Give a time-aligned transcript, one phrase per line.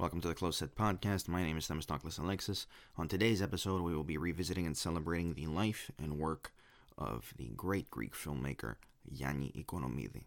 [0.00, 1.28] Welcome to the Close Set Podcast.
[1.28, 2.66] My name is Themistocles Alexis.
[2.96, 6.54] On today's episode, we will be revisiting and celebrating the life and work
[6.96, 10.24] of the great Greek filmmaker Yanni Economidis.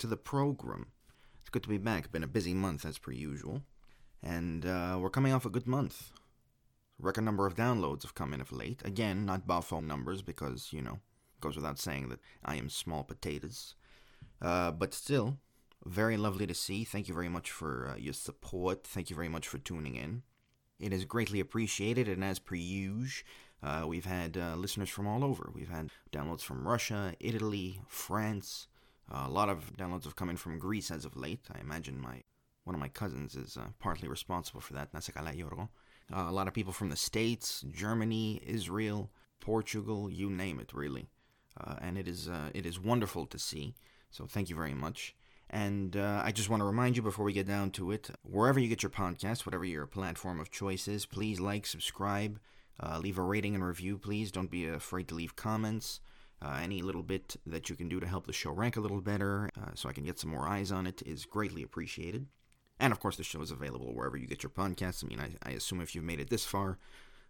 [0.00, 0.86] To the program.
[1.40, 2.10] It's good to be back.
[2.10, 3.62] Been a busy month as per usual,
[4.22, 6.12] and uh, we're coming off a good month.
[6.98, 8.82] Record number of downloads have come in of late.
[8.84, 10.98] Again, not Buffalo numbers because you know
[11.40, 13.74] goes without saying that I am small potatoes,
[14.42, 15.38] uh, but still
[15.84, 16.84] very lovely to see.
[16.84, 18.84] Thank you very much for uh, your support.
[18.84, 20.22] Thank you very much for tuning in.
[20.78, 23.26] It is greatly appreciated, and as per usual,
[23.62, 25.50] uh, we've had uh, listeners from all over.
[25.54, 28.66] We've had downloads from Russia, Italy, France.
[29.10, 31.46] Uh, a lot of downloads have come in from Greece as of late.
[31.54, 32.22] I imagine my
[32.64, 34.92] one of my cousins is uh, partly responsible for that.
[34.92, 35.68] Nasekala Yorgo.
[36.12, 41.08] Uh, a lot of people from the States, Germany, Israel, Portugal, you name it, really.
[41.58, 43.74] Uh, and it is it is wonderful to see.
[44.10, 45.14] So thank you very much.
[45.50, 48.60] And uh, I just want to remind you before we get down to it wherever
[48.60, 52.38] you get your podcast, whatever your platform of choice is, please like, subscribe,
[52.80, 54.30] uh, leave a rating and review, please.
[54.30, 55.98] Don't be afraid to leave comments.
[56.42, 59.02] Uh, any little bit that you can do to help the show rank a little
[59.02, 62.26] better uh, so I can get some more eyes on it is greatly appreciated.
[62.78, 65.04] And of course, the show is available wherever you get your podcasts.
[65.04, 66.78] I mean, I, I assume if you've made it this far,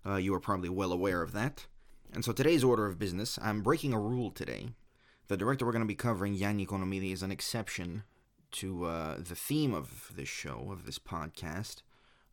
[0.06, 1.66] uh, you are probably well aware of that.
[2.12, 4.70] And so today's order of business, I'm breaking a rule today.
[5.26, 8.04] The director we're going to be covering, Yanni Economidis, is an exception
[8.52, 11.82] to uh, the theme of this show, of this podcast.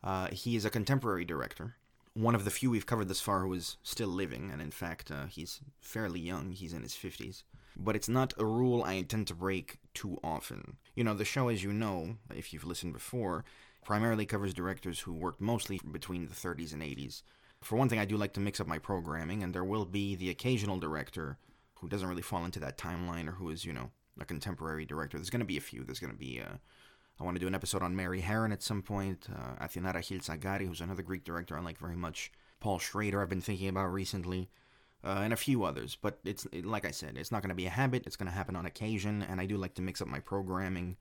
[0.03, 1.75] Uh, he is a contemporary director,
[2.17, 5.11] one of the few we've covered thus far who is still living, and in fact,
[5.11, 7.43] uh, he's fairly young, he's in his 50s.
[7.77, 10.77] But it's not a rule I intend to break too often.
[10.95, 13.45] You know, the show, as you know, if you've listened before,
[13.85, 17.21] primarily covers directors who worked mostly between the 30s and 80s.
[17.61, 20.15] For one thing, I do like to mix up my programming, and there will be
[20.15, 21.37] the occasional director
[21.75, 25.19] who doesn't really fall into that timeline or who is, you know, a contemporary director.
[25.19, 25.83] There's going to be a few.
[25.83, 26.57] There's going to be, uh,
[27.19, 29.27] I want to do an episode on Mary Harron at some point.
[29.33, 32.31] Uh, Athina Rachel Tsangari, who's another Greek director I like very much.
[32.59, 34.49] Paul Schrader, I've been thinking about recently.
[35.03, 37.55] Uh, and a few others, but it's it, like I said, it's not going to
[37.55, 38.07] be a habit.
[38.07, 40.97] It's going to happen on occasion, and I do like to mix up my programming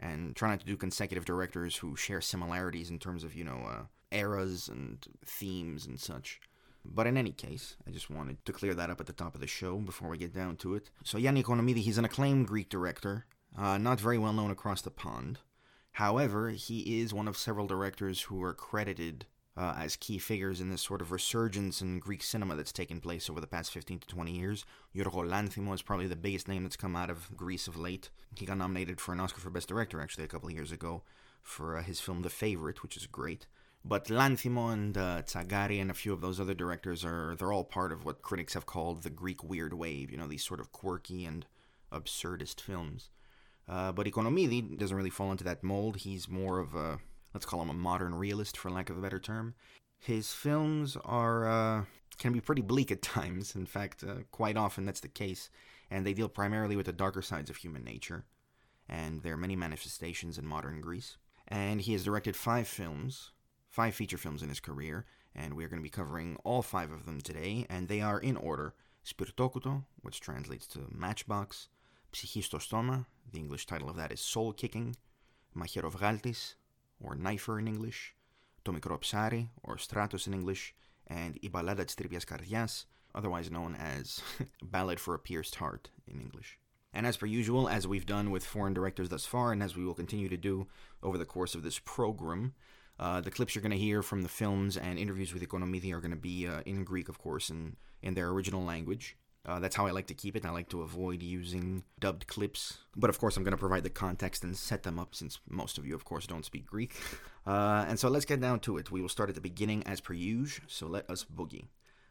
[0.00, 3.62] and try not to do consecutive directors who share similarities in terms of you know
[3.68, 6.40] uh, eras and themes and such.
[6.82, 9.40] But in any case, I just wanted to clear that up at the top of
[9.40, 10.90] the show before we get down to it.
[11.04, 14.90] So Yanni Economidis, he's an acclaimed Greek director, uh, not very well known across the
[14.90, 15.38] pond.
[15.92, 20.68] However, he is one of several directors who are credited uh, as key figures in
[20.68, 24.06] this sort of resurgence in Greek cinema that's taken place over the past 15 to
[24.06, 24.66] 20 years.
[24.94, 28.10] Yorgo Lanthimos is probably the biggest name that's come out of Greece of late.
[28.34, 31.02] He got nominated for an Oscar for Best Director actually a couple of years ago
[31.42, 33.46] for uh, his film The Favorite, which is great.
[33.82, 37.64] But Lanthimo and uh, Tsangari and a few of those other directors are they're all
[37.64, 40.10] part of what critics have called the Greek weird wave.
[40.10, 41.46] You know, these sort of quirky and
[41.92, 43.10] absurdist films.
[43.68, 45.96] Uh, but Economidis doesn't really fall into that mold.
[45.96, 46.98] He's more of a
[47.36, 49.54] let's call him a modern realist, for lack of a better term.
[49.98, 51.84] His films are uh,
[52.18, 53.54] can be pretty bleak at times.
[53.54, 55.50] In fact, uh, quite often that's the case,
[55.90, 58.24] and they deal primarily with the darker sides of human nature.
[58.88, 61.18] And there are many manifestations in modern Greece.
[61.48, 63.32] And he has directed five films,
[63.68, 65.04] five feature films in his career,
[65.34, 68.36] and we're going to be covering all five of them today, and they are in
[68.36, 71.68] order Spirtokouto, which translates to Matchbox,
[72.15, 74.95] Psychistostoma, the English title of that is Soul Kicking,
[75.55, 76.55] Macherovgaltis,
[76.99, 78.15] or Knifer in English,
[78.65, 80.73] To Mikro Psari, or Stratos in English,
[81.07, 84.21] and I Ballada της Τρύπιας Καρδιάς, otherwise known as
[84.61, 86.59] Ballad for a Pierced Heart in English.
[86.93, 89.85] And as per usual, as we've done with foreign directors thus far, and as we
[89.85, 90.67] will continue to do
[91.01, 92.53] over the course of this program,
[92.99, 96.01] uh, the clips you're going to hear from the films and interviews with Economidis are
[96.01, 99.17] going to be uh, in Greek, of course, and in their original language.
[99.46, 100.44] Uh, that's how I like to keep it.
[100.44, 102.78] I like to avoid using dubbed clips.
[102.96, 105.78] But of course, I'm going to provide the context and set them up since most
[105.78, 106.94] of you, of course, don't speak Greek.
[107.46, 108.90] Uh, and so let's get down to it.
[108.90, 111.66] We will start at the beginning as per usual, so let us boogie.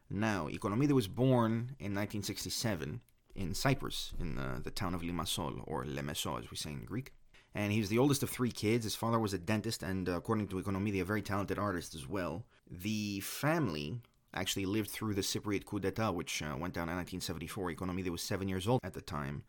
[0.10, 3.02] Now, Economidis was born in 1967
[3.36, 7.12] in Cyprus, in the, the town of Limassol, or Lemesso as we say in Greek.
[7.54, 8.86] And he was the oldest of three kids.
[8.86, 12.08] His father was a dentist, and uh, according to Economidis, a very talented artist as
[12.08, 12.46] well.
[12.72, 14.00] The family
[14.36, 17.72] actually lived through the Cypriot coup d'etat, which uh, went down in 1974.
[17.72, 19.44] Economidis was seven years old at the time.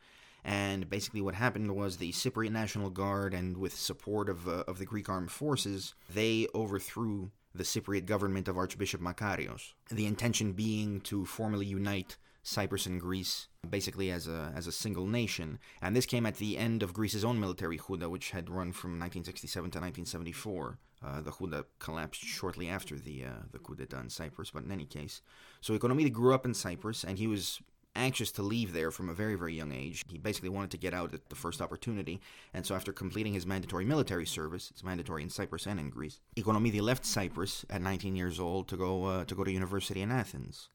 [0.45, 4.79] And basically, what happened was the Cypriot National Guard, and with support of, uh, of
[4.79, 9.73] the Greek armed forces, they overthrew the Cypriot government of Archbishop Makarios.
[9.91, 12.17] The intention being to formally unite
[12.47, 15.59] Cyprus and Greece basically as a as a single nation.
[15.83, 19.01] And this came at the end of Greece's own military junta, which had run from
[19.01, 20.79] 1967 to 1974.
[21.05, 24.73] Uh, the junta collapsed shortly after the uh, the coup d'état in Cyprus, but in
[24.73, 25.21] any case,
[25.61, 27.61] so Economidis grew up in Cyprus, and he was
[27.97, 30.03] anxious to leave there from a very, very young age.
[30.09, 32.21] He basically wanted to get out at the first opportunity,
[32.55, 36.21] and so after completing his mandatory military service, it's mandatory in Cyprus and in Greece,
[36.37, 40.11] Economidis left Cyprus at 19 years old to go uh, to go to university in
[40.11, 40.69] Athens,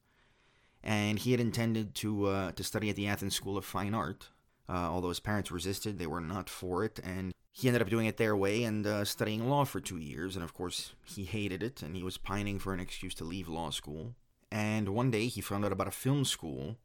[0.84, 4.28] and he had intended to uh, to study at the Athens School of Fine Art.
[4.68, 8.06] Uh, although his parents resisted, they were not for it, and he ended up doing
[8.06, 10.34] it their way and uh, studying law for two years.
[10.34, 13.46] And of course, he hated it, and he was pining for an excuse to leave
[13.46, 14.14] law school.
[14.50, 16.78] And one day, he found out about a film school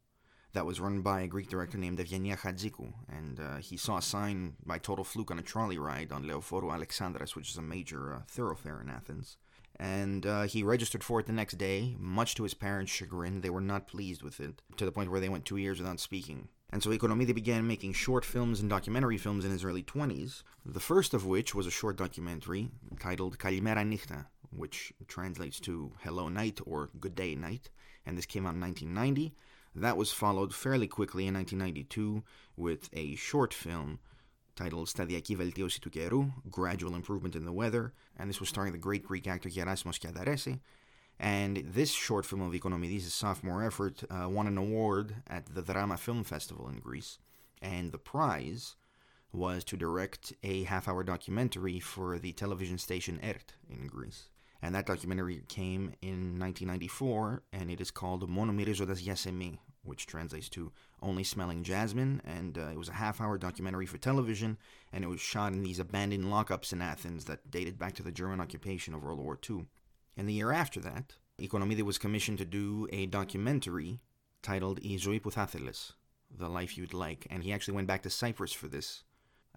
[0.52, 4.02] that was run by a Greek director named Evgenia Hadzikou, and uh, he saw a
[4.02, 8.14] sign by total fluke on a trolley ride on Leoforu Alexandras, which is a major
[8.14, 9.36] uh, thoroughfare in Athens.
[9.76, 11.94] And uh, he registered for it the next day.
[11.98, 15.20] Much to his parents' chagrin, they were not pleased with it, to the point where
[15.20, 16.48] they went two years without speaking.
[16.70, 20.80] And so Economide began making short films and documentary films in his early 20s, the
[20.80, 22.70] first of which was a short documentary
[23.00, 27.70] titled Calimera Nichta, which translates to Hello Night or Good Day Night,
[28.04, 29.34] and this came out in 1990.
[29.74, 32.22] That was followed fairly quickly in 1992
[32.56, 33.98] with a short film
[34.54, 39.04] titled Stadiaki Veltiosi του Gradual Improvement in the Weather, and this was starring the great
[39.04, 40.60] Greek actor Gerasimos Skiadaresi,
[41.20, 45.96] and this short film of Economidis' sophomore effort uh, won an award at the Drama
[45.96, 47.18] Film Festival in Greece,
[47.60, 48.76] and the prize
[49.32, 54.28] was to direct a half-hour documentary for the television station ERT in Greece.
[54.62, 60.48] And that documentary came in 1994, and it is called Mono Mirizodas Yasemi, which translates
[60.50, 62.20] to Only Smelling Jasmine.
[62.24, 64.58] And uh, it was a half hour documentary for television,
[64.92, 68.10] and it was shot in these abandoned lockups in Athens that dated back to the
[68.10, 69.66] German occupation of World War II.
[70.18, 74.00] And the year after that, Economidis was commissioned to do a documentary
[74.42, 75.92] titled I Zoi Pouthatheles,
[76.30, 79.04] The Life You'd Like, and he actually went back to Cyprus for this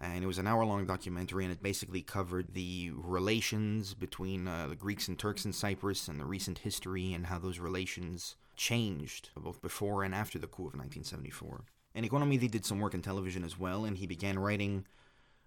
[0.02, 4.66] and it was an hour long documentary and it basically covered the relations between uh,
[4.68, 9.30] the Greeks and Turks in Cyprus and the recent history and how those relations changed
[9.36, 11.64] both before and after the coup of 1974.
[11.94, 14.86] And Economidis did some work in television as well, and he began writing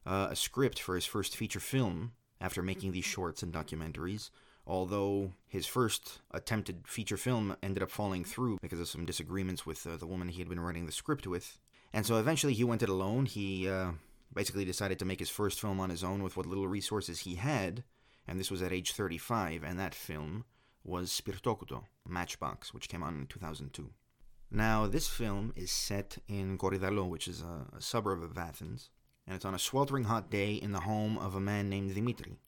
[0.06, 4.29] uh, a script for his first feature film after making these shorts and documentaries.
[4.67, 9.85] Although his first attempted feature film ended up falling through because of some disagreements with
[9.85, 11.59] uh, the woman he had been writing the script with.
[11.94, 13.25] And so eventually he went it alone.
[13.25, 13.91] He uh,
[14.33, 17.35] basically decided to make his first film on his own with what little resources he
[17.35, 17.83] had,
[18.27, 20.45] and this was at age 35, and that film
[20.83, 23.89] was Spirtokouto, Matchbox, which came out in 2002.
[24.51, 28.89] Now, this film is set in Korydallo, which is a, a suburb of Athens,
[29.25, 32.39] and it's on a sweltering hot day in the home of a man named Dimitri,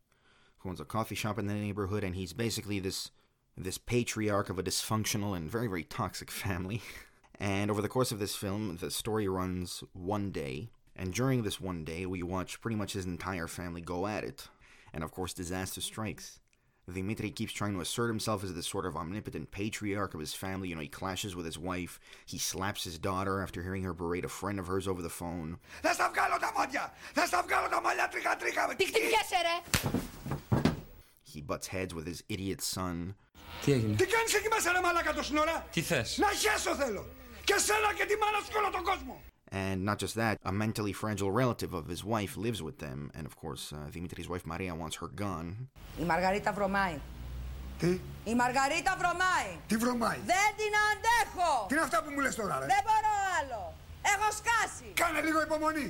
[0.67, 3.11] owns a coffee shop in the neighborhood, and he's basically this
[3.59, 6.81] this patriarch of a dysfunctional and very, very toxic family.
[7.39, 11.61] and over the course of this film, the story runs one day and during this
[11.61, 14.47] one day, we watch pretty much his entire family go at it.
[14.93, 16.39] And of course, disaster strikes.
[16.91, 20.69] Dimitri keeps trying to assert himself as this sort of omnipotent patriarch of his family.
[20.69, 21.99] You know, he clashes with his wife.
[22.25, 25.57] He slaps his daughter after hearing her berate a friend of hers over the phone.
[31.32, 33.14] He butts heads with his idiot son.
[33.64, 33.96] Τι έγινε.
[33.96, 35.66] Τι κάνεις εκεί μέσα ρε μαλάκα το σύνορα.
[35.72, 36.18] Τι θες.
[36.18, 37.06] Να χέσω θέλω.
[37.44, 39.22] Και σένα και τη μάνα σου και όλο τον κόσμο.
[39.54, 43.24] And not just that, a mentally fragile relative of his wife lives with them, and
[43.30, 45.48] of course, uh, Dimitri's wife Maria wants her gone.
[46.00, 47.00] Η Μαργαρίτα βρωμάει.
[47.78, 48.00] Τι?
[48.24, 49.50] Η Μαργαρίτα βρωμάει.
[49.66, 50.18] Τι βρωμάει.
[50.32, 51.52] Δεν την αντέχω.
[51.68, 52.66] Τι είναι αυτά που μου λες τώρα, ρε.
[52.74, 53.60] Δεν μπορώ άλλο.
[54.12, 54.88] Έχω σκάσει.
[55.02, 55.88] Κάνε λίγο υπομονή.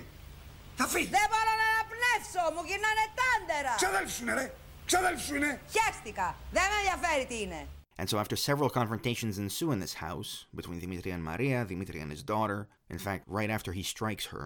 [0.79, 1.11] Θα φύγει.
[1.19, 2.43] Δεν μπορώ να αναπνεύσω.
[2.55, 3.73] Μου γυρνάνε τάντερα.
[3.81, 4.47] Ξαδέλφη σου είναι, ρε.
[4.88, 5.62] Ξαδέλφη σου είναι.
[5.76, 6.36] Χαίστηκα.
[6.52, 7.68] Δεν με ενδιαφέρει τι είναι.
[8.00, 12.12] And so, after several confrontations ensue in this house between Dimitri and Maria, Dimitri and
[12.16, 12.60] his daughter,
[12.94, 14.46] in fact, right after he strikes her,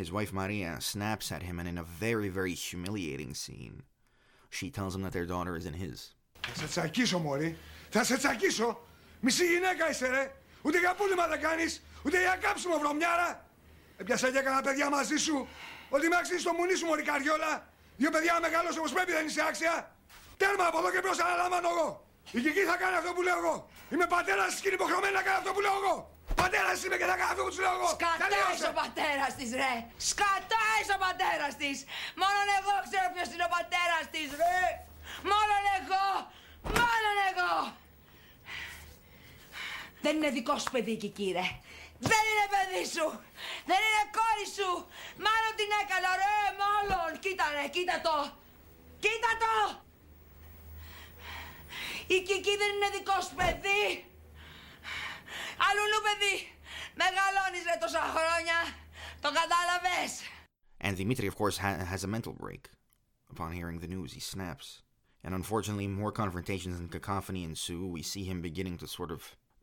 [0.00, 3.76] his wife Maria snaps at him, and in a very, very humiliating scene,
[4.56, 5.98] she tells him that their daughter isn't his.
[6.40, 7.56] Θα σε τσακίσω, Μωρή.
[7.90, 8.80] Θα σε τσακίσω.
[9.20, 10.34] Μισή γυναίκα είσαι, ρε.
[10.62, 13.46] Ούτε για πούλημα δεν κάνεις, ούτε για κάψιμο βρωμιάρα.
[13.96, 15.48] Έπιασα και έκανα παιδιά μαζί σου.
[15.88, 17.72] Ότι με αξίζει το μουνί σου, Μωρή Καριόλα.
[18.00, 19.74] Δύο παιδιά μεγάλωσε όπως πρέπει δεν είσαι άξια.
[20.40, 21.88] Τέρμα από εδώ και μπρος αναλαμβάνω εγώ.
[22.36, 23.54] Η Κική θα κάνει αυτό που λέω εγώ.
[23.92, 25.94] Είμαι πατέρας τη και είναι υποχρεωμένη να κάνει αυτό που λέω εγώ.
[26.42, 27.88] Πατέρας είμαι και θα κάνει αυτό που του λέω εγώ.
[27.96, 29.72] Σκατάει ο πατέρας της, ρε.
[30.10, 31.76] Σκατάει ο πατέρας της.
[32.22, 34.60] Μόνο εγώ ξέρω ποιος είναι ο πατέρας της, ρε.
[35.32, 36.06] Μόνο εγώ.
[36.80, 37.52] Μόνο εγώ.
[40.04, 41.46] Δεν είναι δικό σου παιδί, Κική, ρε.
[42.10, 43.06] Δεν είναι παιδί σου.
[43.70, 44.70] Δεν είναι κόρη σου.
[45.26, 47.10] Μάλλον την έκανα, ρε, μάλλον.
[47.22, 48.16] Κοίτα, ρε, κοίτα το.
[49.04, 49.54] Κοίτα το.
[52.14, 53.84] Η Κική δεν είναι δικό σου παιδί.
[55.66, 56.36] Αλλουνού παιδί.
[57.00, 58.58] Μεγαλώνεις, ρε, τόσα χρόνια.
[59.24, 60.10] Το κατάλαβες.
[60.80, 62.62] And Dimitri, of course, ha- has a mental break.
[63.32, 64.82] Upon hearing the news, he snaps.
[65.24, 67.84] And unfortunately, more confrontations and cacophony ensue.
[67.86, 69.20] We see him beginning to sort of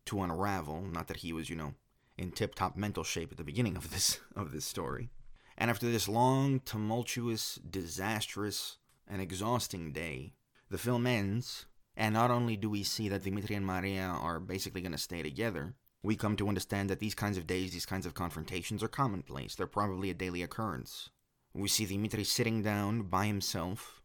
[0.10, 0.82] to unravel.
[0.98, 1.74] Not that he was, you know,
[2.18, 5.10] in tip-top mental shape at the beginning of this of this story.
[5.58, 10.34] And after this long, tumultuous, disastrous, and exhausting day,
[10.70, 11.66] the film ends.
[11.98, 15.24] And not only do we see that Dimitri and Maria are basically going to stay
[15.24, 18.90] together, we come to understand that these kinds of days, these kinds of confrontations are
[18.90, 19.56] commonplace.
[19.56, 21.10] They're probably a daily occurrence.
[21.54, 24.02] We see Dimitri sitting down by himself,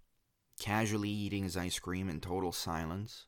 [0.61, 3.27] casually eating his ice cream in total silence,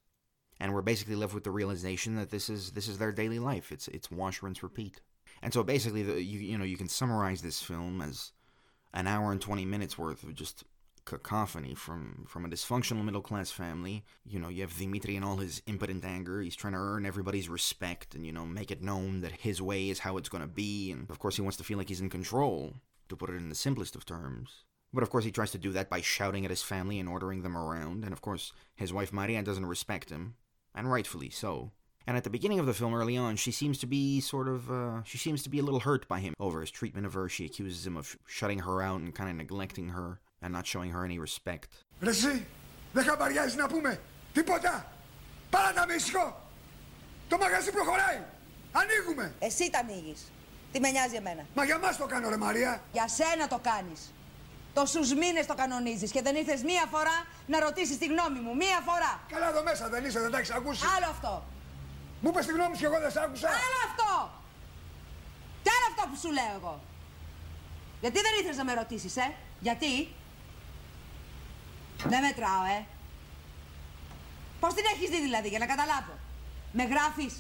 [0.63, 3.73] and we're basically left with the realization that this is this is their daily life.
[3.73, 5.01] It's it's wash, rinse, repeat.
[5.43, 8.31] And so basically, the, you you know you can summarize this film as
[8.95, 10.63] an hour and twenty minutes worth of just
[11.05, 14.05] cacophony from from a dysfunctional middle class family.
[14.25, 16.41] You know, you have Dimitri and all his impotent anger.
[16.41, 19.91] He's trying to earn everybody's respect and you know make it known that his way
[19.91, 20.93] is how it's going to be.
[20.93, 22.75] And of course, he wants to feel like he's in control,
[23.09, 24.63] to put it in the simplest of terms.
[24.93, 27.43] But of course, he tries to do that by shouting at his family and ordering
[27.43, 28.05] them around.
[28.05, 30.35] And of course, his wife Maria doesn't respect him,
[30.76, 31.72] and rightfully so.
[32.08, 34.72] And at the beginning of the film, early on, she seems to be sort of,
[34.72, 37.28] uh, she seems to be a little hurt by him over his treatment of her.
[37.28, 40.92] She accuses him of shutting her out and kind of neglecting her and not showing
[40.92, 41.70] her any respect.
[42.02, 42.46] Ρε εσύ,
[42.94, 44.00] δεν χαμπαριάζεις να πούμε.
[44.34, 44.92] Τίποτα.
[45.50, 46.50] Πάρα τα μίσικο.
[47.30, 48.24] Το μαγαζί προχωράει.
[48.72, 49.34] Ανοίγουμε.
[49.40, 50.16] Εσύ τα ανοίγει.
[50.72, 51.46] Τι με νοιάζει εμένα.
[51.56, 52.82] Μα για μας το κάνω ρε Μαρία.
[52.92, 53.94] Για σένα το κάνει.
[54.75, 58.55] Τόσους μήνες το κανονίζεις και δεν ήρθες μία φορά να ρωτήσεις τη γνώμη μου.
[58.55, 59.21] Μία φορά.
[59.29, 60.83] Καλά εδώ μέσα δεν είσαι, δεν τα έχεις ακούσει.
[60.97, 61.45] Άλλο αυτό.
[62.21, 63.49] Μου είπες τη γνώμη σου και εγώ δεν σ' άκουσα.
[63.49, 64.11] Άλλο αυτό.
[65.63, 66.75] Κι άλλο αυτό που σου λέω εγώ.
[68.01, 69.93] Γιατί δεν ήθελες να με ρωτήσεις, ε; Γιατί;
[72.13, 72.87] Δεν μετράω, ε.
[74.61, 76.15] Πώς την έχεις δει δηλαδή, για να καταλάβω;
[76.73, 77.35] Με γράφεις;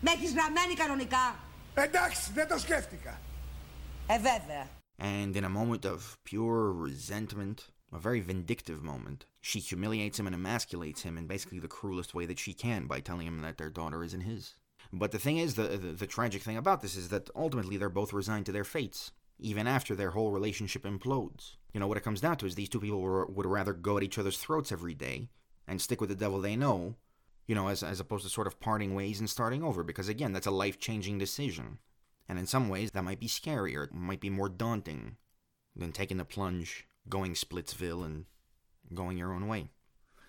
[0.00, 1.34] Με έχεις γραμμένη κανονικά;
[1.74, 3.20] Εντάξει, δεν το σκέφτηκα.
[4.06, 4.66] Ε, βέβαια.
[5.00, 10.36] And in a moment of pure resentment, a very vindictive moment, she humiliates him and
[10.36, 13.70] emasculates him in basically the cruelest way that she can by telling him that their
[13.70, 14.56] daughter isn't his.
[14.92, 17.88] But the thing is, the, the, the tragic thing about this is that ultimately they're
[17.88, 21.56] both resigned to their fates, even after their whole relationship implodes.
[21.72, 23.96] You know, what it comes down to is these two people were, would rather go
[23.96, 25.30] at each other's throats every day
[25.66, 26.96] and stick with the devil they know,
[27.46, 30.34] you know, as, as opposed to sort of parting ways and starting over, because again,
[30.34, 31.78] that's a life changing decision.
[32.30, 35.16] And in some ways, that might be scarier, it might be more daunting
[35.74, 38.26] than taking the plunge, going Splitsville, and
[38.94, 39.70] going your own way.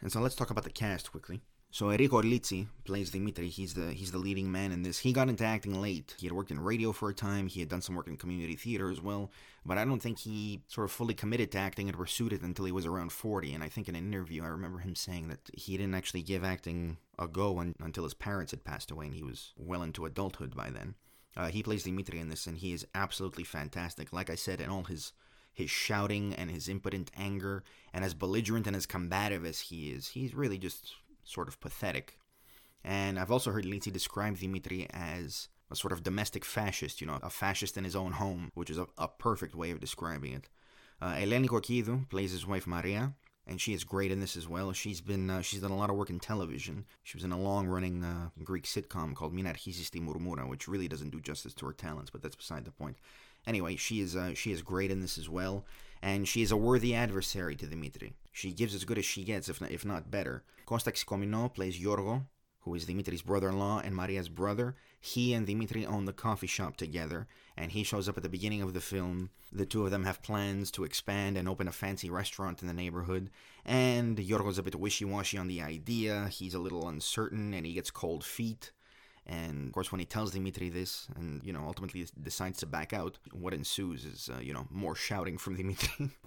[0.01, 1.41] And so let's talk about the cast quickly.
[1.69, 3.49] So Errikos Litsis plays Dimitri.
[3.49, 4.97] He's the he's the leading man in this.
[4.97, 6.15] He got into acting late.
[6.17, 7.45] He had worked in radio for a time.
[7.45, 9.31] He had done some work in community theater as well.
[9.63, 12.65] But I don't think he sort of fully committed to acting and pursued it until
[12.65, 13.53] he was around 40.
[13.53, 16.43] And I think in an interview, I remember him saying that he didn't actually give
[16.43, 20.07] acting a go un- until his parents had passed away and he was well into
[20.07, 20.95] adulthood by then.
[21.35, 24.11] Uh, he plays Dimitri in this, and he is absolutely fantastic.
[24.11, 25.13] Like I said, in all his
[25.53, 30.09] his shouting and his impotent anger, and as belligerent and as combative as he is,
[30.09, 32.17] he's really just sort of pathetic.
[32.83, 37.19] And I've also heard Litsi describe Dimitri as a sort of domestic fascist, you know,
[37.21, 40.49] a fascist in his own home, which is a, a perfect way of describing it.
[41.01, 43.13] Uh, Eleni Korkidou plays his wife Maria,
[43.47, 44.71] and she is great in this as well.
[44.71, 46.85] She's been uh, she's done a lot of work in television.
[47.03, 51.19] She was in a long-running uh, Greek sitcom called Mina Murmura, which really doesn't do
[51.19, 52.97] justice to her talents, but that's beside the point.
[53.47, 55.65] Anyway, she is uh, she is great in this as well,
[56.01, 58.13] and she is a worthy adversary to Dimitri.
[58.31, 60.43] She gives as good as she gets, if not, if not better.
[60.67, 62.23] Kostas Xikomino plays Yorgo,
[62.61, 64.75] who is Dimitri's brother-in-law and Maria's brother.
[64.99, 67.27] He and Dimitri own the coffee shop together,
[67.57, 69.31] and he shows up at the beginning of the film.
[69.51, 72.73] The two of them have plans to expand and open a fancy restaurant in the
[72.73, 73.29] neighborhood,
[73.65, 76.27] and Yorgo's a bit wishy-washy on the idea.
[76.31, 78.71] He's a little uncertain, and he gets cold feet.
[79.25, 82.93] And of course, when he tells Dimitri this, and you know, ultimately decides to back
[82.93, 86.11] out, what ensues is, uh, you know, more shouting from Dimitri.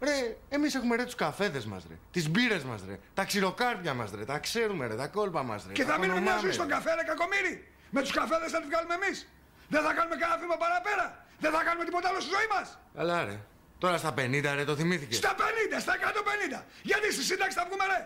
[0.00, 2.98] Ρε αγόρι μου, ρε, εμείς έχουμε ρε τους καφέδες μας ρε, τις μπύρες μας ρε,
[3.14, 5.72] τα ξηροκάρπια μας ρε, τα ξέρουμε ρε, τα κόλπα μας ρε.
[5.72, 6.74] Και τα θα μείνουμε μια κονομάμε, ζωή στον ρε.
[6.74, 7.68] καφέ, ρε κακομύρι.
[7.90, 9.28] Με τους καφέδες θα τη βγάλουμε εμείς.
[9.68, 11.06] Δεν θα κάνουμε κανένα βήμα παραπέρα.
[11.42, 12.78] Δεν θα κάνουμε τίποτα άλλο στη ζωή μας.
[12.94, 13.36] Καλά ρε,
[13.78, 15.16] τώρα στα 50 ρε το θυμήθηκες.
[15.16, 16.64] Στα 50, στα 150.
[16.82, 18.00] Γιατί στη σύνταξη θα βγούμε, ρε;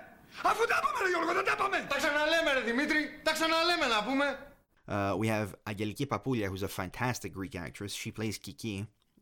[0.50, 1.86] Αφού τα πάμε, ρε Γιώργο, δεν τα πάμε.
[1.92, 4.26] Τα ξαναλέμε ρε Δημήτρη, τα ξαναλέμε να πούμε.
[4.88, 7.92] Uh, we have Angeliki Papoulia, who's a fantastic Greek actress.
[8.02, 8.76] She plays Kiki,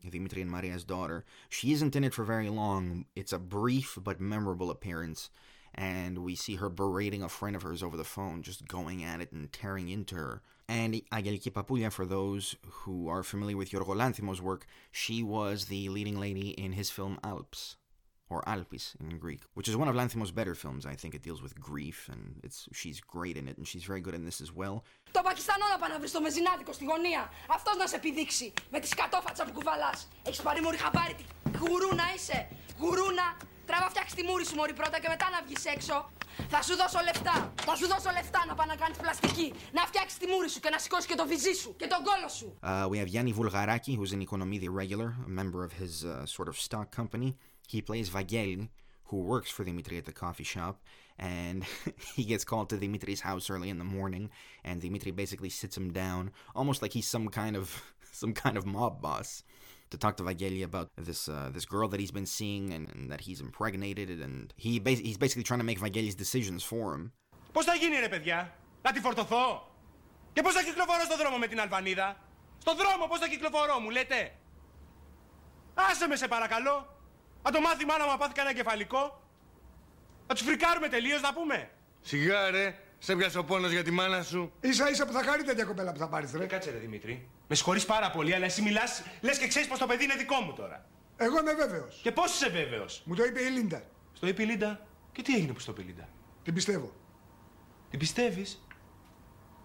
[0.08, 1.24] Dimitri and Maria's daughter.
[1.48, 3.04] She isn't in it for very long.
[3.14, 5.30] It's a brief but memorable appearance,
[5.74, 9.20] and we see her berating a friend of hers over the phone, just going at
[9.20, 10.42] it and tearing into her.
[10.68, 15.88] And Angeliki Papoulia, for those who are familiar with Yorgo Lanthimos' work, she was the
[15.88, 17.76] leading lady in his film Alps,
[18.32, 20.82] or Alpis in Greek, which is one of Lanthimos' better films.
[20.92, 24.02] I think it deals with grief, and it's she's great in it, and she's very
[24.06, 24.82] good in this as well.
[25.10, 27.32] Το Πακιστανό να πάει να βρει στο μεζινάτικο στη γωνία.
[27.48, 30.08] Αυτός να σε επιδείξει με τη σκατόφατσα που κουβαλάς.
[30.22, 31.14] Έχεις πάρει μωρή χαμπάρι.
[31.14, 31.24] Τι
[31.58, 32.48] γουρούνα είσαι.
[32.78, 33.36] Γουρούνα.
[33.66, 36.10] Τραβά φτιάξει τη μούρη σου μωρή πρώτα και μετά να βγεις έξω.
[36.48, 37.52] Θα σου δώσω λεφτά.
[37.68, 39.52] Θα σου δώσω λεφτά να πάει να κάνεις πλαστική.
[39.72, 42.28] Να φτιάξεις τη μούρη σου και να σηκώσει και το βυζί σου και τον κόλο
[42.28, 42.58] σου.
[42.62, 46.48] Uh, we have Yanni Vulgaraki, who's an Economidi regular, a member of his uh, sort
[46.48, 47.36] of stock company.
[47.69, 48.69] He plays Vageli,
[49.09, 50.75] who works for Dimitri at the coffee shop,
[51.17, 51.57] and
[52.17, 54.29] he gets called to Dimitri's house early in the morning,
[54.63, 57.65] and Dimitri basically sits him down, almost like he's some kind of
[58.21, 59.43] some kind of mob boss,
[59.91, 63.03] to talk to Vageli about this uh, this girl that he's been seeing and, and
[63.11, 67.11] that he's impregnated, and he bas- he's basically trying to make Vageli's decisions for him.
[67.51, 69.71] Πώς θα γίνει ρε παιδιά, να τη φορτωθώ.
[70.33, 72.17] Και πώς θα κυκλοφορώ στον δρόμο με την Αλβανίδα.
[72.57, 74.35] Στον δρόμο πώς θα κυκλοφορώ μου λέτε.
[75.73, 76.89] Άσε με σε παρακαλώ.
[77.42, 79.22] Να το μάθει η μάνα μου να πάθει κανένα κεφαλικό.
[80.26, 81.70] Να τους φρικάρουμε τελείως να πούμε.
[82.00, 84.52] Σιγά ρε, σε πιάσε ο πόνος για τη μάνα σου.
[84.70, 86.44] σα ίσα που θα χαρεί τέτοια κοπέλα που θα πάρεις, ρε.
[86.44, 87.28] Ε, κάτσε ρε Δημήτρη.
[87.48, 90.40] Με συγχωρείς πάρα πολύ, αλλά εσύ μιλάς, λες και ξέρεις πως το παιδί είναι δικό
[90.40, 90.86] μου τώρα.
[91.16, 92.00] Εγώ είμαι βέβαιος.
[92.02, 93.82] Και πώς είσαι βέβαιος; Μου το είπε η Λίντα.
[94.12, 96.08] Στο είπε η Λίντα; Και τι έγινε που στο είπε η Λίντα;
[96.42, 96.92] Την πιστεύω.
[97.90, 98.66] Την πιστεύεις;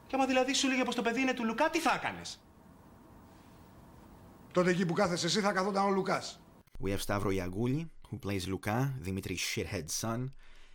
[0.07, 2.39] Και άμα δηλαδή σου λέγε πως το παιδί είναι του Λουκά, τι θα έκανες;
[4.51, 6.39] Τότε εκεί που κάθεσαι εσύ θα καθόταν ο Λουκάς.
[6.85, 10.33] We have Stavro Iaguli, who plays Luca, Dimitri's shithead son.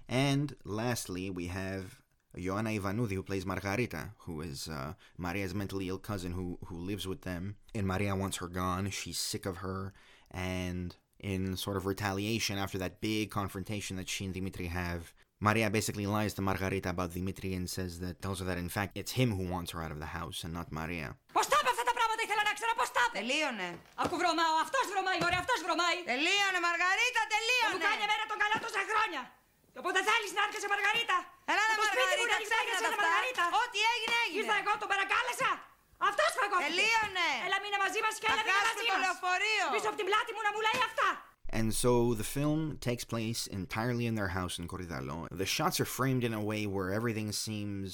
[0.08, 2.00] And lastly, we have
[2.36, 7.06] Joanna Ivanudi, who plays Margarita, who is uh, Maria's mentally ill cousin who, who lives
[7.06, 7.54] with them.
[7.76, 8.90] And Maria wants her gone.
[8.90, 9.92] She's sick of her.
[10.32, 15.70] And in sort of retaliation after that big confrontation that she and Dimitri have, Maria
[15.70, 19.12] basically lies to Margarita about Dimitri and says that tells her that in fact it's
[19.12, 21.14] him who wants her out of the house and not Maria.
[21.34, 21.59] What's that?
[23.18, 23.68] Τελείωνε.
[24.02, 25.98] Ακού βρωμάω, αυτός βρωμάει, μωρέ, αυτός βρωμάει.
[26.12, 27.84] Τελείωνε, Μαργαρίτα, Δεν μου τελείωνε.
[27.88, 29.22] κάνει εμένα τον καλά τόσα χρόνια.
[29.72, 31.16] Και όποτε θέλεις να έρχεσαι, Μαργαρίτα;
[31.52, 33.02] Έλα, ρε, Το σπίτι μου Μαργαρίτα, να ξέχνα ξέχεσαι, τα αυτά.
[33.06, 33.44] Μαργαρίτα.
[33.62, 34.38] Ό,τι έγινε, έγινε.
[34.40, 35.50] Ήρθα εγώ, τον παρακάλεσα.
[36.08, 36.66] Αυτός φαγώθηκε.
[36.68, 37.28] Τελείωνε.
[37.46, 39.04] Έλα μείνε μαζί μας και Θα έλα μείνε χάσουμε μαζί το μας.
[39.06, 39.64] λεωφορείο.
[39.74, 41.08] Πίσω από την πλάτη μου να μου λέει αυτά.
[41.58, 41.92] And so
[42.22, 45.16] the film takes place entirely in their house in Corridalo.
[45.44, 47.88] The shots are framed in a way where everything seems,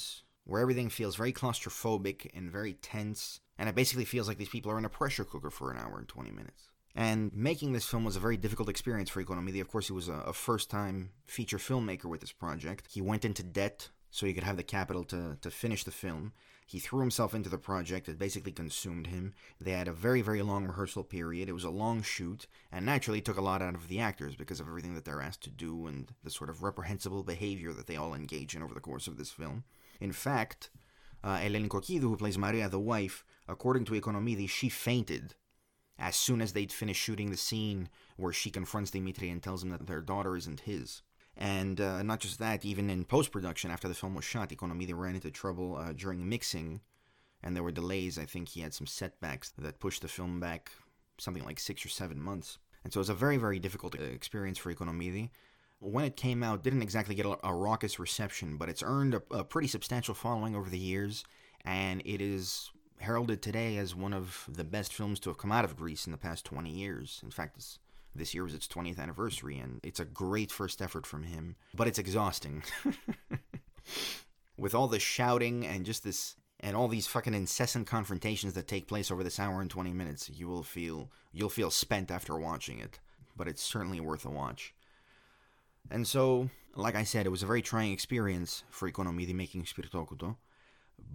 [0.49, 3.21] where everything feels very claustrophobic and very tense.
[3.57, 5.97] And it basically feels like these people are in a pressure cooker for an hour
[5.97, 6.69] and 20 minutes.
[6.95, 9.61] And making this film was a very difficult experience for Economidi.
[9.61, 12.87] Of course, he was a, a first time feature filmmaker with this project.
[12.89, 16.33] He went into debt so he could have the capital to, to finish the film.
[16.65, 18.09] He threw himself into the project.
[18.09, 19.33] It basically consumed him.
[19.61, 21.47] They had a very, very long rehearsal period.
[21.47, 24.59] It was a long shoot, and naturally took a lot out of the actors because
[24.59, 27.95] of everything that they're asked to do and the sort of reprehensible behavior that they
[27.95, 29.63] all engage in over the course of this film.
[30.01, 30.71] In fact,
[31.23, 35.35] uh, Eleni who plays Maria, the wife, according to Economidi, she fainted
[35.99, 39.69] as soon as they'd finished shooting the scene where she confronts Dimitri and tells him
[39.69, 41.01] that their daughter isn't his.
[41.35, 44.93] And uh, not just that, even in post production, after the film was shot, Economidi
[44.95, 46.81] ran into trouble uh, during mixing,
[47.43, 48.17] and there were delays.
[48.17, 50.71] I think he had some setbacks that pushed the film back
[51.19, 52.57] something like six or seven months.
[52.83, 55.29] And so it was a very, very difficult uh, experience for Economidi.
[55.79, 59.21] When it came out, didn't exactly get a, a raucous reception, but it's earned a,
[59.31, 61.23] a pretty substantial following over the years,
[61.65, 65.65] and it is heralded today as one of the best films to have come out
[65.65, 67.19] of Greece in the past 20 years.
[67.23, 67.79] In fact, it's,
[68.15, 71.87] this year was its 20th anniversary, and it's a great first effort from him, but
[71.87, 72.63] it's exhausting.
[74.57, 78.87] With all the shouting and just this, and all these fucking incessant confrontations that take
[78.87, 82.79] place over this hour and 20 minutes, you will feel, you'll feel spent after watching
[82.79, 82.99] it,
[83.35, 84.73] but it's certainly worth a watch.
[85.91, 90.35] And so, like I said, it was a very trying experience for Economidi making Spirtokouto,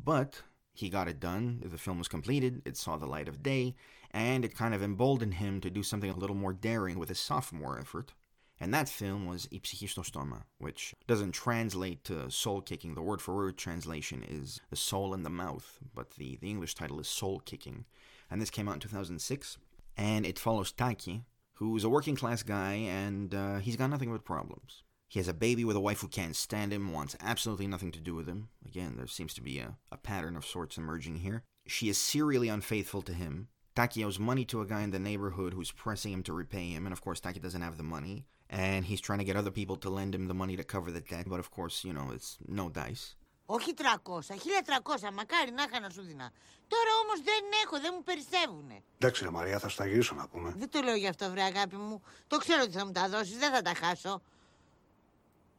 [0.05, 0.43] but
[0.73, 3.75] he got it done, the film was completed, it saw the light of day,
[4.11, 7.21] and it kind of emboldened him to do something a little more daring with his
[7.21, 8.15] sophomore effort.
[8.59, 12.95] And that film was I Psychistostoma, which doesn't translate to soul kicking.
[12.95, 16.75] The word for word translation is the soul in the mouth, but the, the English
[16.75, 17.85] title is soul kicking.
[18.31, 19.59] And this came out in 2006,
[19.97, 24.25] and it follows Taki, who's a working class guy, and uh, he's got nothing but
[24.25, 24.85] problems.
[25.12, 28.00] He has a baby with a wife who can't stand him, wants absolutely nothing to
[28.00, 28.50] do with him.
[28.66, 31.44] Again, there seems to be a, a pattern of sorts emerging here.
[31.66, 33.48] She is serially unfaithful to him.
[33.76, 36.86] Taki owes money to a guy in the neighborhood who's pressing him to repay him,
[36.86, 38.26] and of course, Taki doesn't have the money.
[38.50, 41.02] And he's trying to get other people to lend him the money to cover the
[41.02, 43.16] debt, but of course, you know, it's no dice.
[43.50, 46.32] Όχι 300, 1300, μακάρι να είχα να σου δίνα.
[46.68, 48.84] Τώρα όμως δεν έχω, δεν μου περισσεύουνε.
[48.98, 50.54] Εντάξει, ρε Μαρία, θα σου τα γυρίσω να πούμε.
[50.58, 52.02] Δεν το λέω γι' αυτό, βρε αγάπη μου.
[52.28, 54.22] Το ξέρω ότι θα μου τα δώσεις, δεν θα τα χάσω.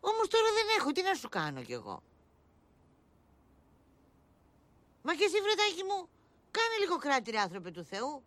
[0.06, 2.04] Όμως τώρα δεν έχω, τι να σου κάνω κι εγώ;
[5.02, 6.10] Μα και εσύ βρετάκι μου,
[6.52, 8.24] κάνε λίγο κράτη ρε άνθρωπε του Θεού.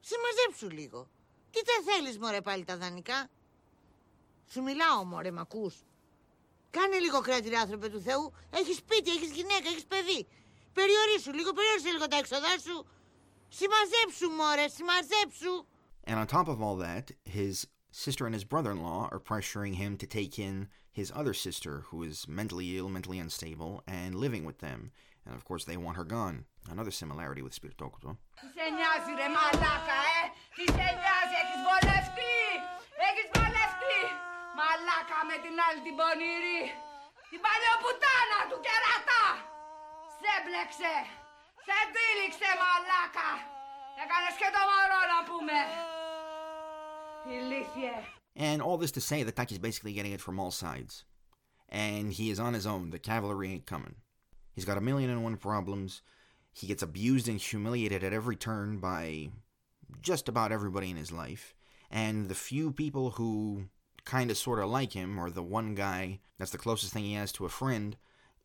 [0.00, 1.08] Συμμαζέψου λίγο.
[1.50, 3.30] Τι τα θέλεις μωρέ πάλι τα δανεικά;
[4.48, 5.74] Σου μιλάω μωρέ μ' ακούς;
[6.70, 8.32] Κάνε λίγο κράτη ρε άνθρωπε του Θεού.
[8.50, 10.26] Έχεις σπίτι, έχεις γυναίκα, έχεις παιδί.
[10.72, 12.86] Περιορίσου λίγο, περιόρισε λίγο τα έξοδά σου.
[13.48, 15.66] Συμμαζέψου μωρέ, συμμαζέψου.
[16.06, 17.56] And on top of all that, his
[17.94, 21.84] sister and his brother in law are pressuring him to take in his other sister,
[21.88, 24.90] who is mentally ill, mentally unstable, and living with them.
[25.24, 26.44] And of course, they want her gone.
[26.70, 28.16] Another similarity with Spirtokouto.
[34.56, 35.24] Μαλάκα
[44.40, 45.56] και το μωρό να πούμε
[48.36, 51.04] and all this to say that Taki's basically getting it from all sides.
[51.68, 52.90] And he is on his own.
[52.90, 53.96] The cavalry ain't coming.
[54.52, 56.02] He's got a million and one problems.
[56.52, 59.30] He gets abused and humiliated at every turn by
[60.02, 61.54] just about everybody in his life.
[61.90, 63.64] And the few people who
[64.04, 67.14] kind of sort of like him are the one guy that's the closest thing he
[67.14, 67.96] has to a friend.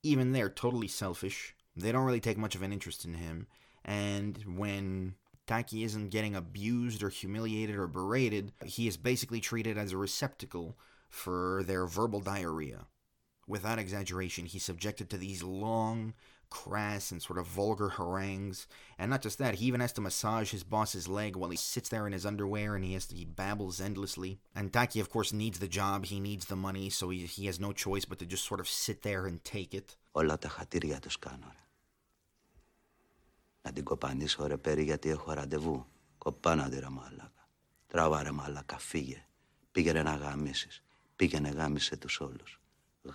[0.01, 1.55] Even they're totally selfish.
[1.75, 3.47] They don't really take much of an interest in him.
[3.83, 5.15] And when
[5.49, 8.51] Taki isn't getting abused or humiliated or berated.
[8.63, 10.77] He is basically treated as a receptacle
[11.09, 12.85] for their verbal diarrhea.
[13.47, 16.13] Without exaggeration, he's subjected to these long,
[16.51, 18.67] crass, and sort of vulgar harangues.
[18.99, 21.89] And not just that, he even has to massage his boss's leg while he sits
[21.89, 24.39] there in his underwear and he has to, he babbles endlessly.
[24.55, 27.59] And Taki, of course, needs the job, he needs the money, so he, he has
[27.59, 29.95] no choice but to just sort of sit there and take it.
[30.11, 31.68] Όλα τα χατήρια κάνω, ρε.
[33.61, 35.85] Να την κοπανίσω, ρε, πέρι, γιατί έχω ραντεβού.
[36.17, 37.47] Κοπάνα τη, ρε, μάλακα.
[37.87, 39.25] Τράβα, ρε, μάλακα, φύγε.
[39.71, 40.83] Πήγαινε να γαμίσεις.
[41.15, 42.59] Πήγαινε γάμισε τους όλους.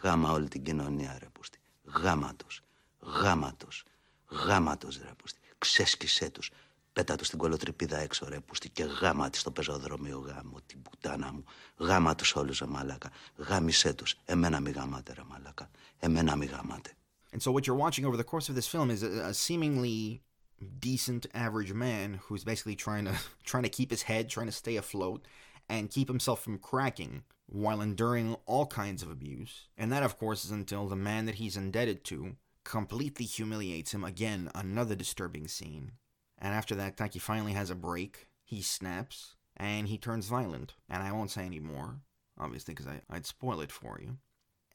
[0.02, 1.59] Γάμα όλη την κοινωνία, ρε, πούστη.
[1.85, 2.62] Γάμα τους.
[3.00, 3.85] Γάμα τους.
[4.30, 5.38] Γάμα τους, ρε, πούστη.
[5.59, 6.50] Ξέσκισέ τους.
[6.92, 8.68] Πέτα τους την κολοτρυπίδα έξω, ρε, πούστη.
[8.68, 11.44] Και γάμα της στο πεζοδρόμιο γάμο, την πουτάνα μου.
[11.76, 13.11] Γάμα τους όλους, ρε, μάλακα.
[13.37, 14.14] Γάμισε τους.
[14.24, 15.70] Εμένα μη γαμάτε, ρε, μάλακα.
[15.98, 16.96] Εμένα μη γαμάτε.
[17.33, 20.22] And so what you're watching over the course of this film is a, a seemingly
[20.64, 24.77] decent average man who's basically trying to trying to keep his head, trying to stay
[24.77, 25.24] afloat
[25.68, 29.68] and keep himself from cracking while enduring all kinds of abuse.
[29.79, 34.05] And that of course is until the man that he's indebted to completely humiliates him
[34.05, 35.92] again, another disturbing scene.
[36.38, 38.29] And after that, Taki finally has a break.
[38.44, 40.74] He snaps and he turns violent.
[40.88, 42.00] And I won't say any more,
[42.38, 44.18] obviously, because I'd spoil it for you.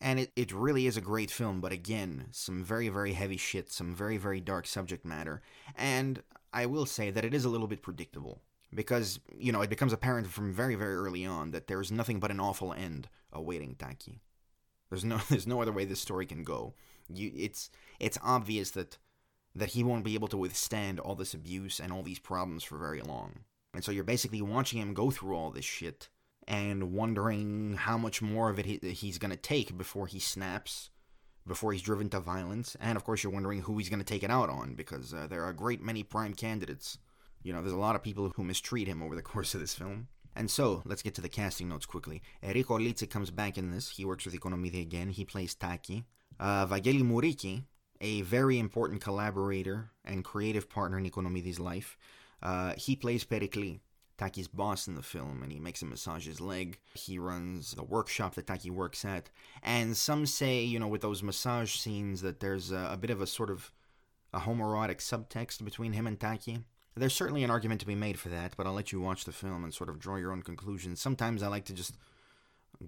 [0.02, 3.72] And it, it really is a great film, but again, some very, very heavy shit,
[3.72, 5.42] some very, very dark subject matter.
[5.76, 8.42] And I will say that it is a little bit predictable.
[8.74, 12.32] Because, you know, it becomes apparent from very, very early on that there's nothing but
[12.32, 14.22] an awful end awaiting Taki.
[14.90, 16.74] There's no there's no other way this story can go.
[17.12, 18.98] You it's it's obvious that
[19.56, 22.78] that he won't be able to withstand all this abuse and all these problems for
[22.78, 23.40] very long.
[23.74, 26.10] And so you're basically watching him go through all this shit
[26.50, 30.90] and wondering how much more of it he, he's going to take before he snaps,
[31.48, 32.76] before he's driven to violence.
[32.82, 35.28] And of course, you're wondering who he's going to take it out on because uh,
[35.30, 36.98] there are a great many prime candidates.
[37.44, 39.76] You know, there's a lot of people who mistreat him over the course of this
[39.76, 40.08] film.
[40.36, 42.22] And so, let's get to the casting notes quickly.
[42.42, 43.90] Enrico Litsi comes back in this.
[43.90, 45.10] He works with Economide again.
[45.10, 46.06] He plays Taki.
[46.40, 47.64] Uh, Vageli Muriki,
[48.02, 51.98] a very important collaborator and creative partner in Economide's life,
[52.42, 53.80] uh, he plays Pericli,
[54.20, 56.78] Taki's boss in the film, and he makes him massage his leg.
[56.94, 59.30] He runs the workshop that Taki works at.
[59.64, 63.22] And some say, you know, with those massage scenes, that there's a, a bit of
[63.22, 63.72] a sort of
[64.34, 66.60] a homoerotic subtext between him and Taki.
[66.96, 69.32] There's certainly an argument to be made for that, but I'll let you watch the
[69.32, 71.00] film and sort of draw your own conclusions.
[71.00, 71.96] Sometimes I like to just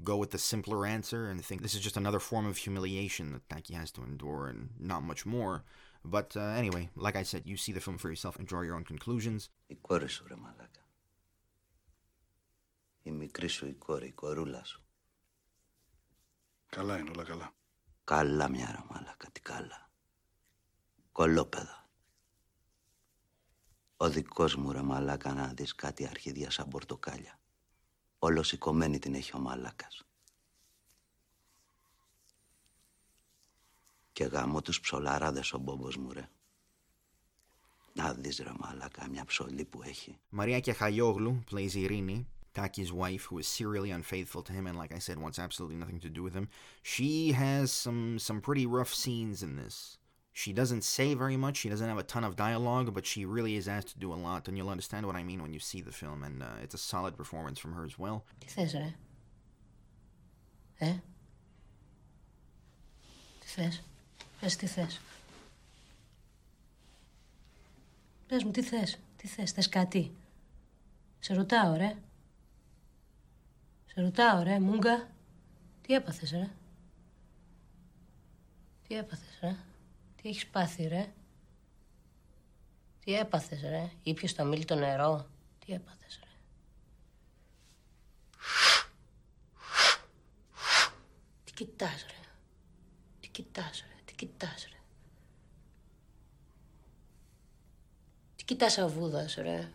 [0.04, 3.50] go with the simpler answer and think this is just another form of humiliation that
[3.50, 5.64] Taki has to endure and not much more.
[6.04, 8.76] But uh, anyway, like I said, you see the film for yourself and draw your
[8.76, 9.50] own conclusions.
[13.04, 13.72] Η κόρη σου, ρε, μαλάκα.
[13.72, 14.84] Η μικρή σου η κόρη, η κορούλα σου.
[16.68, 17.54] Καλά είναι, όλα καλά.
[18.04, 19.90] Καλά μια ρε μάλακα, τι καλά.
[21.12, 21.90] Κολόπεδα.
[23.98, 27.40] Ο δικός μου ρε μαλάκα να δεις κάτι αρχίδια σαν πορτοκάλια.
[28.20, 30.04] Όλο σηκωμένη την έχει ο μαλάκας.
[34.14, 36.30] Και γάμω τους ψολαράδες ο μπόμπος μου ρε.
[37.94, 40.20] Να δεις ρε μαλάκα μια ψωλή που έχει.
[40.38, 44.99] Maria Kechayoglu plays Irini, Taki's wife, who is serially unfaithful to him and, like I
[44.99, 46.49] said, wants absolutely nothing to do with him.
[46.83, 49.99] She has some some pretty rough scenes in this.
[50.33, 51.57] She doesn't say very much.
[51.57, 54.21] She doesn't have a ton of dialogue, but she really is asked to do a
[54.29, 56.23] lot, and you'll understand what I mean when you see the film.
[56.23, 58.25] And uh, it's a solid performance from her as well.
[58.39, 58.95] Τι θες ρε
[60.79, 61.01] Ε
[63.41, 63.83] Τι θες
[64.41, 65.01] Πες τι θες
[68.27, 70.13] Πες μου, τι θες, τι θες, θες κάτι.
[71.19, 71.97] Σε ρωτάω, ρε.
[73.94, 75.10] Σε ρωτάω, ρε, μούγκα.
[75.82, 76.50] Τι έπαθες, ρε;
[78.88, 79.56] Τι έπαθες, ρε;
[80.16, 81.14] Τι έχεις πάθει, ρε;
[83.00, 85.28] Τι έπαθες, ρε; Ήπιες το αμήλυτο νερό.
[85.66, 86.30] Τι έπαθες, ρε;
[91.44, 92.28] Τι κοιτάς, ρε;
[93.20, 94.80] Τι κοιτάς, ρε; Τι κοιτάς, ρε;
[98.36, 99.72] Τι κοιτάς αβούδας, ρε;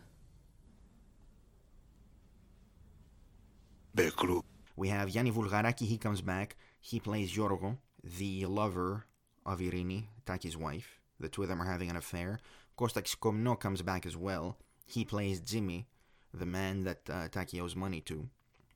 [4.75, 6.55] We have Yanni Vulgaraki, he comes back.
[6.79, 9.07] He plays Yorgo, the lover
[9.43, 11.01] of Irini, Taki's wife.
[11.19, 12.39] The two of them are having an affair.
[12.77, 14.59] Kosta Xikomino comes back as well.
[14.85, 15.87] He plays Jimmy,
[16.31, 18.29] the man that uh, Taki owes money to.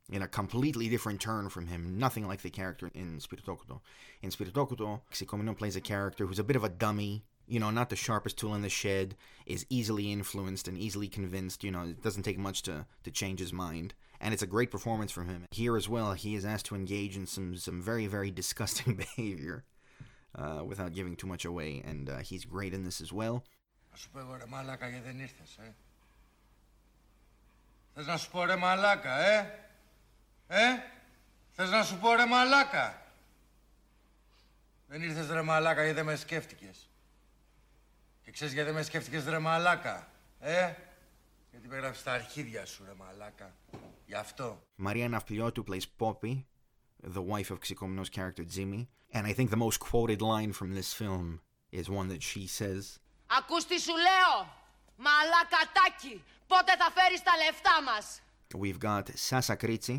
[0.10, 3.82] In a completely different turn from him, nothing like the character in Spirtokouto.
[4.24, 7.92] In Spirtokouto, Xikomino plays a character who's a bit of a dummy, you know, not
[7.92, 12.02] the sharpest tool in the shed, is easily influenced and easily convinced, you know, it
[12.02, 15.41] doesn't take much to, to change his mind And it's a great performance from him.
[15.51, 19.65] Here as well, he is asked to engage in some, some very, very disgusting behavior
[20.35, 23.43] uh, without giving too much away, and uh, he's great in this as well.
[23.91, 25.75] Να σου πω εγώ ρε μαλάκα γιατί δεν ήρθες, ε.
[27.95, 29.69] Θες να σου πω ρε μαλάκα, ε.
[30.47, 30.62] Ε.
[31.53, 33.03] Θες να σου πω ρε μαλάκα.
[34.89, 36.89] Δεν ήρθες ρε μαλάκα γιατί δεν με σκέφτηκες.
[38.23, 40.11] Και ξέρεις γιατί δεν με σκέφτηκες ρε μαλάκα,
[40.41, 40.75] ε.
[41.51, 43.55] Γιατί με έγραψες τα αρχίδια σου ρε μαλάκα.
[44.12, 44.62] Γι' αυτό.
[45.67, 46.45] Plays Poppy,
[47.02, 50.91] the wife of Xikomino's character Jimmy, and I think the most quoted line from this
[51.02, 51.39] film
[51.71, 53.00] is one that she says.
[53.28, 54.34] Ακούς τι σου λέω,
[54.95, 58.21] μαλακατάκι, πότε θα φέρεις τα λεφτά μας.
[58.54, 59.97] We've got Sasa Kritsi,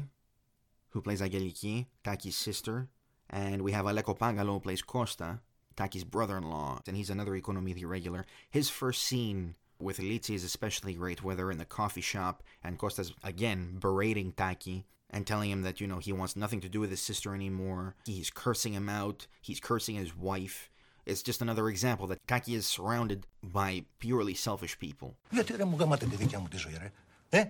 [0.91, 2.89] who plays Ageliki, Taki's sister,
[3.31, 5.41] and we have Aleko Pagalo, plays Costa,
[5.75, 8.27] Taki's brother-in-law, and he's another Economy regular.
[8.51, 13.61] His first scene with Litsi's especially great, whether in the coffee shop and Costas again
[13.81, 17.01] berating Taki and telling him that, you know, he wants nothing to do with his
[17.01, 17.95] sister anymore.
[18.07, 20.71] He's cursing him out, he's cursing his wife.
[21.05, 25.17] It's just another example that Taki is surrounded by purely selfish people.
[25.31, 26.93] Γιατί ρε μου γάματε τη δικιά μου τη ζωή ρε.
[27.29, 27.45] Ε?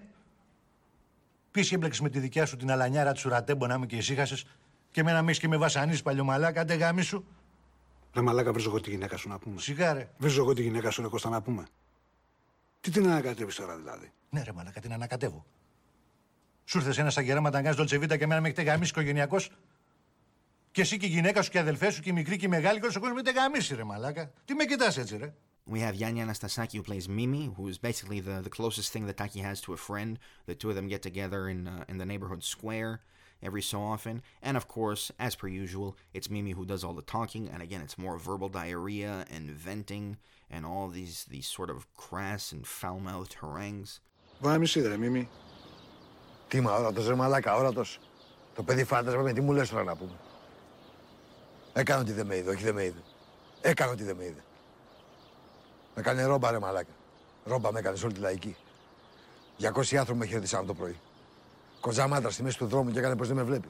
[1.51, 4.45] Πεις έμπλεξες με τη δικιά σου την αλανιάρα του ρατέμπο να είμαι και ησύχασες
[4.91, 7.25] και με να μεις και με βασανίσεις παλιωμαλάκα, άντε γάμι σου.
[8.15, 9.61] Ρε μαλάκα βρίζω εγώ τη γυναίκα σου να πούμε.
[9.61, 10.09] Σιγά.
[10.19, 11.67] Βρίζω εγώ τη γυναίκα σου ρε Κώστα να πούμε.
[12.83, 14.13] Τι την ανακατεύεις τώρα δηλαδή.
[14.31, 15.47] Ναι ρε μαλάκα, την ανακατεύω.
[16.65, 19.51] Σου ήρθε ένα σαν γεράματα να κάνεις δολτσεβίτα και εμένα με έχετε γαμίσει οικογενειακός.
[20.71, 22.49] Και εσύ και η γυναίκα σου και η αδελφέ σου και η μικρή και η
[22.49, 24.33] μεγάλη και όλος ο κόσμος με έχετε γαμίσει ρε μαλάκα.
[24.45, 25.35] Τι με κοιτάς έτσι ρε.
[25.71, 29.17] We have Yanya Anastasaki who plays Mimi, who is basically the, the closest thing that
[29.17, 30.19] Taki has to a friend.
[30.47, 32.93] The two of them get together in uh, in the neighborhood square
[33.49, 34.23] every so often.
[34.43, 37.45] And of course, as per usual, it's Mimi who does all the talking.
[37.53, 40.07] And again, it's more verbal diarrhea and venting
[40.53, 44.01] and all these these sort of crass and foul-mouthed harangues.
[44.39, 45.29] Βάμιση ρε Μίμη.
[46.49, 47.99] Τι μα, όρατος ρε μαλάκα, όρατος.
[48.55, 50.19] Το παιδί φάντασμα με τι μου λες τώρα να πούμε.
[51.73, 53.03] Έκανε ότι δεν με είδε, όχι δεν με είδε.
[53.61, 54.45] Έκανε ότι δεν με είδε.
[55.95, 56.93] Με έκανε ρόμπα ρε μαλάκα.
[57.45, 58.57] Ρόμπα με έκανες όλη τη λαϊκή.
[59.61, 60.97] 200 άνθρωποι με χαιρετήσαν το πρωί.
[61.81, 63.69] Κοζαμάτρα στη μέση του δρόμου και έκανε πως δεν με βλέπει.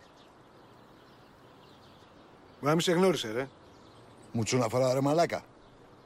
[2.61, 3.49] Βάμιση γνώρισε ρε.
[4.33, 5.45] Μου τσούνα φορά ρε μαλάκα.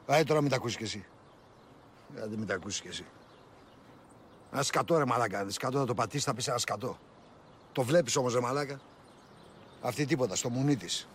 [0.06, 1.04] Άι τώρα μην τα ακούσεις κι εσύ.
[2.22, 3.04] Άντε μην τα ακούσεις κι εσύ.
[4.52, 5.40] Ένα σκατό ρε μαλάκα.
[5.40, 6.98] Ένα σκατό θα το πατήσεις, θα πεις ένα σκατό.
[7.72, 8.80] Το βλέπεις όμως ρε μαλάκα.
[9.82, 11.08] Αυτή τίποτα, στο μουνί της.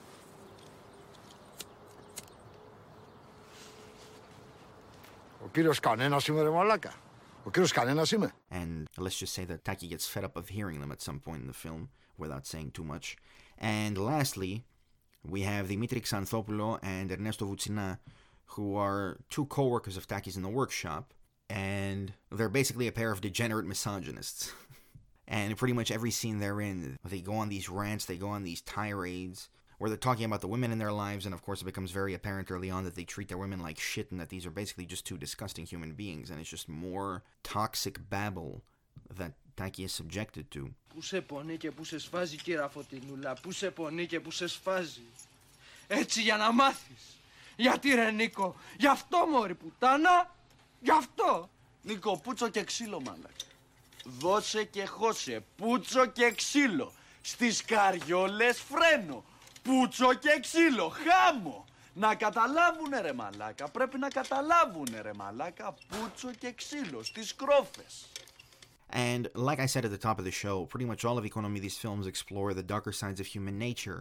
[5.43, 6.93] Ο κύριος κανένας είμαι ρε μαλάκα.
[7.43, 8.33] Ο κύριος κανένας είμαι.
[8.49, 11.41] And let's just say that Taki gets fed up of hearing them at some point
[11.41, 13.15] in the film without saying too much.
[13.57, 14.53] And lastly,
[15.33, 17.87] we have Dimitri Xanthopoulos and Ernesto Vucina,
[18.50, 21.12] who are two co-workers of Taki's in the workshop,
[21.48, 24.52] and they're basically a pair of degenerate misogynists.
[25.28, 28.44] and pretty much every scene they're in, they go on these rants, they go on
[28.44, 31.66] these tirades, where they're talking about the women in their lives, and of course it
[31.66, 34.46] becomes very apparent early on that they treat their women like shit and that these
[34.46, 38.62] are basically just two disgusting human beings, and it's just more toxic babble
[39.14, 40.70] that Taki is subjected to.
[40.94, 44.46] Πού σε πονεί και πού σε σφάζει κύρα Φωτεινούλα Πού σε πονεί και πού σε
[44.46, 45.00] σφάζει
[45.86, 47.16] Έτσι για να μάθεις
[47.55, 50.35] Γιατί ρε Νίκο Γι' αυτό μωρή πουτάνα
[50.79, 51.49] Γι' αυτό
[51.83, 53.31] Νίκο, πούτσο και ξύλο, μαλάκα.
[54.03, 55.45] Δώσε και χώσε.
[55.55, 56.93] Πούτσο και ξύλο.
[57.21, 59.23] Στις καριόλες φρένο.
[59.61, 60.89] Πούτσο και ξύλο.
[60.89, 61.65] Χάμο.
[61.93, 63.69] Να καταλάβουνε ρε μαλάκα.
[63.69, 65.73] Πρέπει να καταλάβουνε ρε μαλάκα.
[65.87, 67.03] Πούτσο και ξύλο.
[67.03, 68.05] Στις κρόφες.
[68.93, 71.77] And like I said at the top of the show, pretty much all of Economides
[71.83, 73.99] films explore the darker sides of human nature.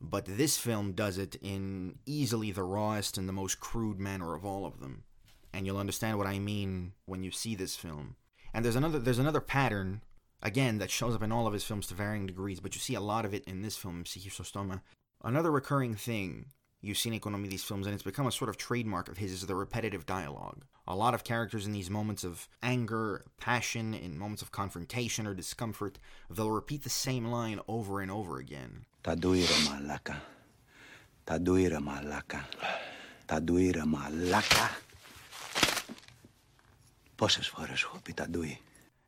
[0.00, 4.44] But this film does it in easily the rawest and the most crude manner of
[4.44, 5.04] all of them.
[5.52, 8.16] and you'll understand what I mean when you see this film.
[8.54, 10.02] And there's another there's another pattern
[10.42, 12.94] again that shows up in all of his films to varying degrees, but you see
[12.94, 14.82] a lot of it in this film, Psychosostoma.
[15.24, 16.46] Another recurring thing
[16.80, 19.46] you've see in these films, and it's become a sort of trademark of his, is
[19.46, 20.64] the repetitive dialogue.
[20.86, 25.34] A lot of characters in these moments of anger, passion, in moments of confrontation or
[25.34, 25.98] discomfort,
[26.30, 28.86] they'll repeat the same line over and over again.
[29.07, 30.23] Ταντούιρε μαλάκα.
[31.23, 32.47] Ταντούιρε μαλάκα.
[33.25, 34.77] Ταντούιρε μαλάκα.
[37.15, 38.59] Πόσες φορές έχω πει ταντούι.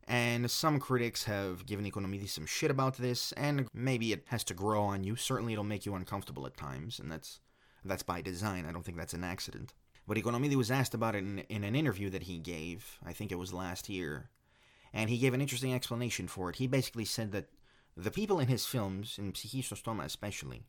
[0.08, 4.54] And some critics have given Economidis some shit about this, and maybe it has to
[4.54, 5.16] grow on you.
[5.16, 7.40] Certainly it'll make you uncomfortable at times, and that's
[7.84, 8.66] that's by design.
[8.66, 9.74] I don't think that's an accident.
[10.08, 13.32] But Economidi was asked about it in, in an interview that he gave, I think
[13.32, 14.30] it was last year,
[14.94, 16.58] and he gave an interesting explanation for it.
[16.58, 17.50] He basically said that
[18.03, 20.65] the people in his films, in Psychistostoma especially,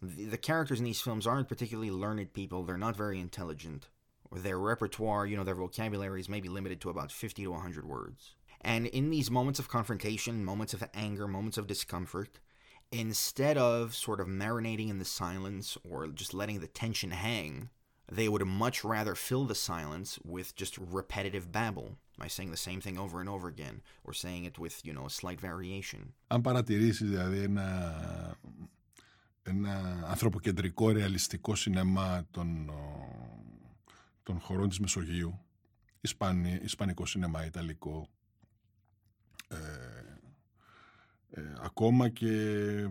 [0.00, 3.88] the, the characters in these films aren't particularly learned people, they're not very intelligent.
[4.30, 8.34] Their repertoire, you know, their vocabulary is maybe limited to about 50 to 100 words.
[8.60, 12.40] And in these moments of confrontation, moments of anger, moments of discomfort,
[12.90, 17.70] instead of sort of marinating in the silence or just letting the tension hang,
[18.10, 22.80] they would much rather fill the silence with just repetitive babble by saying the same
[22.80, 26.14] thing over and over again or saying it with, you know, a slight variation.
[26.26, 27.96] Αν παρατηρήσεις δηλαδή ένα,
[29.42, 32.70] ένα ανθρωποκεντρικό ρεαλιστικό σινεμά των,
[34.22, 35.40] των χωρών της Μεσογείου,
[36.00, 38.08] Ισπανι, Ισπανικό σινεμά, Ιταλικό,
[39.48, 39.56] ε,
[41.30, 42.26] ε, ακόμα και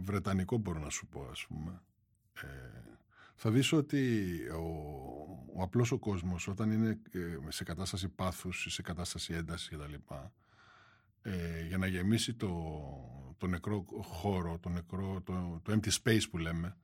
[0.04, 1.82] Βρετανικό μπορώ να σου πω ας πούμε,
[2.42, 2.48] ε,
[3.40, 4.64] θα δεις ότι ο,
[5.56, 9.94] ο απλός ο κόσμος όταν είναι ε, σε κατάσταση πάθους ή σε κατάσταση έντασης κτλ.
[11.22, 12.52] Ε, για να γεμίσει το,
[13.38, 16.78] το νεκρό χώρο, το, νεκρό, το, το empty space που λέμε,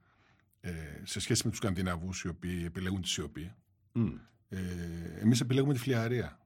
[0.60, 0.72] ε,
[1.04, 3.54] σε σχέση με τους Σκανδιναβούς οι οποίοι επιλέγουν τη σιωπή,
[3.96, 4.13] mm.
[4.50, 4.60] ε,
[5.20, 6.38] εμείς επιλέγουμε τη φλιαρία.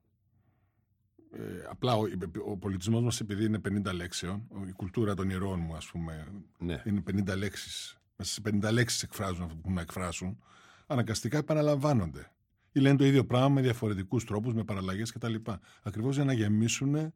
[1.32, 2.04] Ε, απλά ο,
[2.46, 6.26] ο πολιτισμός μας επειδή είναι 50 λέξεων, η κουλτούρα των ηρώων μου ας πούμε
[6.58, 6.82] ναι.
[6.86, 10.38] είναι 50 λέξεις, μέσα σε 50 λέξεις εκφράζουν αυτό που να εκφράσουν,
[10.86, 12.32] αναγκαστικά επαναλαμβάνονται.
[12.72, 15.34] Ή λένε το ίδιο πράγμα με διαφορετικούς τρόπους, με παραλλαγές κτλ.
[15.82, 17.12] Ακριβώς για να γεμίσουν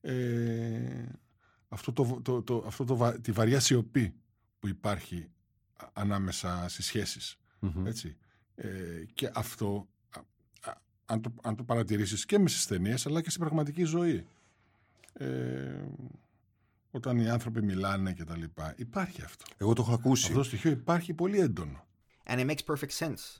[0.00, 1.06] ε,
[1.68, 4.14] αυτό, το, το, το, αυτό το, τη βαριά σιωπή
[4.58, 5.30] που υπάρχει
[5.92, 7.36] ανάμεσα στις σχέσεις.
[7.60, 7.86] Mm-hmm.
[7.86, 8.16] Έτσι.
[8.54, 9.88] Ε, και αυτό
[11.04, 14.26] αν το, αν το παρατηρήσεις και μες στις ταινίες, αλλά και στην πραγματική ζωή.
[15.12, 15.84] Ε,
[16.91, 18.73] όταν οι άνθρωποι μιλάνε και τα λοιπά.
[18.77, 19.45] Υπάρχει αυτό.
[19.57, 20.25] Εγώ το έχω ακούσει.
[20.25, 21.85] Αυτό το στοιχείο υπάρχει πολύ έντονο.
[22.27, 23.39] And it makes perfect sense.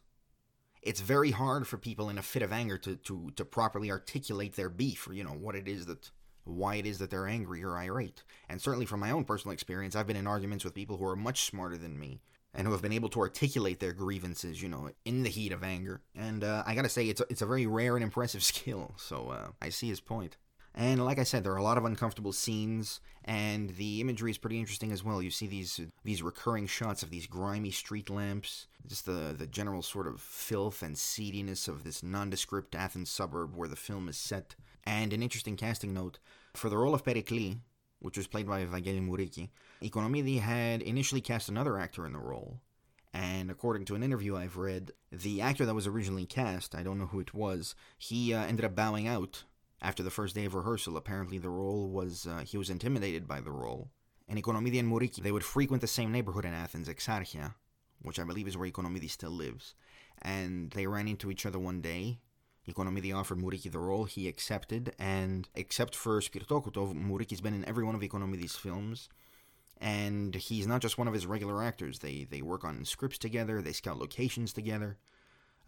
[0.89, 4.54] It's very hard for people in a fit of anger to, to, to properly articulate
[4.56, 6.12] their beef or, you know, what it is that,
[6.43, 8.21] why it is that they're angry or irate.
[8.49, 11.15] And certainly from my own personal experience, I've been in arguments with people who are
[11.15, 12.21] much smarter than me
[12.54, 15.63] and who have been able to articulate their grievances, you know, in the heat of
[15.63, 16.01] anger.
[16.28, 18.93] And uh, I gotta say, it's a, it's a very rare and impressive skill.
[18.97, 20.38] So uh, I see his point.
[20.74, 24.38] And like I said, there are a lot of uncomfortable scenes, and the imagery is
[24.38, 25.20] pretty interesting as well.
[25.20, 29.83] You see these these recurring shots of these grimy street lamps, just the the general
[29.83, 34.54] sort of filth and seediness of this nondescript Athens suburb where the film is set.
[34.85, 36.18] And an interesting casting note
[36.54, 37.56] for the role of Pericles,
[37.98, 39.50] which was played by Vangeli Mouriki,
[39.83, 42.61] Economidi had initially cast another actor in the role.
[43.12, 46.98] And according to an interview I've read, the actor that was originally cast, I don't
[46.98, 49.44] know who it was, he uh, ended up bowing out
[49.83, 50.97] after the first day of rehearsal.
[50.97, 53.90] Apparently, the role was, uh, he was intimidated by the role.
[54.29, 57.55] And Economidi and Mouriki, they would frequent the same neighborhood in Athens, Exarchia,
[58.03, 59.75] which I believe is where Economidi still lives.
[60.23, 62.21] And they ran into each other one day,
[62.69, 67.85] Economidi offered Mouriki the role, he accepted, and except for Spirtokouto, Mouriki's been in every
[67.85, 69.09] one of Economidi's films,
[69.79, 72.01] and he's not just one of his regular actors.
[72.01, 74.99] They they work on scripts together, they scout locations together,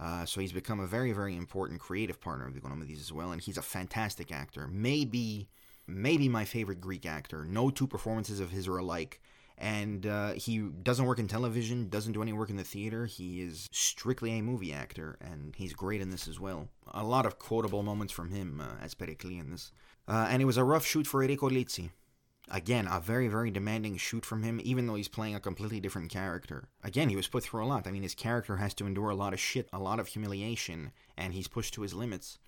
[0.00, 3.40] uh, so he's become a very very important creative partner of Economidi's as well, and
[3.40, 4.68] he's a fantastic actor.
[4.68, 5.48] Maybe
[5.86, 7.44] maybe my favorite Greek actor.
[7.44, 9.20] No two performances of his are alike
[9.62, 13.06] and uh, he doesn't work in television, doesn't do any work in the theater.
[13.06, 16.68] He is strictly a movie actor, and he's great in this as well.
[16.92, 19.70] A lot of quotable moments from him uh, as in this.
[20.08, 21.90] Uh, and it was a rough shoot for Erriko Litsi.
[22.50, 26.10] Again, a very, very demanding shoot from him, even though he's playing a completely different
[26.10, 26.68] character.
[26.82, 27.86] Again, he was put through a lot.
[27.86, 30.92] I mean, his character has to endure a lot of shit, a lot of humiliation,
[31.16, 32.38] and he's pushed to his limits.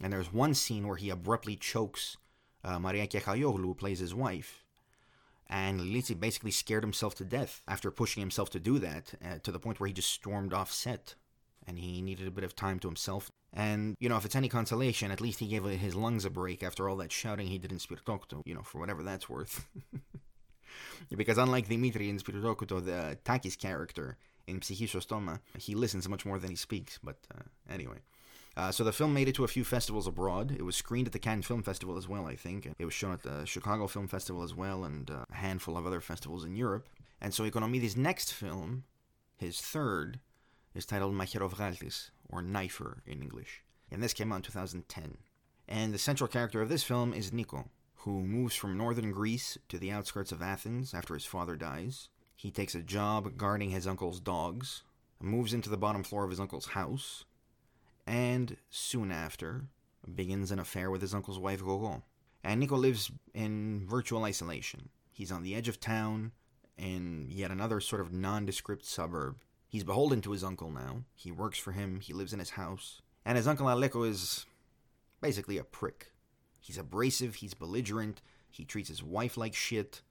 [0.00, 2.16] And there's one scene where he abruptly chokes
[2.64, 4.64] uh, Maria Kechayoglu, who plays his wife,
[5.48, 9.52] and Litsi basically scared himself to death after pushing himself to do that uh, to
[9.52, 11.14] the point where he just stormed off set
[11.66, 13.30] and he needed a bit of time to himself.
[13.54, 16.62] And, you know, if it's any consolation, at least he gave his lungs a break
[16.62, 19.66] after all that shouting he did in Spirtokouto, you know, for whatever that's worth.
[21.16, 26.50] because unlike Dimitri in Spirtokouto, the Takis character in Psychistostoma, he listens much more than
[26.50, 26.98] he speaks.
[27.02, 27.98] But uh, anyway.
[28.56, 30.54] Uh, so the film made it to a few festivals abroad.
[30.58, 32.70] It was screened at the Cannes Film Festival as well, I think.
[32.78, 35.86] It was shown at the Chicago Film Festival as well, and uh, a handful of
[35.86, 36.88] other festivals in Europe.
[37.20, 38.84] And so Economides' next film,
[39.36, 40.20] his third,
[40.74, 43.62] is titled Macherovgaltis, or Knifer in English.
[43.90, 45.18] And this came out in 2010.
[45.68, 49.78] And the central character of this film is Nico, who moves from northern Greece to
[49.78, 52.08] the outskirts of Athens after his father dies.
[52.34, 54.82] He takes a job guarding his uncle's dogs,
[55.20, 57.24] moves into the bottom floor of his uncle's house,
[58.06, 59.66] and soon after
[60.12, 62.02] begins an affair with his uncle's wife Gogo.
[62.42, 64.88] And Nico lives in virtual isolation.
[65.12, 66.32] He's on the edge of town
[66.76, 69.36] in yet another sort of nondescript suburb.
[69.72, 71.04] He's beholden to his uncle now.
[71.14, 73.00] He works for him, he lives in his house.
[73.24, 74.44] And his uncle Aleko is
[75.22, 76.12] basically a prick.
[76.60, 78.20] He's abrasive, he's belligerent,
[78.50, 80.02] he treats his wife like shit.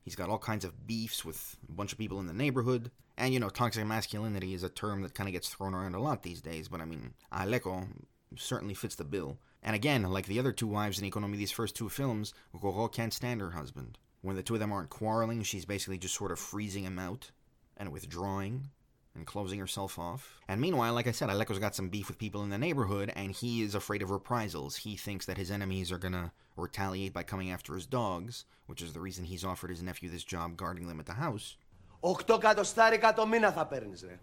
[0.00, 2.92] He's got all kinds of beefs with a bunch of people in the neighborhood.
[3.18, 6.00] And, you know, toxic masculinity is a term that kind of gets thrown around a
[6.00, 7.88] lot these days, but I mean, Aleko
[8.36, 9.38] certainly fits the bill.
[9.60, 13.40] And again, like the other two wives in Economides' first two films, Gogo can't stand
[13.40, 13.98] her husband.
[14.22, 17.32] When the two of them aren't quarreling, she's basically just sort of freezing him out
[17.76, 18.68] and withdrawing
[19.15, 20.39] and closing herself off.
[20.47, 23.31] And meanwhile, like I said, Aleko's got some beef with people in the neighborhood, and
[23.31, 24.75] he is afraid of reprisals.
[24.77, 28.91] He thinks that his enemies are gonna retaliate by coming after his dogs, which is
[28.93, 31.57] the reason he's offered his nephew this job guarding them at the house.
[31.99, 34.19] Οκτώ κατοστάρικα το μήνα θα παίρνεις, ρε.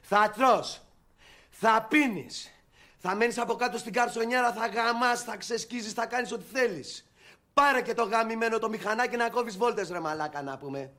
[0.00, 0.82] Θα τρως.
[1.50, 2.50] Θα πίνεις.
[2.98, 7.06] Θα μένεις από κάτω στην καρσονιέρα, θα γαμάς, θα ξεσκίζεις, θα κάνεις ό,τι θέλεις.
[7.54, 10.92] Πάρε και το γαμημένο το μηχανάκι να κόβεις βόλτες, ρε μαλάκα, να πούμε.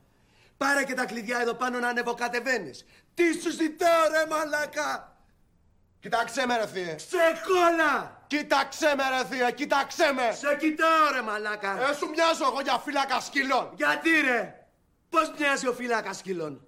[0.58, 2.84] Πάρε και τα κλειδιά εδώ πάνω να ανεβοκατεβαίνεις.
[3.14, 5.16] Τι σου ζητάω, ρε μαλάκα.
[6.00, 6.94] Κοίταξέ με, ρε θεία.
[6.94, 8.24] Ξεκόλα!
[8.26, 10.32] Κοίταξέ με, ρε θεία, κοίταξέ με.
[10.32, 11.88] Σε κοιτάω, ρε μαλάκα.
[11.88, 13.72] Ε, σου μοιάζω εγώ για φύλακα σκυλών.
[13.76, 14.58] Γιατί, ρε;
[15.10, 16.66] Πώς μοιάζει ο φύλακας σκυλών.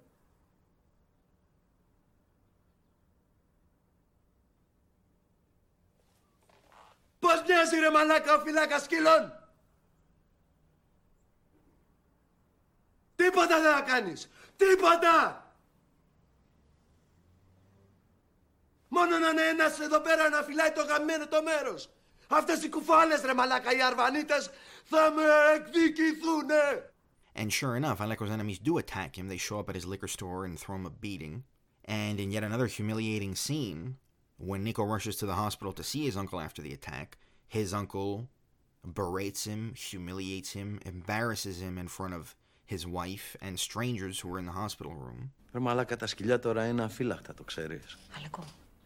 [7.19, 9.40] Πώς μοιάζει ρε μαλάκα ο φυλάκας σκυλών.
[13.20, 14.30] Τίποτα δεν θα κάνεις.
[14.56, 15.40] Τίποτα.
[18.88, 21.90] Μόνο να είναι ένας εδώ πέρα να φυλάει το γαμμένο το μέρος.
[22.28, 24.50] Αυτές οι κουφάλες ρε μαλάκα, οι αρβανίτες
[24.84, 25.22] θα με
[25.54, 26.90] εκδικηθούνε.
[27.38, 29.28] And sure enough, Aleko's enemies do attack him.
[29.28, 31.44] They show up at his liquor store and throw him a beating.
[31.84, 33.98] And in yet another humiliating scene,
[34.38, 38.28] when Nico rushes to the hospital to see his uncle after the attack, his uncle
[38.98, 42.34] berates him, humiliates him, embarrasses him in front of
[42.71, 45.29] his wife and strangers who were in the hospital room.
[45.53, 47.97] Ρε μαλάκα, τα σκυλιά τώρα είναι αφύλακτα, το ξέρεις.
[48.17, 48.43] Αλεκό,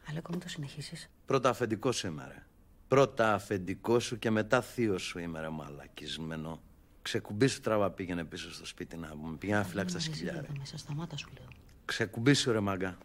[0.10, 1.10] Αλεκό, μην το συνεχίσεις.
[1.26, 2.44] Πρώτα αφεντικό σου είμαι, ρε.
[2.88, 6.62] Πρώτα αφεντικό σου και μετά θείο σου είμαι, ρε μαλακισμένο.
[7.02, 9.38] Ξεκουμπίσου τραβά πήγαινε πίσω στο σπίτι να πούμε.
[9.38, 10.48] Πήγαινε να φυλάξει τα σκυλιά, ρε.
[10.60, 11.48] Μέσα σταμάτα σου λέω.
[11.86, 12.98] Ξεκουμπίσου ρε μάγκα.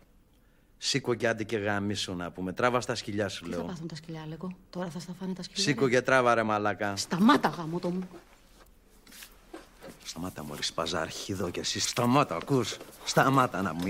[0.79, 2.53] Σήκω και άντε και γαμίσου να πούμε.
[2.53, 3.67] Τράβα στα σκυλιά σου, Τι θα λέω.
[3.67, 4.57] πάθουν τα σκυλιά, Αλεκό.
[4.71, 5.63] Τώρα θα στα φάνε τα σκυλιά.
[5.63, 6.97] Σήκω και τράβα ρε μαλάκα.
[6.97, 8.09] Σταμάτα, γάμο το μου.
[10.05, 12.39] Σταμάτα μωρή σπαζά αρχίδο εσύ σταμάτα
[13.05, 13.87] Σταμάτα να μου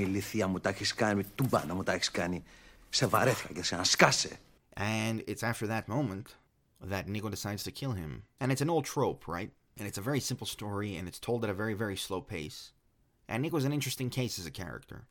[0.49, 2.43] μου τα κάνει Τούμπα να μου τα κάνει
[2.91, 4.39] Σε βαρέθηκα και σε
[4.77, 6.37] And it's after that moment
[6.83, 8.23] that Nico decides to kill him.
[8.41, 9.51] And it's an old trope, right?
[9.79, 12.73] And it's a very simple story and it's told at a very, very slow pace.
[13.29, 15.07] And Nico's an interesting case as a character.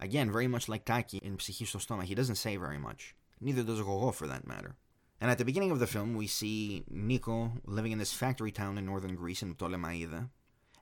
[0.00, 3.14] Again, very much like Taki in Psychistostoma, he doesn't say very much.
[3.40, 4.76] Neither does Roro for that matter.
[5.22, 8.76] And at the beginning of the film, we see Nico living in this factory town
[8.76, 10.28] in northern Greece in Ptolemaida,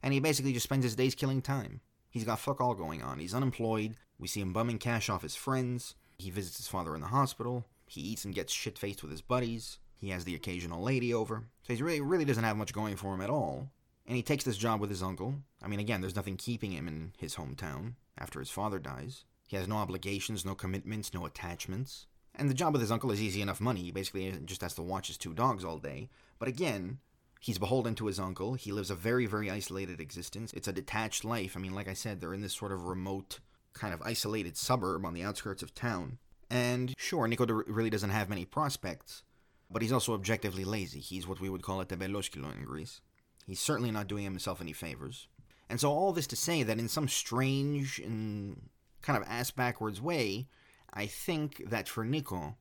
[0.02, 1.82] and he basically just spends his days killing time.
[2.08, 3.18] He's got fuck all going on.
[3.18, 3.96] He's unemployed.
[4.18, 5.94] We see him bumming cash off his friends.
[6.16, 7.66] He visits his father in the hospital.
[7.86, 9.78] He eats and gets shit faced with his buddies.
[9.98, 11.44] He has the occasional lady over.
[11.66, 13.68] So he really, really doesn't have much going for him at all.
[14.06, 15.34] And he takes this job with his uncle.
[15.62, 19.26] I mean, again, there's nothing keeping him in his hometown after his father dies.
[19.46, 22.06] He has no obligations, no commitments, no attachments.
[22.34, 23.82] And the job with his uncle is easy enough money.
[23.82, 26.08] He basically just has to watch his two dogs all day.
[26.38, 26.98] But again,
[27.40, 28.54] he's beholden to his uncle.
[28.54, 30.52] He lives a very, very isolated existence.
[30.52, 31.56] It's a detached life.
[31.56, 33.40] I mean, like I said, they're in this sort of remote,
[33.72, 36.18] kind of isolated suburb on the outskirts of town.
[36.50, 39.22] And sure, Nico really doesn't have many prospects,
[39.70, 41.00] but he's also objectively lazy.
[41.00, 43.00] He's what we would call a tebeloskilo in Greece.
[43.46, 45.28] He's certainly not doing himself any favors.
[45.68, 48.68] And so, all this to say that in some strange and
[49.02, 50.48] kind of ass backwards way,
[50.92, 52.56] I think that for Nico,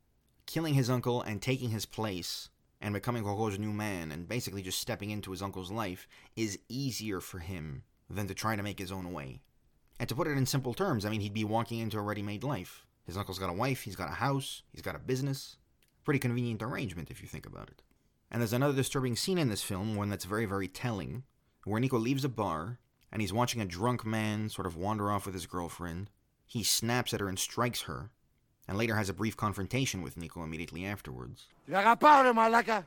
[0.45, 2.49] killing his uncle and taking his place
[2.81, 7.19] and becoming Gogo's new man and basically just stepping into his uncle's life is easier
[7.19, 9.41] for him than to try to make his own way.
[9.99, 12.21] And to put it in simple terms, I mean, he'd be walking into a ready
[12.21, 12.85] made life.
[13.05, 15.57] His uncle's got a wife, he's got a house, he's got a business.
[16.05, 17.81] Pretty convenient arrangement if you think about it.
[18.31, 21.23] And there's another disturbing scene in this film, one that's very, very telling,
[21.65, 22.79] where Nico leaves a bar
[23.11, 26.09] and he's watching a drunk man sort of wander off with his girlfriend.
[26.45, 28.11] He snaps at her and strikes her,
[28.68, 31.48] and later has a brief confrontation with Nico immediately afterwards.
[31.64, 32.86] Την αγαπάω ρε μαλάκα.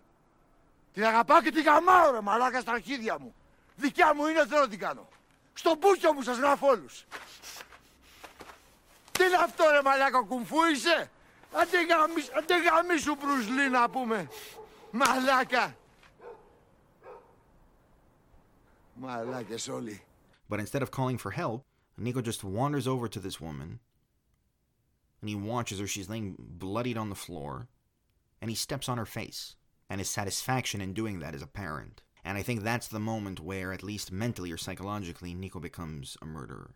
[0.94, 3.34] Την αγαπάω και την γαμάω ρε μαλάκα στα αρχίδια μου.
[3.76, 5.08] Δικιά μου είναι, θέλω να την κάνω.
[5.54, 7.06] Στο μπούκιο μου σας γράφω όλους.
[9.12, 11.12] Τι είναι αυτό ρε μαλάκα, κουμφού είσαι.
[11.52, 14.30] Αντε γαμίσου, αντε γαμίσου Μπρουσλί να πούμε.
[14.92, 15.76] Μαλάκα.
[18.94, 20.02] Μαλάκες όλοι.
[20.50, 21.62] But instead of calling for help,
[21.98, 23.80] Nico just wanders over to this woman
[25.23, 25.87] and he watches her.
[25.87, 27.69] She's laying bloodied on the floor
[28.43, 29.57] and he steps on her face.
[29.89, 32.03] And his satisfaction in doing that is apparent.
[32.25, 36.27] And I think that's the moment where, at least mentally or psychologically, Nico becomes a
[36.27, 36.75] murderer.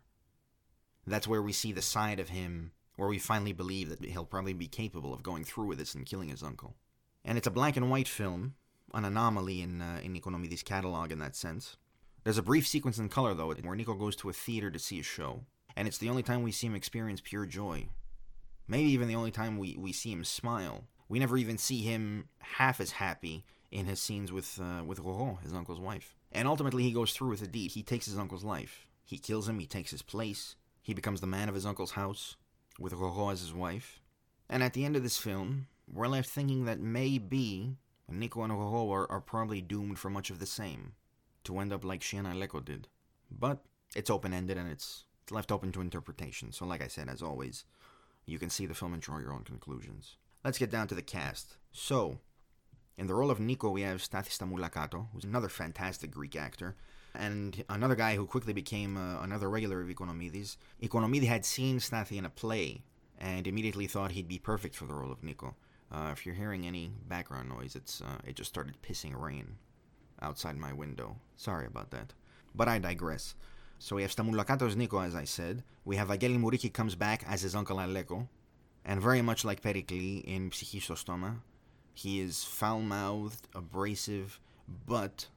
[1.05, 4.53] That's where we see the side of him where we finally believe that he'll probably
[4.53, 6.75] be capable of going through with this and killing his uncle.
[7.23, 8.55] And it's a black and white film,
[8.93, 11.77] an anomaly in, uh, in Niconomides' catalog in that sense.
[12.23, 14.99] There's a brief sequence in color, though, where Nico goes to a theater to see
[14.99, 15.45] a show,
[15.75, 17.87] and it's the only time we see him experience pure joy.
[18.67, 20.83] Maybe even the only time we, we see him smile.
[21.09, 25.41] We never even see him half as happy in his scenes with uh, with Roro,
[25.41, 26.15] his uncle's wife.
[26.31, 27.71] And ultimately, he goes through with the deed.
[27.71, 28.87] He takes his uncle's life.
[29.05, 29.59] He kills him.
[29.59, 30.55] He takes his place.
[30.81, 32.35] He becomes the man of his uncle's house,
[32.79, 34.01] with Roro as his wife.
[34.49, 37.77] And at the end of this film, we're left thinking that maybe
[38.09, 40.93] Nico and Roro are, are probably doomed for much of the same,
[41.45, 42.87] to end up like Shiana Leko did.
[43.29, 43.59] But
[43.95, 46.51] it's open ended and it's, it's left open to interpretation.
[46.51, 47.65] So, like I said, as always,
[48.27, 50.17] you can see the film and draw your own conclusions.
[50.43, 51.57] Let's get down to the cast.
[51.71, 52.19] So,
[52.97, 56.75] in the role of Nico, we have Stathis Stamoulakato, who's another fantastic Greek actor,
[57.15, 60.57] and another guy who quickly became uh, another regular of Economides.
[60.83, 62.83] Economides had seen Stathi in a play
[63.19, 65.55] and immediately thought he'd be perfect for the role of Nico.
[65.91, 69.55] Uh, if you're hearing any background noise, it's uh, it just started pissing rain
[70.21, 71.17] outside my window.
[71.37, 72.13] Sorry about that.
[72.53, 73.35] But I digress.
[73.79, 75.63] So we have Stamoulakatos Nico, as I said.
[75.85, 78.27] We have Vangeli Mouriki comes back as his uncle Aleko.
[78.83, 81.41] And very much like Pericles in Psychistostoma,
[81.93, 84.39] he is foul mouthed, abrasive,
[84.85, 85.27] but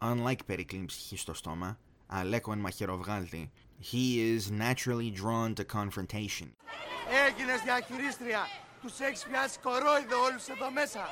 [0.00, 1.76] unlike Pericles in Psyche
[2.10, 3.48] Aleko and Macherovgalti,
[3.80, 6.52] he is naturally drawn to confrontation.
[7.26, 8.46] Έγινες διαχειρίστρια.
[8.82, 11.04] Τους έχεις πιάσει κορόιδο όλους εδώ μέσα.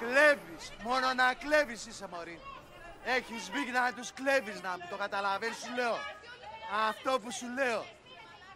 [0.00, 0.72] Κλέβεις.
[0.84, 2.38] Μόνο να κλέβεις είσαι μωρή.
[3.04, 5.96] Έχεις μπει να τους κλέβεις να το καταλαβαίνεις σου λέω.
[6.88, 7.84] Αυτό που σου λέω.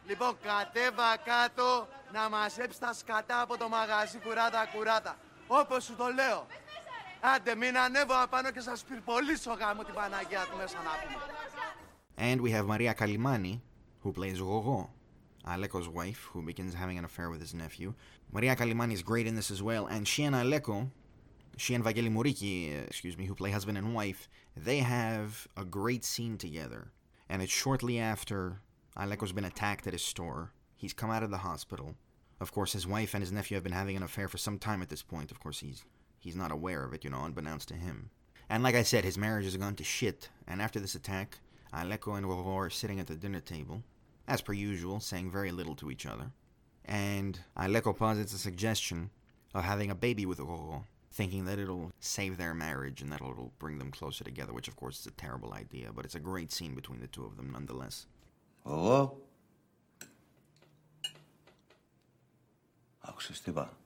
[0.07, 5.16] Λοιπόν κατέβα κάτω να μαζέψεις τα σκατά από το μαγαζί κουράτα κουράτα.
[5.47, 6.47] Όπως σου το λέω.
[7.20, 11.22] Άντε μην ανέβω απάνω και σας πυρπολίσω γάμο την Παναγία του μέσα να πούμε.
[12.16, 13.61] And we have Maria Kalimani,
[14.03, 14.88] who plays Roro,
[15.47, 17.95] Aleko's wife, who begins having an affair with his nephew.
[18.32, 20.76] Maria Kalimani is great in this as well, and she and Aleko,
[21.57, 25.64] she and Vangeli Mouriki, uh, excuse me, who play husband and wife, they have a
[25.64, 26.92] great scene together.
[27.28, 28.61] And it's shortly after
[28.96, 30.53] Aleko's been attacked at his store.
[30.76, 31.94] He's come out of the hospital.
[32.40, 34.82] Of course, his wife and his nephew have been having an affair for some time
[34.82, 35.30] at this point.
[35.30, 35.84] Of course, he's
[36.18, 38.11] he's not aware of it, you know, unbeknownst to him.
[38.48, 40.28] And like I said, his marriage has gone to shit.
[40.46, 41.38] And after this attack,
[41.72, 43.82] Aleko and Roro are sitting at the dinner table,
[44.28, 46.32] as per usual, saying very little to each other.
[46.84, 49.11] And Aleko posits a suggestion
[49.55, 50.84] of having a baby with Roro,
[51.19, 54.77] thinking that it'll save their marriage and that it'll bring them closer together, which of
[54.77, 57.49] course is a terrible idea, but it's a great scene between the two of them
[57.57, 58.07] nonetheless.
[58.67, 59.21] Εγώ.
[63.01, 63.77] Άκουσες τι είπα.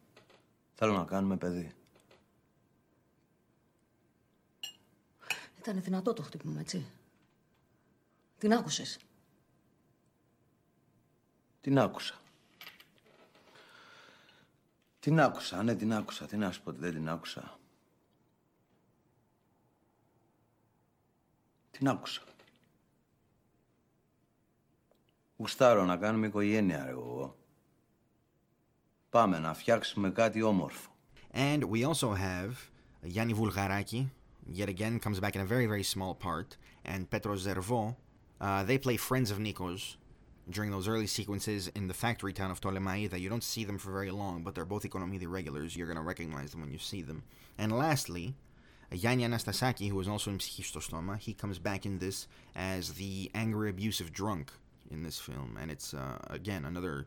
[0.74, 1.74] Θέλω να κάνουμε παιδί.
[5.59, 6.87] Ήταν δυνατό το χτύπημα, έτσι.
[8.39, 8.99] Την άκουσες.
[11.61, 12.20] Την άκουσα.
[15.07, 16.26] Την άκουσα, ναι, την άκουσα.
[16.26, 17.59] Τι να σου πω ότι δεν την άκουσα.
[21.70, 22.22] Την άκουσα.
[25.36, 27.36] Γουστάρω να κάνουμε οικογένεια, ρε εγώ.
[29.11, 30.90] Πάμε να φτιάξουμε κάτι όμορφο.
[31.32, 32.70] And we also have
[33.02, 34.11] Yanni Vulgaraki,
[34.52, 37.96] yet again comes back in a very, very small part, and Petro Zervo.
[38.40, 39.96] Uh, they play friends of Nikos
[40.49, 43.18] during those early sequences in the factory town of Ptolemaida.
[43.18, 45.76] You don't see them for very long, but they're both Economidi regulars.
[45.76, 47.24] You're going to recognize them when you see them.
[47.59, 48.34] And lastly,
[48.92, 53.70] Yanni Anastasaki, who was also in Psychistostoma, he comes back in this as the angry,
[53.70, 54.53] abusive drunk
[54.90, 55.59] in this film.
[55.61, 57.07] And it's, uh, again, another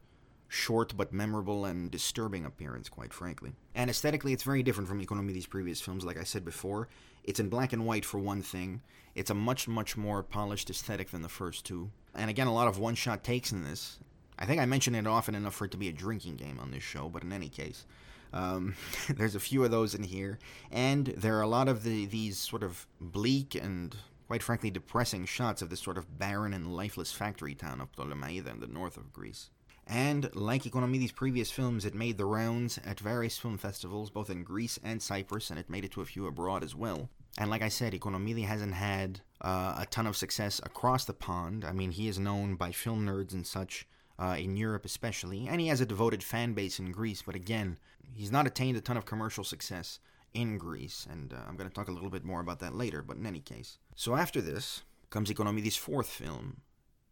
[0.50, 3.54] short but memorable and disturbing appearance, quite frankly.
[3.76, 6.04] And aesthetically, it's very different from Economides' previous films.
[6.04, 6.90] Like I said before,
[7.24, 8.82] it's in black and white for one thing.
[9.16, 11.92] It's a much, much more polished aesthetic than the first two.
[12.16, 14.00] And again, a lot of one shot takes in this.
[14.40, 16.72] I think I mention it often enough for it to be a drinking game on
[16.72, 17.86] this show, but in any case,
[18.34, 18.76] um,
[19.10, 20.40] there's a few of those in here.
[20.72, 23.96] And there are a lot of the, these sort of bleak and
[24.28, 28.48] quite frankly depressing shots of this sort of barren and lifeless factory town of Ptolemaida
[28.48, 29.50] in the north of Greece.
[29.90, 34.44] And like Economides' previous films, it made the rounds at various film festivals, both in
[34.44, 37.10] Greece and Cyprus, and it made it to a few abroad as well.
[37.40, 41.66] And like I said, Economidi hasn't had uh, a ton of success across the pond.
[41.66, 43.88] I mean, he is known by film nerds and such
[44.20, 47.24] uh, in Europe, especially, and he has a devoted fan base in Greece.
[47.24, 47.80] But again,
[48.14, 50.00] he's not attained a ton of commercial success
[50.36, 53.02] in Greece, and uh, I'm going to talk a little bit more about that later.
[53.02, 56.62] But in any case, so after this comes Economides' fourth film,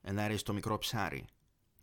[0.03, 1.23] and that is To Mikro Psari.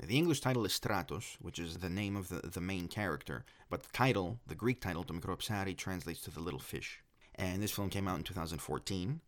[0.00, 3.82] The English title is Stratos, which is the name of the, the main character, but
[3.82, 7.02] the title, the Greek title, To translates to the little fish.
[7.36, 9.20] And this film came out in 2014,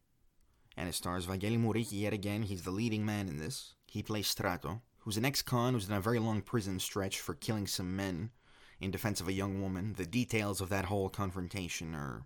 [0.76, 2.42] and it stars Vangeli Mouriki yet again.
[2.42, 3.74] He's the leading man in this.
[3.86, 7.66] He plays Strato, who's an ex-con who's in a very long prison stretch for killing
[7.66, 8.30] some men
[8.80, 9.94] in defense of a young woman.
[9.96, 12.22] The details of that whole confrontation are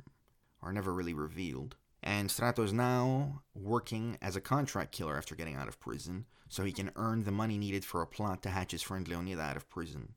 [0.62, 1.76] are never really revealed.
[2.02, 6.64] And Strato is now working as a contract killer after getting out of prison, so
[6.64, 9.56] he can earn the money needed for a plot to hatch his friend Leonida out
[9.56, 10.14] of prison.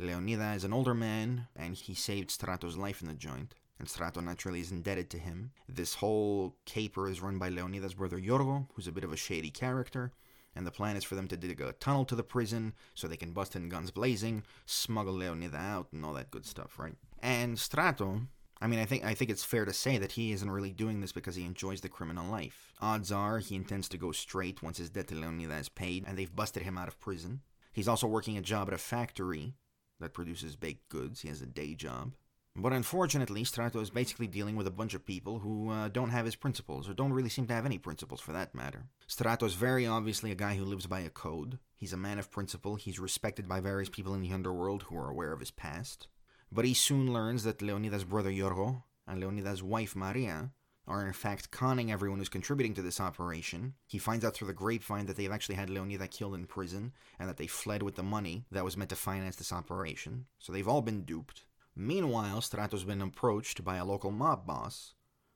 [0.00, 4.20] Leonida is an older man, and he saved Strato's life in the joint and Strato
[4.20, 5.52] naturally is indebted to him.
[5.68, 9.50] This whole caper is run by Leonida's brother Yorgo, who's a bit of a shady
[9.50, 10.12] character,
[10.54, 13.16] and the plan is for them to dig a tunnel to the prison so they
[13.16, 16.94] can bust in guns blazing, smuggle Leonida out, and all that good stuff, right?
[17.22, 18.22] And Strato,
[18.60, 21.00] I mean, I think I think it's fair to say that he isn't really doing
[21.00, 22.72] this because he enjoys the criminal life.
[22.80, 26.18] Odds are he intends to go straight once his debt to Leonida is paid, and
[26.18, 27.40] they've busted him out of prison.
[27.72, 29.54] He's also working a job at a factory
[30.00, 31.20] that produces baked goods.
[31.20, 32.14] He has a day job.
[32.60, 36.24] But unfortunately, Strato is basically dealing with a bunch of people who uh, don't have
[36.24, 38.86] his principles, or don't really seem to have any principles for that matter.
[39.06, 41.60] Strato is very obviously a guy who lives by a code.
[41.76, 45.08] He's a man of principle, he's respected by various people in the underworld who are
[45.08, 46.08] aware of his past
[46.51, 50.51] But he soon learns that Leonida's brother Yorgo and Leonida's wife Maria
[50.85, 53.73] are in fact conning everyone who's contributing to this operation.
[53.87, 57.29] He finds out through the grapevine that they've actually had Leonida killed in prison, and
[57.29, 60.25] that they fled with the money that was meant to finance this operation.
[60.39, 61.45] So they've all been duped.
[61.75, 64.93] Meanwhile, Strato's been approached by a local mob boss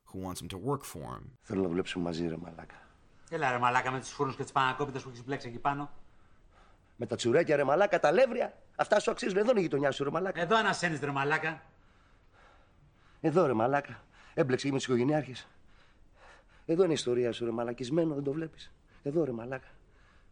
[0.10, 1.38] who wants him to work for him.
[1.42, 2.76] Θέλω να δουλέψουμε μαζί, ρε μαλάκα.
[3.30, 5.90] Έλα ρε μαλάκα με τους φούρνους και τις πανακόπιτες που έχεις μπλέξει εκεί πάνω.
[6.96, 8.58] Με τα τσουρέκια, ρε μαλάκα, τα λεύρια.
[8.83, 9.37] Αυτά σου αξίζουν.
[9.39, 10.41] Εδώ είναι η γειτονιά σου, ρε μαλάκα.
[10.41, 11.63] Εδώ ανασένεις ρε μαλάκα.
[13.21, 14.05] Εδώ, ρε μαλάκα.
[14.35, 15.47] Έμπλεξε με τους οικογενειάρχες.
[16.67, 18.73] Εδώ είναι η ιστορία σου, ρε μαλακισμένο, δεν το βλέπεις.
[19.03, 19.69] Εδώ, ρε μαλάκα.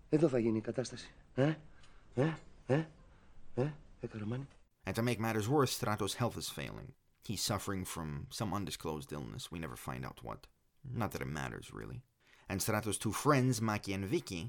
[0.08, 1.14] Εδώ θα γίνει η κατάσταση.
[1.34, 1.54] Ε,
[2.14, 2.32] ε,
[2.66, 2.84] ε,
[3.54, 4.48] ε, ε, καραμάνι.
[4.86, 6.88] And to make matters worse, Strato's health is failing.
[7.28, 9.52] He's suffering from some undisclosed illness.
[9.52, 10.40] We never find out what.
[11.00, 12.00] Not that it matters, really.
[12.48, 14.42] And Strato's two friends, Maki and Vicky,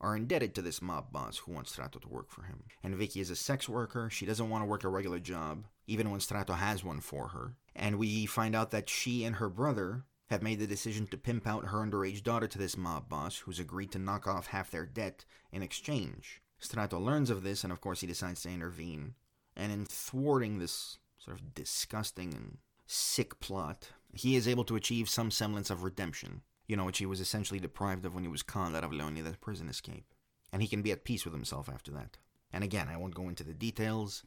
[0.00, 2.64] are indebted to this mob boss who wants Strato to work for him.
[2.82, 4.10] And Vicky is a sex worker.
[4.10, 7.54] She doesn't want to work a regular job, even when Strato has one for her.
[7.74, 11.46] And we find out that she and her brother have made the decision to pimp
[11.46, 14.86] out her underage daughter to this mob boss, who's agreed to knock off half their
[14.86, 16.42] debt in exchange.
[16.58, 19.14] Strato learns of this, and of course, he decides to intervene
[19.56, 25.08] and in thwarting this sort of disgusting and sick plot, he is able to achieve
[25.08, 28.42] some semblance of redemption, you know, which he was essentially deprived of when he was
[28.42, 30.12] conned out of Leonida's prison escape.
[30.52, 32.18] And he can be at peace with himself after that.
[32.52, 34.24] And again, I won't go into the details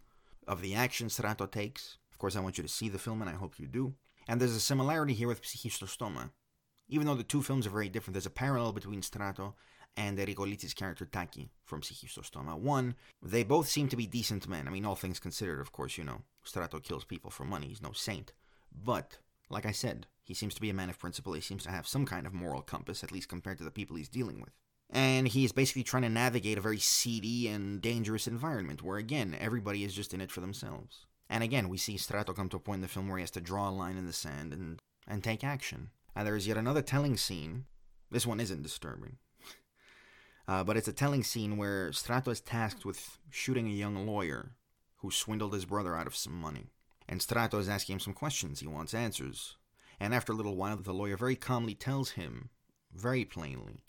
[0.48, 1.98] of the action Strato takes.
[2.12, 3.94] Of course, I want you to see the film, and I hope you do.
[4.28, 6.32] And there's a similarity here with Psychistostoma.
[6.88, 9.56] Even though the two films are very different, there's a parallel between Strato
[9.96, 12.58] and Erriko Litsis' character Taki from Psychistostoma.
[12.58, 14.68] One, they both seem to be decent men.
[14.68, 17.68] I mean, all things considered, of course, you know, Strato kills people for money.
[17.68, 18.34] He's no saint.
[18.72, 19.20] But,
[19.50, 21.34] like I said, he seems to be a man of principle.
[21.34, 23.96] He seems to have some kind of moral compass, at least compared to the people
[23.96, 24.54] he's dealing with.
[24.90, 29.36] And he is basically trying to navigate a very seedy and dangerous environment where, again,
[29.40, 31.06] everybody is just in it for themselves.
[31.30, 33.32] And again, we see Strato come to a point in the film where he has
[33.32, 35.92] to draw a line in the sand and, and take action.
[36.16, 37.66] And there is yet another telling scene.
[38.10, 39.18] This one isn't disturbing.
[40.48, 44.54] Uh, but it's a telling scene where Strato is tasked with shooting a young lawyer
[44.96, 46.72] who swindled his brother out of some money
[47.09, 48.61] And Strato is asking him some questions.
[48.61, 49.57] He wants answers.
[50.01, 52.51] And after a little while, the lawyer very calmly tells him,
[52.95, 53.85] very plainly,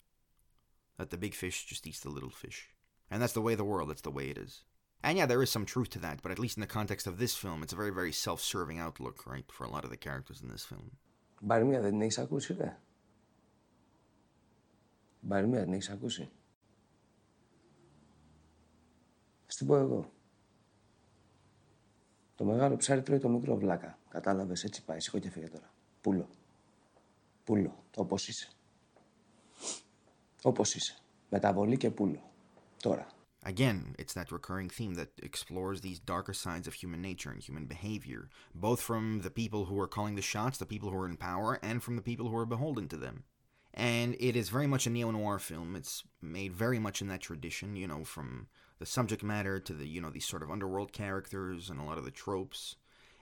[0.98, 2.70] that the big fish just eats the little fish.
[3.10, 4.62] And that's the way of the world, that's the way it is.
[5.02, 7.18] And yeah, there is some truth to that, but at least in the context of
[7.18, 9.96] this film, it's a very, very self serving outlook, right, for a lot of the
[9.96, 10.90] characters in this film.
[11.40, 12.78] Μπαρμία δεν έχεις ακούσει, ρε.
[15.20, 16.28] Μπαρμία δεν έχεις ακούσει.
[19.48, 20.12] Ας την πω εγώ.
[22.40, 23.98] Το μεγάλο ψάρι τρώει το μικρό βλάκα.
[24.08, 25.00] Κατάλαβες, έτσι πάει.
[25.00, 25.72] Σηκώ και φύγε τώρα.
[26.00, 26.28] Πούλο.
[27.44, 27.84] Πούλο.
[27.96, 28.48] Όπως είσαι.
[30.42, 30.96] Όπως είσαι.
[31.28, 32.30] Μεταβολή και πούλο.
[32.82, 33.06] Τώρα.
[33.46, 37.66] Again, it's that recurring theme that explores these darker sides of human nature and human
[37.66, 38.28] behavior,
[38.66, 41.50] both from the people who are calling the shots, the people who are in power,
[41.62, 43.22] and from the people who are beholden to them.
[43.72, 45.76] And it is very much a neo noir film.
[45.76, 48.48] It's made very much in that tradition, you know, from
[48.81, 51.99] the subject matter to the, you know, these sort of underworld characters and a lot
[51.99, 52.77] of the tropes.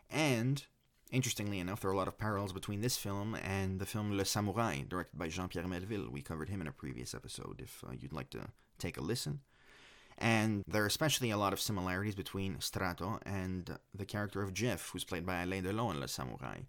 [0.10, 0.66] And
[1.12, 4.24] interestingly enough, there are a lot of parallels between this film and the film Le
[4.24, 6.10] Samouraï directed by Jean Pierre Melville.
[6.10, 8.48] We covered him in a previous episode if uh, you'd like to
[8.78, 9.42] take a listen.
[10.18, 14.92] And there are especially a lot of similarities between Strato and the character of Jeff,
[14.92, 16.68] who's played by Alain Delon in Le Samouraï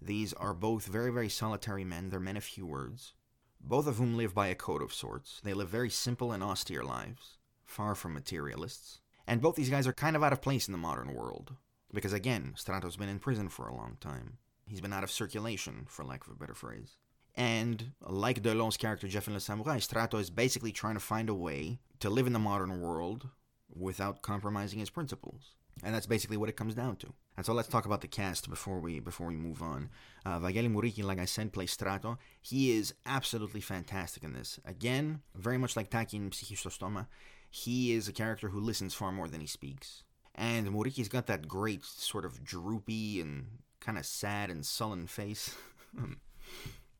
[0.00, 2.08] These are both very, very solitary men.
[2.08, 3.12] They're men of few words,
[3.60, 5.42] both of whom live by a code of sorts.
[5.44, 7.36] They live very simple and austere lives,
[7.70, 9.00] far from materialists.
[9.26, 11.54] And both these guys are kind of out of place in the modern world.
[11.92, 14.38] Because again, Strato's been in prison for a long time.
[14.66, 16.96] He's been out of circulation, for lack of a better phrase.
[17.34, 21.34] And like Delon's character Jeff in Le Samouraï, Strato is basically trying to find a
[21.34, 23.28] way to live in the modern world
[23.74, 25.54] without compromising his principles.
[25.82, 27.12] And that's basically what it comes down to.
[27.36, 29.88] And so let's talk about the cast before we before we move on.
[30.26, 32.18] Uh, Vangeli Mouriki, like I said, plays Strato.
[32.42, 34.60] He is absolutely fantastic in this.
[34.64, 37.06] Again, very much like Taki in Psychistostoma,
[37.50, 40.04] he is a character who listens far more than he speaks.
[40.34, 43.46] And Mouriki's got that great sort of droopy and
[43.80, 45.54] kind of sad and sullen face.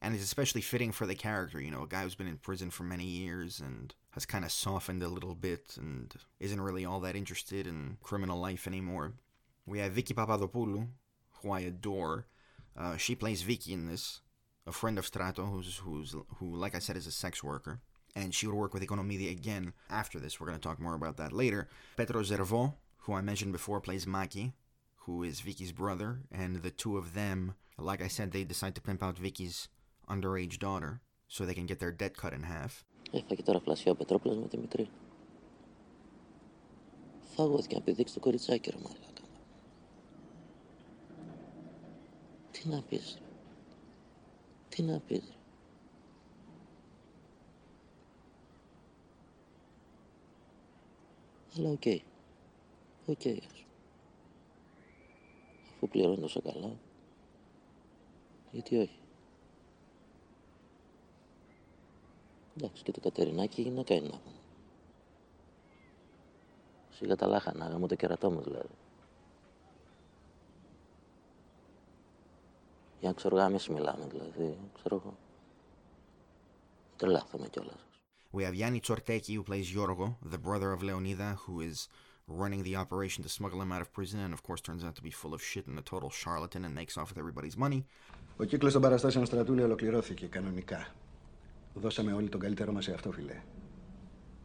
[0.03, 2.70] and it's especially fitting for the character, you know, a guy who's been in prison
[2.70, 7.01] for many years and has kind of softened a little bit and isn't really all
[7.01, 9.12] that interested in criminal life anymore.
[9.66, 10.88] We have Vicky Papadopoulou,
[11.42, 12.26] who I adore.
[12.76, 14.20] Uh, she plays Vicky in this,
[14.66, 17.80] a friend of Strato, who's who's who, like I said, is a sex worker,
[18.14, 20.38] and she would work with Economidi again after this.
[20.38, 21.68] We're going to talk more about that later.
[21.96, 24.52] Petro Zervo, who I mentioned before, plays Maki,
[25.04, 28.80] who is Vicky's brother, and the two of them, like I said, they decide to
[28.80, 29.68] pimp out Vicky's
[30.08, 32.84] underage daughter so they can get their debt cut in half.
[42.50, 43.18] Τι να πεις.
[44.68, 45.39] Τι να πεις.
[51.61, 51.86] Αλλά οκ.
[53.06, 53.64] Οκ, ας πούμε.
[55.74, 56.76] Αφού πληρώνει τόσο καλά,
[58.50, 58.98] γιατί όχι.
[62.56, 64.36] Εντάξει, και το Κατερινάκι να κάνει να πούμε.
[66.90, 68.74] Σιγά τα λάχανα, γάμω το κερατό μου δηλαδή.
[73.00, 75.14] Για ξοργάμιση μιλάμε δηλαδή, ξέρω εγώ.
[76.96, 77.89] Τρελάθομαι κιόλας.
[78.36, 81.88] We have Yanni Tsorteki, who plays Yorgo, the brother of Leonida, who is
[82.27, 85.01] running the operation to smuggle him out of prison, and of course turns out to
[85.01, 87.86] be full of shit and a total charlatan and makes off with everybody's money.
[88.38, 90.88] Ο κύκλος των παραστάσεων στρατούλη ολοκληρώθηκε κανονικά.
[91.73, 93.41] Δώσαμε όλοι τον καλύτερό μας σε αυτό, φιλέ.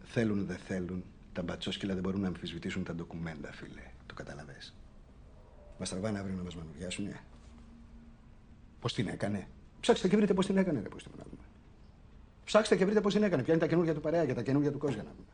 [0.03, 3.83] Θέλουν, δεν θέλουν, τα μπατσόσκυλα δεν μπορούν να αμφισβητήσουν τα ντοκουμέντα, φίλε.
[4.07, 4.75] Το καταλαβες.
[5.79, 7.21] Μας τραβάνε αύριο να μας μανουριάσουνε.
[8.81, 9.49] Πώς την έκανε.
[9.81, 11.45] Ψάξτε και βρείτε πώς την έκανε, ρε, πώς την να δούμε.
[12.46, 13.44] Ψάξτε και βρείτε πώς την έκανε.
[13.44, 15.28] Ποια είναι τα καινούργια του παρέα και τα καινούργια του κόσμια να δούμε.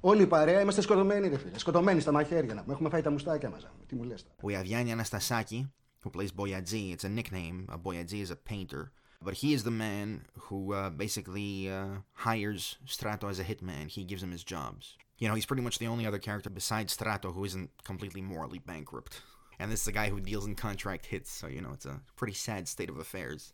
[0.00, 1.58] Όλοι η παρέα είμαστε σκοτωμένοι, ρε φίλε.
[1.58, 2.72] Σκοτωμένοι στα μαχαίρια να πούμε.
[2.72, 3.66] Έχουμε φάει τα μουστάκια μας.
[3.86, 5.68] Τι μου λες We have Yanni Anastasaki,
[6.02, 6.92] who plays Boyadzi.
[6.92, 7.68] It's a nickname.
[7.72, 8.92] Uh, Boyadzi is a painter.
[9.24, 10.06] But he is the man
[10.46, 12.62] who uh, basically uh, hires
[12.94, 13.86] Strato as a hitman.
[13.96, 14.84] He gives him his jobs.
[15.20, 18.60] You know, he's pretty much the only other character besides Strato who isn't completely morally
[18.72, 19.14] bankrupt.
[19.60, 22.00] And this is the guy who deals in contract hits, so, you know, it's a
[22.16, 23.52] pretty sad state of affairs.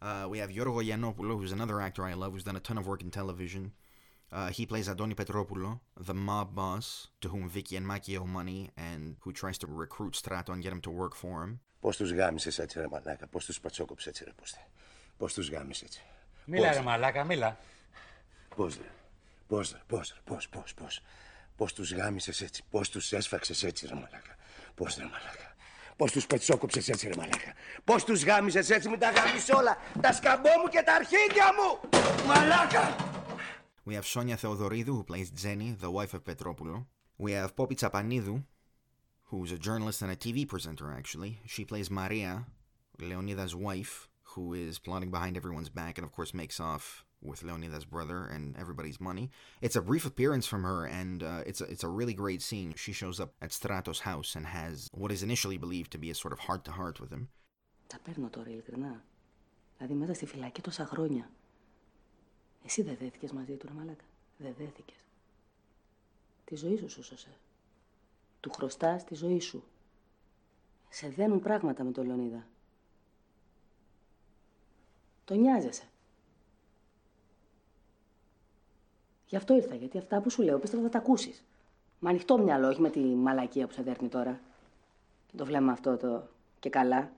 [0.00, 2.86] Uh, we have Yorgo Yiannopoulos, who's another actor I love, who's done a ton of
[2.86, 3.64] work in television.
[4.32, 6.86] Uh, he plays Adoni Petropoulo, the mob boss
[7.20, 10.72] to whom Vicky and Maki owe money and who tries to recruit Strato and get
[10.72, 11.60] him to work for him.
[11.80, 14.60] Πώς τους γάμισες έτσι ρε μαλάκα, πώς τους πατσόκοψε έτσι ρε πούστη.
[15.16, 16.02] Πώς τους γάμισες έτσι.
[16.44, 17.58] Μίλα Πώς, ρε μαλάκα, μίλα.
[18.56, 18.90] Πώς ρε,
[19.46, 21.00] πώς ρε, πώς ρε, πώς, πώς, πώς.
[21.56, 24.36] Πώς τους γάμισες έτσι, πώς τους έσφαξες έτσι ρε μαλάκα.
[24.74, 25.54] Πώς ρε μαλάκα.
[25.97, 27.53] Πώς τους πετσόκοψες έτσι ρε μαλάκα.
[27.83, 29.77] Πώς τους γάμισες έτσι, μην τα γάμισες όλα.
[30.01, 31.89] Τα σκαμπό μου και τα αρχίδια μου.
[32.27, 32.95] Μαλάκα.
[33.87, 36.85] We have Sonia Theodoridou, who plays Jenny, the wife of Petropoulo.
[37.17, 38.43] We have Popi Tsapanidou,
[39.29, 41.39] who's a journalist and a TV presenter, actually.
[41.53, 42.31] She plays Maria,
[42.99, 43.93] Leonida's wife,
[44.31, 48.55] who is plotting behind everyone's back and, of course, makes off with Leonida's brother and
[48.57, 49.29] everybody's money.
[49.61, 52.73] It's a brief appearance from her, and uh, it's, a, it's a really great scene.
[52.75, 56.15] She shows up at Strato's house and has what is initially believed to be a
[56.15, 57.27] sort of heart to heart with him.
[57.87, 59.03] Τα παίρνω τώρα ειλικρινά.
[59.77, 61.29] Δηλαδή μέσα στη φυλακή τόσα χρόνια.
[62.65, 64.03] Εσύ δεν δέθηκες μαζί του, ρε μαλάκα.
[64.37, 65.05] Δεν δέθηκες.
[66.45, 67.37] Τη ζωή σου σου σώσε.
[68.39, 69.63] Του χρωστάς τη ζωή σου.
[70.89, 72.47] Σε δένουν πράγματα με τον Λεωνίδα.
[75.25, 75.83] Το νοιάζεσαι.
[79.27, 81.43] Γι' αυτό ήρθα, γιατί αυτά που σου λέω πίστευα θα τα ακούσεις.
[81.99, 84.39] Με ανοιχτό μυαλό, όχι με τη μαλακία που σε δέρνει τώρα.
[85.27, 86.27] Και το βλέμμα αυτό το
[86.59, 87.11] και καλά.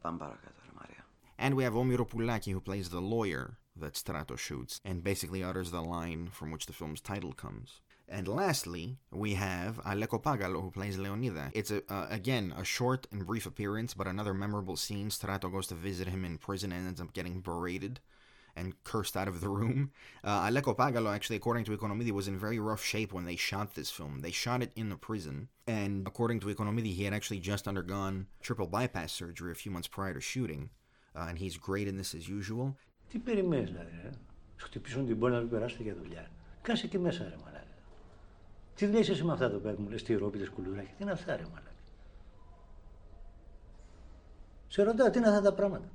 [0.00, 1.04] Πάμε παρακάτω, ρε Μαρία.
[1.38, 5.70] And we have Omiro Poulaki, who plays the lawyer that Strato shoots, and basically utters
[5.70, 7.68] the line from which the film's title comes.
[8.16, 8.86] And lastly,
[9.24, 11.50] we have Aleko Pagalo, who plays Leonida.
[11.54, 15.08] It's, a, uh, again, a short and brief appearance, but another memorable scene.
[15.10, 17.94] Strato goes to visit him in prison and ends up getting berated
[18.55, 19.91] and cursed out of the room.
[20.23, 23.67] Uh, Aleko Pagalo, actually, according to Economidi, was in very rough shape when they shot
[23.75, 24.13] this film.
[24.19, 28.27] They shot it in the prison, and according to Economidi, he had actually just undergone
[28.41, 30.69] triple bypass surgery a few months prior to shooting.
[31.15, 32.75] Uh, and he's great in this as usual.
[33.09, 34.09] Τι περιμένεις δηλαδή, ρε.
[34.57, 36.29] Σου χτυπήσουν την πόρτα να περάσετε για δουλειά.
[36.61, 37.65] Κάσε εκεί μέσα, ρε μαλάκα.
[38.75, 40.93] Τι δουλειά είσαι εσύ με αυτά το πέρα που μου λες τι ρόπιτες κουλουράκια.
[40.97, 41.71] Τι είναι αυτά, ρε μαλάκα.
[44.67, 45.91] Σε ρωτάω, τι είναι αυτά τα πράγματα.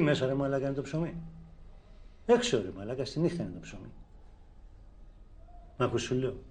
[0.00, 1.14] Μέσα ρε μαλάκα είναι το ψωμί.
[2.26, 3.92] Έξω ρε μαλάκα, στη νύχτα είναι το ψωμί.
[5.76, 6.42] Μα ακούς σου λέω.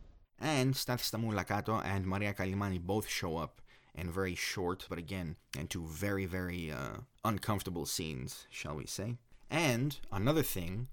[0.42, 3.62] And Stathis Stamoulakato and Maria Kallimani both show up
[3.94, 9.18] in very short, but again, and two very, very uh, uncomfortable scenes, shall we say.
[9.52, 10.88] And another thing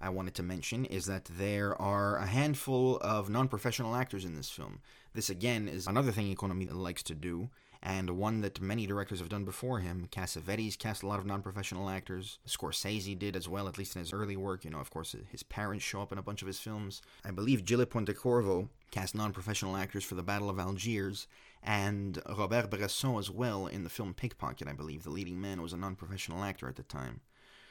[0.00, 4.34] I wanted to mention is that there are a handful of non professional actors in
[4.34, 4.80] this film.
[5.14, 7.50] This, again, is another thing Economy likes to do,
[7.82, 10.08] and one that many directors have done before him.
[10.10, 12.38] Cassavetes cast a lot of non professional actors.
[12.46, 14.64] Scorsese did as well, at least in his early work.
[14.64, 17.02] You know, of course, his parents show up in a bunch of his films.
[17.24, 21.26] I believe Gillo Pontecorvo cast non professional actors for the Battle of Algiers,
[21.62, 25.04] and Robert Bresson as well in the film Pickpocket, I believe.
[25.04, 27.20] The leading man was a non professional actor at the time.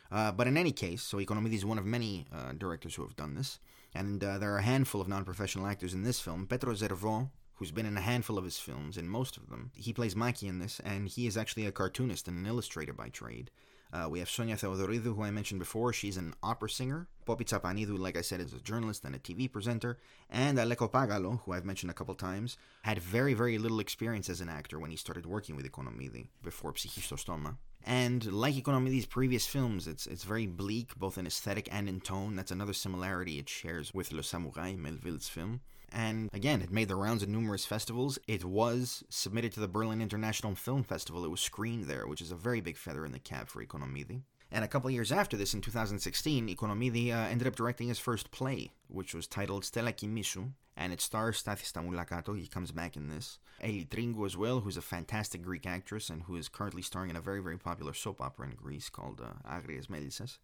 [0.09, 3.15] Uh, but in any case, so Economidi is one of many uh, directors who have
[3.17, 3.59] done this,
[3.93, 6.47] and uh, there are a handful of non professional actors in this film.
[6.47, 9.93] Petro Zervo, who's been in a handful of his films, in most of them, he
[9.93, 13.51] plays Maki in this, and he is actually a cartoonist and an illustrator by trade.
[13.91, 15.93] Uh, we have Sonia Theodoridou, who I mentioned before.
[15.93, 17.07] She's an opera singer.
[17.25, 19.97] Popi Tsapanidou, like I said, is a journalist and a TV presenter.
[20.29, 24.41] And Aleko Pagalo, who I've mentioned a couple times, had very, very little experience as
[24.41, 27.57] an actor when he started working with Economidi before Psychistostoma.
[27.85, 32.35] And like Economidi's previous films, it's it's very bleak, both in aesthetic and in tone.
[32.35, 35.61] That's another similarity it shares with Le Samouraï, Melville's film.
[35.91, 38.19] And again, it made the rounds at numerous festivals.
[38.27, 41.23] It was submitted to the Berlin International Film Festival.
[41.23, 44.21] It was screened there, which is a very big feather in the cap for Economidi.
[44.51, 48.31] And a couple years after this, in 2016, Economidi uh, ended up directing his first
[48.31, 52.37] play, which was titled Stella Kimisu, and it stars Stathis Stamoulakato.
[52.37, 53.39] He comes back in this.
[53.63, 57.15] Eli Tringo as well, who's a fantastic Greek actress and who is currently starring in
[57.15, 60.37] a very, very popular soap opera in Greece called uh, Agries Melisses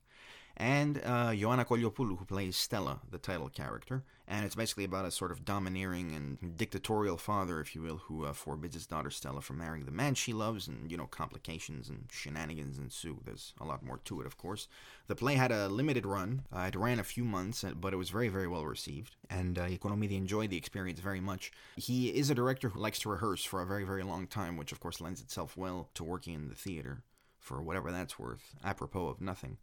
[0.58, 4.04] and uh, Ioanna Koliopoulou, who plays Stella, the title character.
[4.26, 8.26] And it's basically about a sort of domineering and dictatorial father, if you will, who
[8.26, 11.90] uh, forbids his daughter Stella from marrying the man she loves, and, you know, complications
[11.90, 13.20] and shenanigans ensue.
[13.26, 14.70] There's a lot more to it, of course.
[15.08, 16.44] The play had a limited run.
[16.56, 19.18] Uh, it ran a few months, uh, but it was very, very well received.
[19.30, 21.52] And uh, Economidi enjoyed the experience very much.
[21.76, 24.72] He is a director who likes to rehearse for a very, very long time, which,
[24.72, 27.04] of course, lends itself well to working in the theater,
[27.44, 29.58] for whatever that's worth, apropos of nothing.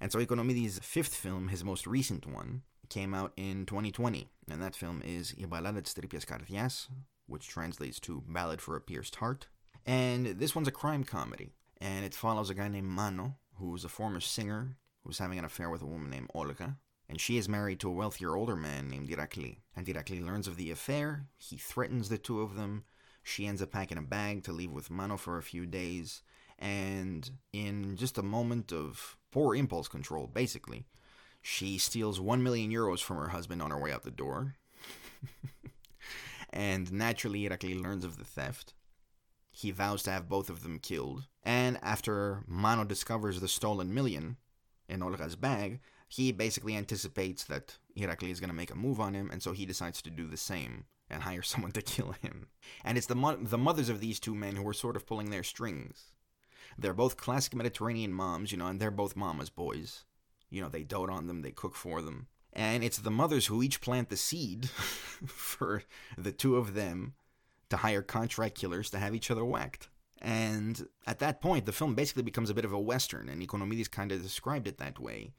[0.00, 4.74] And so Ikonomidi's fifth film, his most recent one, came out in 2020, and that
[4.74, 6.88] film is Y Balada de Tripias Cardias,
[7.26, 9.48] which translates to Ballad for a Pierced Heart.
[9.84, 13.88] And this one's a crime comedy, and it follows a guy named Mano, who's a
[13.88, 16.76] former singer who's having an affair with a woman named Olga,
[17.08, 19.58] and she is married to a wealthier older man named Irakli.
[19.76, 22.84] And Irakli learns of the affair, he threatens the two of them,
[23.22, 26.22] she ends up packing a bag to leave with Mano for a few days,
[26.58, 30.86] and in just a moment of poor impulse control, basically,
[31.42, 34.56] she steals 1 million euros from her husband on her way out the door.
[36.50, 38.74] and naturally, Irakli learns of the theft.
[39.50, 41.28] He vows to have both of them killed.
[41.42, 44.36] And after Mano discovers the stolen million
[44.88, 49.14] in Olga's bag, he basically anticipates that Irakli is going to make a move on
[49.14, 52.48] him, and so he decides to do the same and hire someone to kill him.
[52.84, 55.30] And it's the mo- the mothers of these two men who are sort of pulling
[55.30, 56.12] their strings.
[56.78, 60.04] They're both classic Mediterranean moms, you know, and they're both mama's boys.
[60.50, 62.28] You know, they dote on them, they cook for them.
[62.52, 64.70] And it's the mothers who each plant the seed
[65.26, 65.82] for
[66.16, 67.14] the two of them
[67.68, 69.88] to hire contract killers to have each other whacked.
[70.22, 73.90] And at that point, the film basically becomes a bit of a western, and Economides
[73.90, 75.34] kind of described it that way.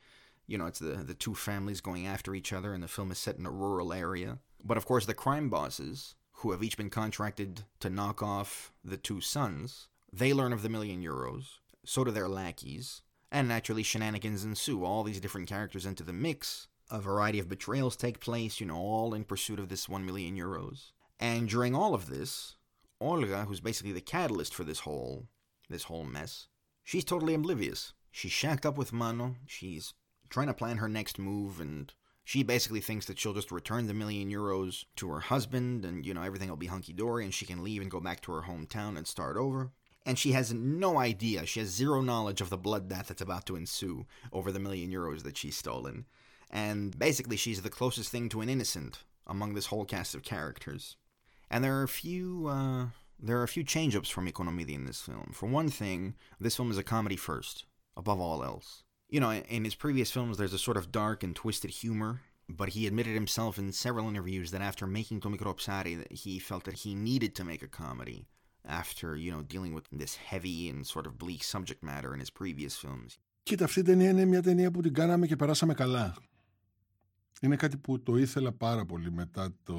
[0.45, 3.17] You know, it's the, the two families going after each other, and the film is
[3.17, 4.37] set in a rural area.
[4.63, 8.97] But of course, the crime bosses, who have each been contracted to knock off the
[8.97, 13.01] two sons, they learn of the million euros, so do their lackeys,
[13.31, 14.83] and naturally shenanigans ensue.
[14.83, 16.67] All these different characters into the mix.
[16.89, 20.37] A variety of betrayals take place, you know, all in pursuit of this one million
[20.37, 20.91] euros.
[21.19, 22.55] And during all of this,
[23.01, 25.27] Olga, who's basically the catalyst for this whole
[25.69, 26.47] this whole mess,
[26.83, 27.91] she's totally oblivious.
[28.11, 29.35] She's shacked up with Mano.
[29.45, 29.93] She's
[30.29, 31.93] trying to plan her next move, and
[32.23, 36.13] she basically thinks that she'll just return the million euros to her husband, and you
[36.13, 38.43] know everything will be hunky dory, and she can leave and go back to her
[38.43, 39.71] hometown and start over.
[40.07, 43.57] And she has no idea, she has zero knowledge of the bloodbath that's about to
[43.57, 46.05] ensue over the million euros that she's stolen.
[46.49, 50.95] And basically, she's the closest thing to an innocent among this whole cast of characters.
[51.51, 52.85] And there are a few, uh,
[53.19, 55.31] there are a few change-ups from Economidi in this film.
[55.33, 57.65] For one thing, this film is a comedy first,
[57.97, 58.83] above all else.
[59.09, 62.69] You know, in his previous films, there's a sort of dark and twisted humor, but
[62.69, 65.53] he admitted himself in several interviews that after making To Mikro
[65.99, 68.29] that he felt that he needed to make a comedy
[68.67, 72.29] after, you know, dealing with this heavy and sort of bleak subject matter in his
[72.29, 73.17] previous films.
[73.43, 76.15] Κοίτα, αυτή η ταινία είναι μια ταινία που την κάναμε και περάσαμε καλά.
[77.41, 79.75] Είναι κάτι που το ήθελα πάρα πολύ μετά, το,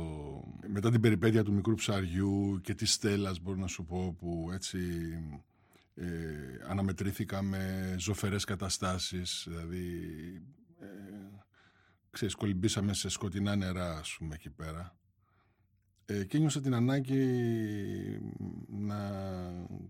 [0.67, 4.79] μετά την περιπέτεια του μικρού ψαριού και της Στέλλας μπορώ να σου πω που έτσι
[5.95, 6.07] ε,
[6.69, 9.87] αναμετρήθηκα με ζωφερές καταστάσεις δηλαδή
[10.81, 10.87] ε,
[12.11, 14.98] ξέρεις κολυμπήσαμε σε σκοτεινά νερά ας πούμε εκεί πέρα
[16.11, 17.25] ε, και ένιωσα την ανάγκη
[18.69, 18.99] να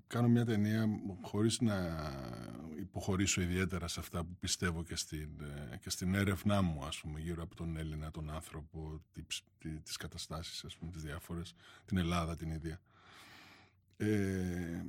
[0.07, 0.89] κάνω μια ταινία
[1.23, 1.77] χωρίς να
[2.79, 5.29] υποχωρήσω ιδιαίτερα σε αυτά που πιστεύω και στην,
[5.73, 9.43] ε, και στην έρευνά μου ας πούμε γύρω από τον Έλληνα, τον άνθρωπο, τις,
[9.83, 11.55] τις καταστάσεις ας πούμε, τις διάφορες,
[11.85, 12.81] την Ελλάδα την ίδια.
[13.97, 14.85] Ε,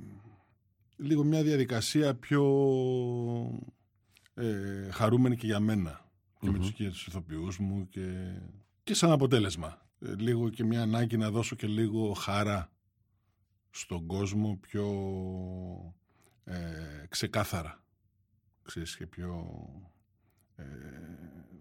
[0.96, 2.44] λίγο μια διαδικασία πιο
[4.34, 6.10] ε, χαρούμενη και για μένα
[6.40, 8.32] και με τους, και τους ηθοποιούς μου και,
[8.82, 12.70] και σαν αποτέλεσμα ε, λίγο και μια ανάγκη να δώσω και λίγο χαρά
[13.70, 14.86] στον κόσμο πιο
[16.44, 17.82] ε, ξεκάθαρα.
[18.62, 19.46] Ξέρεις και πιο
[20.56, 20.64] ε,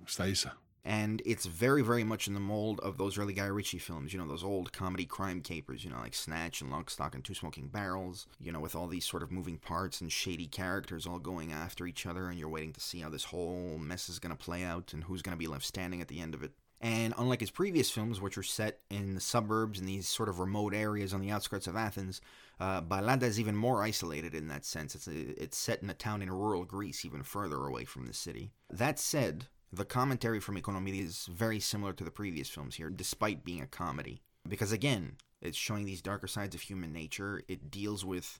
[0.03, 0.61] στα ίσα.
[0.85, 4.19] And it's very, very much in the mold of those early Guy Ritchie films, you
[4.19, 7.33] know, those old comedy crime capers, you know, like Snatch and Lock Stock and Two
[7.33, 11.19] Smoking Barrels, you know, with all these sort of moving parts and shady characters all
[11.19, 14.35] going after each other, and you're waiting to see how this whole mess is going
[14.35, 16.53] to play out and who's going to be left standing at the end of it.
[16.81, 20.39] And unlike his previous films, which are set in the suburbs and these sort of
[20.39, 22.21] remote areas on the outskirts of Athens,
[22.59, 24.95] uh, Balada is even more isolated in that sense.
[24.95, 28.13] It's, a, it's set in a town in rural Greece, even further away from the
[28.13, 28.51] city.
[28.69, 33.43] That said, the commentary from Economidi is very similar to the previous films here, despite
[33.43, 34.21] being a comedy.
[34.47, 37.43] Because again, it's showing these darker sides of human nature.
[37.49, 38.39] It deals with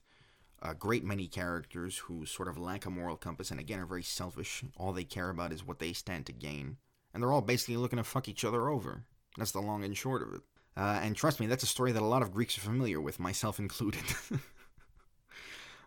[0.62, 4.02] a great many characters who sort of lack a moral compass and again are very
[4.02, 4.64] selfish.
[4.78, 6.78] All they care about is what they stand to gain
[7.12, 9.04] and they're all basically looking to fuck each other over.
[9.36, 10.40] That's the long and short of it.
[10.76, 13.18] Uh, and trust me, that's a story that a lot of Greeks are familiar with,
[13.18, 14.02] myself included.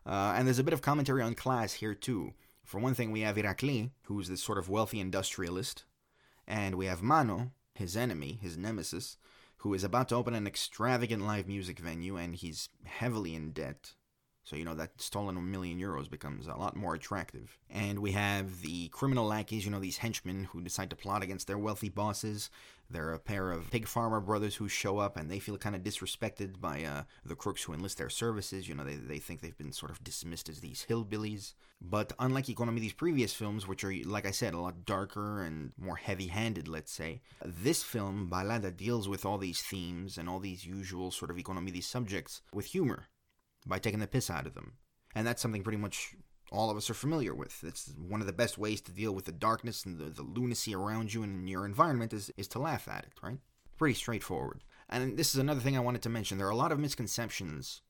[0.06, 2.34] uh, and there's a bit of commentary on class here too.
[2.64, 5.86] For one thing, we have Irakli, who's this sort of wealthy industrialist,
[6.48, 9.18] and we have Mano, his enemy, his nemesis,
[9.58, 13.94] who is about to open an extravagant live music venue, and he's heavily in debt.
[14.44, 17.58] So, you know, that stolen million euros becomes a lot more attractive.
[17.70, 21.48] And we have the criminal lackeys, you know, these henchmen who decide to plot against
[21.48, 22.50] their wealthy bosses.
[22.90, 25.82] They're a pair of pig farmer brothers who show up and they feel kind of
[25.82, 28.68] disrespected by uh, the crooks who enlist their services.
[28.68, 31.54] You know, they, they think they've been sort of dismissed as these hillbillies.
[31.82, 35.96] But unlike Economidi's previous films, which are, like I said, a lot darker and more
[35.96, 40.66] heavy handed, let's say, this film, Balada, deals with all these themes and all these
[40.66, 43.08] usual sort of Economidi subjects with humor
[43.66, 44.74] by taking the piss out of them.
[45.16, 46.16] And that's something pretty much
[46.52, 47.64] all of us are familiar with.
[47.64, 50.76] It's one of the best ways to deal with the darkness and the, the lunacy
[50.76, 53.40] around you and your environment is, is to laugh at it, right?
[53.78, 54.64] Pretty straightforward.
[54.90, 56.38] And this is another thing I wanted to mention.
[56.38, 57.82] There are a lot of misconceptions.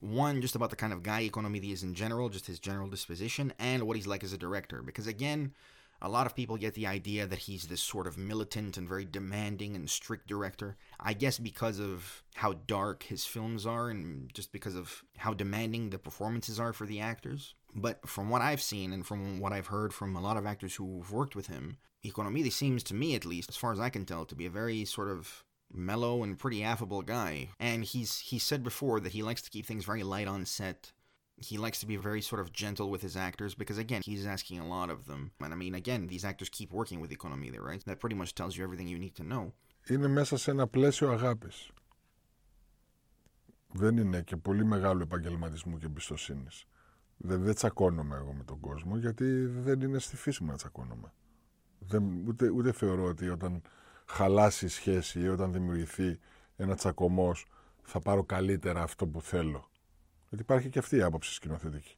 [0.00, 3.54] One, just about the kind of guy Economidi is in general, just his general disposition,
[3.58, 4.82] and what he's like as a director.
[4.82, 5.54] Because again,
[6.02, 9.04] a lot of people get the idea that he's this sort of militant and very
[9.04, 10.76] demanding and strict director.
[11.00, 15.90] I guess because of how dark his films are and just because of how demanding
[15.90, 17.54] the performances are for the actors.
[17.74, 20.76] But from what I've seen and from what I've heard from a lot of actors
[20.76, 24.04] who've worked with him, Economidi seems to me at least, as far as I can
[24.04, 27.48] tell, to be a very sort of mellow and pretty affable guy.
[27.58, 30.92] And he's he said before that he likes to keep things very light on set
[31.36, 34.58] he likes to be very sort of gentle with his actors because again he's asking
[34.60, 37.82] a lot of them and i mean again these actors keep working with Economide, right;
[37.84, 39.52] That pretty much tells you everything you need to know
[39.88, 41.70] είναι μέσα σε ένα πλαίσιο αγάπης
[43.76, 46.66] δεν είναι και πολύ μεγάλο επαγγελματισμού και εμπιστοσύνης.
[47.16, 51.12] Δεν, δεν τσακώνομαι εγώ με τον κόσμο γιατί δεν είναι στη φύση μου να τσακώνομαι.
[51.78, 53.62] Δεν, ούτε, ούτε θεωρώ ότι όταν
[54.06, 56.18] χαλάσει η σχέση ή όταν δημιουργηθεί
[56.56, 57.46] ένα τσακωμός
[57.82, 59.68] θα πάρω καλύτερα αυτό που θέλω.
[60.34, 61.96] Γιατί υπάρχει και αυτή η άποψη σκηνοθετική.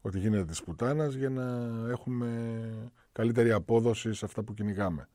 [0.00, 1.44] Ότι γίνεται της πουτάνας για να
[1.90, 5.08] έχουμε καλύτερη απόδοση σε αυτά που κυνηγάμε.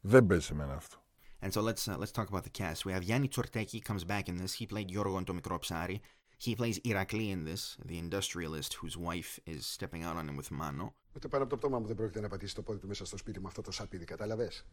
[0.00, 0.96] Δεν παίζει σε μένα αυτό.
[1.40, 2.84] And so let's uh, let's talk about the cast.
[2.86, 4.52] We have Yanni Tsorteki comes back in this.
[4.60, 5.98] He played Yorgo in to Mikro Psari.
[6.44, 10.50] He plays Irakli in this, the industrialist whose wife is stepping out on him with
[10.60, 10.94] Mano.
[11.16, 13.16] Ούτε πάνω από το πτώμα μου δεν πρόκειται να πατήσει το πόδι του μέσα στο
[13.16, 14.66] σπίτι μου αυτό το σαπίδι, κατάλαβες;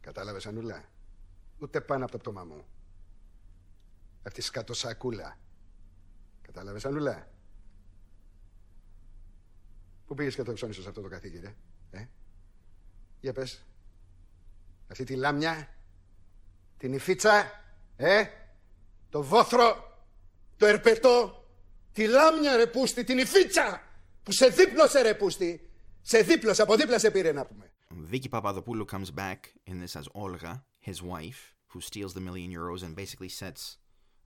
[0.00, 0.84] Κατάλαβες, Ανούλα;
[1.58, 2.64] Ούτε πάνω από το πτώμα μου.
[4.22, 5.38] Αυτή σκατοσακούλα
[6.46, 7.28] Κατάλαβες, Ανούλα.
[10.06, 11.54] Πού πήγες και το ξόνησες σε αυτό το καθήκη, ρε.
[11.90, 12.06] Ε;
[13.20, 13.66] Για πες.
[14.88, 15.68] Αυτή τη λάμια,
[16.76, 17.50] την υφίτσα,
[17.96, 18.24] ε,
[19.08, 19.98] το βόθρο,
[20.56, 21.46] το ερπετό,
[21.92, 23.82] τη λάμια ρε πούστη, την υφίτσα
[24.22, 25.68] που σε δίπλωσε ρε πούστη.
[26.00, 27.72] Σε δίπλωσε, από δίπλα σε πήρε να πούμε.
[28.10, 32.82] Vicky Papadopoulou comes back in this as Olga, his wife, who steals the million euros
[32.82, 33.78] and basically sets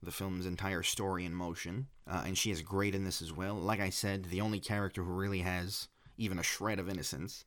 [0.03, 1.87] the film's entire story in motion.
[2.07, 3.55] Uh, and she is great in this as well.
[3.55, 5.87] Like I said, the only character who really has
[6.17, 7.45] even a shred of innocence.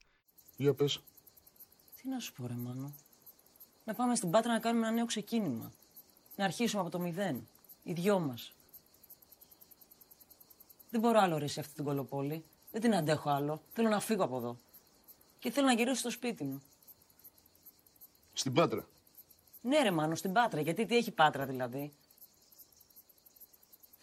[0.56, 1.02] Για πες.
[1.96, 2.94] Τι να σου πω, ρε Μάνο.
[3.84, 5.72] Να πάμε στην Πάτρα να κάνουμε ένα νέο ξεκίνημα.
[6.36, 7.48] Να αρχίσουμε από το μηδέν.
[7.82, 8.54] Οι δυο μας.
[10.90, 12.44] Δεν μπορώ άλλο ρε σε αυτή την κολοπόλη.
[12.70, 13.62] Δεν την αντέχω άλλο.
[13.72, 14.58] Θέλω να φύγω από εδώ.
[15.38, 16.62] Και θέλω να γυρίσω στο σπίτι μου.
[18.32, 18.86] Στην Πάτρα.
[19.60, 20.60] Ναι, ρε Μάνο, στην Πάτρα.
[20.60, 21.92] Γιατί τι έχει Πάτρα δηλαδή;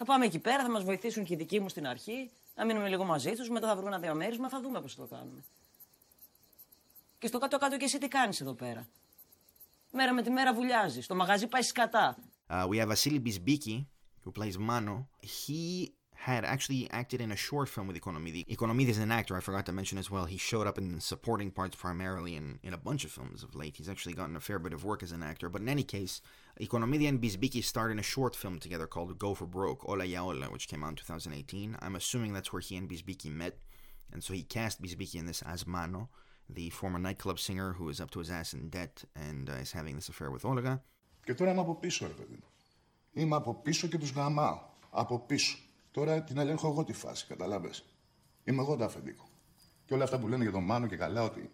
[0.02, 2.30] Θα πάμε εκεί πέρα, θα μας βοηθήσουν και οι δικοί μου στην αρχή.
[2.56, 5.16] Να μείνουμε λίγο μαζί τους, μετά θα βρούμε ένα διαμέρισμα, θα δούμε πώς θα το
[5.16, 5.44] κάνουμε.
[7.18, 8.88] Και στο κάτω-κάτω και εσύ τι κάνεις εδώ πέρα;
[9.92, 11.06] Μέρα με τη μέρα βουλιάζεις.
[11.06, 12.18] Στο μαγαζί πάει σκατά.
[12.50, 13.86] Uh, we have Vasily Bizbiki,
[14.24, 15.08] who plays Mano.
[15.22, 18.47] He had actually acted in a short film with Economidi.
[18.49, 20.25] Economidi is an actor, I forgot to mention as well.
[20.25, 23.77] He showed up in supporting parts primarily in, in a bunch of films of late.
[23.77, 25.51] He's actually gotten a fair bit of work as an actor.
[25.51, 26.23] But in any case,
[26.59, 30.25] Economidi and Bizbiki starred in a short film together called Go for Broke, Ola Ya
[30.25, 31.77] Ola, which came out in 2018.
[31.83, 33.59] I'm assuming that's where he and Bizbiki met.
[34.11, 36.09] And so he cast Bizbiki in this as Mano,
[36.49, 39.73] the former nightclub singer who is up to his ass in debt and uh, is
[39.73, 40.81] having this affair with Olga.
[41.25, 42.49] Και τώρα είμαι από πίσω, ρε παιδί μου.
[43.13, 44.61] Είμαι από πίσω και τους γαμάω.
[44.91, 45.59] Από πίσω.
[45.92, 47.86] Τώρα την ελέγχω εγώ τη φάση, καταλάβες.
[48.44, 49.30] Είμαι εγώ το αφεντικό.
[49.86, 51.50] Και όλα αυτά που λένε για τον Μάνο και καλά ότι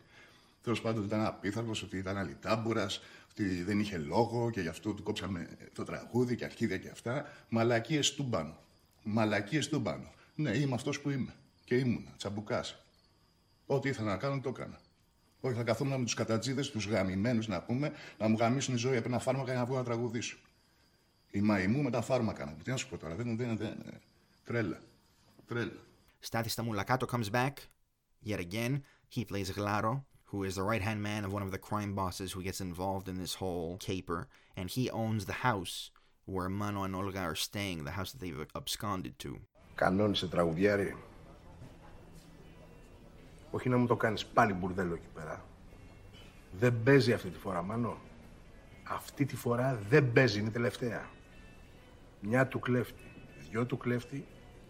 [0.62, 4.94] τέλος πάντων ότι ήταν απίθαρχος, ότι ήταν αλυτάμπουρας, ότι δεν είχε λόγο και γι' αυτό
[4.94, 7.26] του κόψαμε το τραγούδι και αρχίδια και αυτά.
[7.50, 8.58] Μαλακίες του μπάνου.
[9.04, 10.12] Μαλακίες του μπάνου.
[10.36, 11.34] Ναι, είμαι αυτός που είμαι.
[11.64, 12.86] Και ήμουνα, τσαμπουκάς.
[13.66, 14.80] Ό,τι ήθελα να κάνω, το έκανα.
[15.40, 18.96] Όχι, θα καθόμουν με τους κατατζίδες, τους γαμημένους να πούμε, να μου γαμίσουν η ζωή.
[18.96, 20.38] Έπαιρνα φάρμακα για να βγω να τραγουδήσω.
[21.32, 22.56] Η μαϊμού με τα φάρμακα.
[22.64, 23.76] Τι να σου πω τώρα, δεν είναι.
[24.46, 24.80] Τρέλα.
[25.46, 25.80] Τρέλα.
[26.22, 27.56] Stathis Tamulakato comes back.
[28.22, 28.74] Yet again,
[29.16, 29.94] he plays Glaro,
[30.30, 33.08] who is the right hand man of one of the crime bosses who gets involved
[33.12, 34.28] in this whole caper.
[34.58, 35.76] And he owns the house
[36.34, 39.32] where Mano and Olga are staying, the house that they've absconded to.
[39.76, 40.98] Κανόνισε τραγουδιάρι.
[43.52, 45.46] Όχι να μου το κάνεις πάλι μπουρδέλο εκεί πέρα.
[46.52, 47.98] Δεν παίζει αυτή τη φορά, Μάνο.
[48.84, 51.10] Αυτή τη φορά δεν παίζει, είναι η τελευταία.
[52.20, 53.04] Μια του κλέφτη,
[53.50, 54.26] δυο του κλέφτη,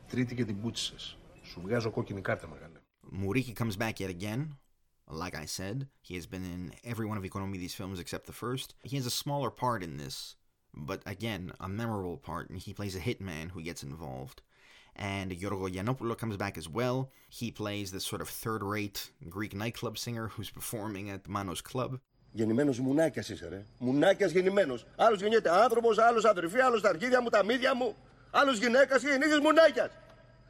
[0.08, 1.18] τρίτη και την πούτσισες.
[1.44, 2.80] Σου βγάζω κόκκινη κάρτα, μεγάλε.
[3.12, 4.42] Muriki comes back yet again.
[5.08, 8.68] Like I said, he has been in every one of Economides' films except the first.
[8.90, 10.36] He has a smaller part in this,
[10.74, 14.42] but again, a memorable part, and he plays a hitman who gets involved.
[15.14, 16.98] And Yorgo Yiannopoulos comes back as well.
[17.40, 19.00] He plays this sort of third-rate
[19.38, 22.00] Greek nightclub singer who's performing at Manos Club.
[22.32, 23.66] Γεννημένο μουνάκια είσαι, ρε.
[23.78, 24.76] Μουνάκια γεννημένο.
[24.96, 27.96] Άλλο γεννιέται άνθρωπο, άλλο αδερφή, άλλο τα αρχίδια μου, τα μύδια μου.
[28.35, 29.91] Άλλο γυναίκα και γεννήθηκε μουνάκια.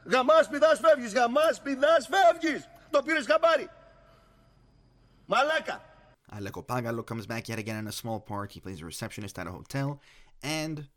[0.05, 2.63] Γαμά πηδά φεύγει, γαμά πηδά φεύγει.
[2.89, 3.69] Το πήρε χαμπάρι.
[5.25, 5.81] Μαλάκα.
[6.33, 8.53] Aleko Pagalo comes back yet again in a small part.
[8.53, 9.99] He plays a receptionist at a hotel.
[10.41, 10.87] And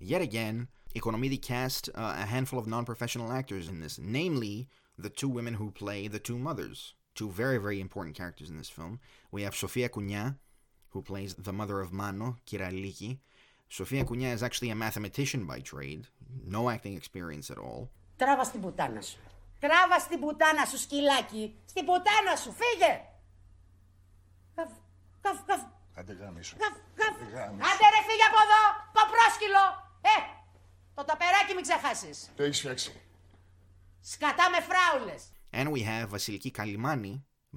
[0.00, 5.10] yet again, Economidi cast uh, a handful of non professional actors in this, namely the
[5.10, 6.94] two women who play the two mothers.
[7.14, 9.00] Two very, very important characters in this film.
[9.32, 10.36] We have Sofia Cunha,
[10.90, 13.18] who plays the mother of Mano, Kiraliki.
[13.69, 16.07] Sofia Cunha is actually a mathematician by trade,
[16.55, 17.89] no acting experience at all.
[18.17, 19.17] Τράβα στην πουτάνα σου.
[19.59, 21.55] Τράβα στην πουτάνα σου, σκυλάκι.
[21.65, 23.01] Στην πουτάνα σου, φύγε.
[24.55, 24.69] Καφ,
[25.21, 25.61] καφ, καφ.
[25.95, 26.55] Άντε γάμισο.
[26.57, 27.15] Καφ, καφ.
[27.69, 28.61] Άντε ρε, φύγε από εδώ,
[28.97, 29.65] κοπρόσκυλο.
[30.01, 30.15] Ε,
[30.93, 32.29] το ταπεράκι μην ξεχάσεις.
[32.35, 33.01] Το έχεις φτιάξει.
[34.01, 35.23] Σκατά με φράουλες.
[35.51, 37.13] And we have Vasiliki Kalimani,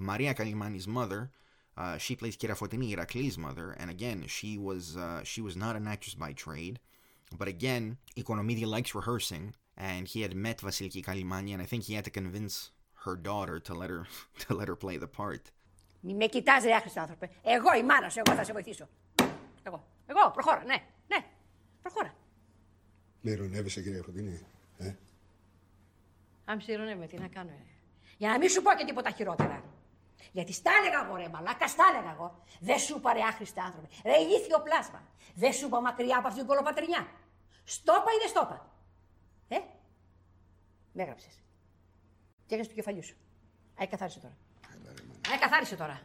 [0.09, 1.31] Maria Kalimani's mother.
[1.77, 5.75] Uh, she plays Kira Fotini, Irakli's mother, and again, she was uh, she was not
[5.77, 6.79] an actress by trade,
[7.39, 11.95] but again, Economidi likes rehearsing, and he had met Vasiliki Kallimani, and I think he
[11.95, 12.71] had to convince
[13.05, 14.07] her daughter to let her
[14.45, 15.51] to let her play the part.
[16.05, 17.31] Μη με κοιτάζει άχρηστα άνθρωπε.
[17.43, 18.89] Εγώ η μάνα σου, εγώ θα σε βοηθήσω.
[19.63, 20.63] Εγώ, εγώ, προχώρα.
[26.97, 27.51] Με τι να κάνω.
[28.19, 29.63] Για να μην σου πω και τίποτα χειρότερα.
[30.33, 32.43] Γιατί στα έλεγα εγώ ρε μαλάκα, στα έλεγα εγώ.
[32.61, 33.89] Δεν σου είπα ρε άχρηστε άνθρωπε.
[34.05, 35.03] Ρε ηλίθιο πλάσμα.
[35.35, 37.07] Δεν σου είπα μακριά από αυτήν την κολοπατρινιά.
[37.65, 38.71] Στόπα ή δεν στόπα.
[39.49, 39.59] Ε,
[40.93, 41.35] με έγραψες.
[42.47, 43.17] Τι έκανες του κεφαλιού σου.
[43.81, 44.37] Αι καθάρισε τώρα.
[45.35, 46.01] Αι καθάρισε τώρα.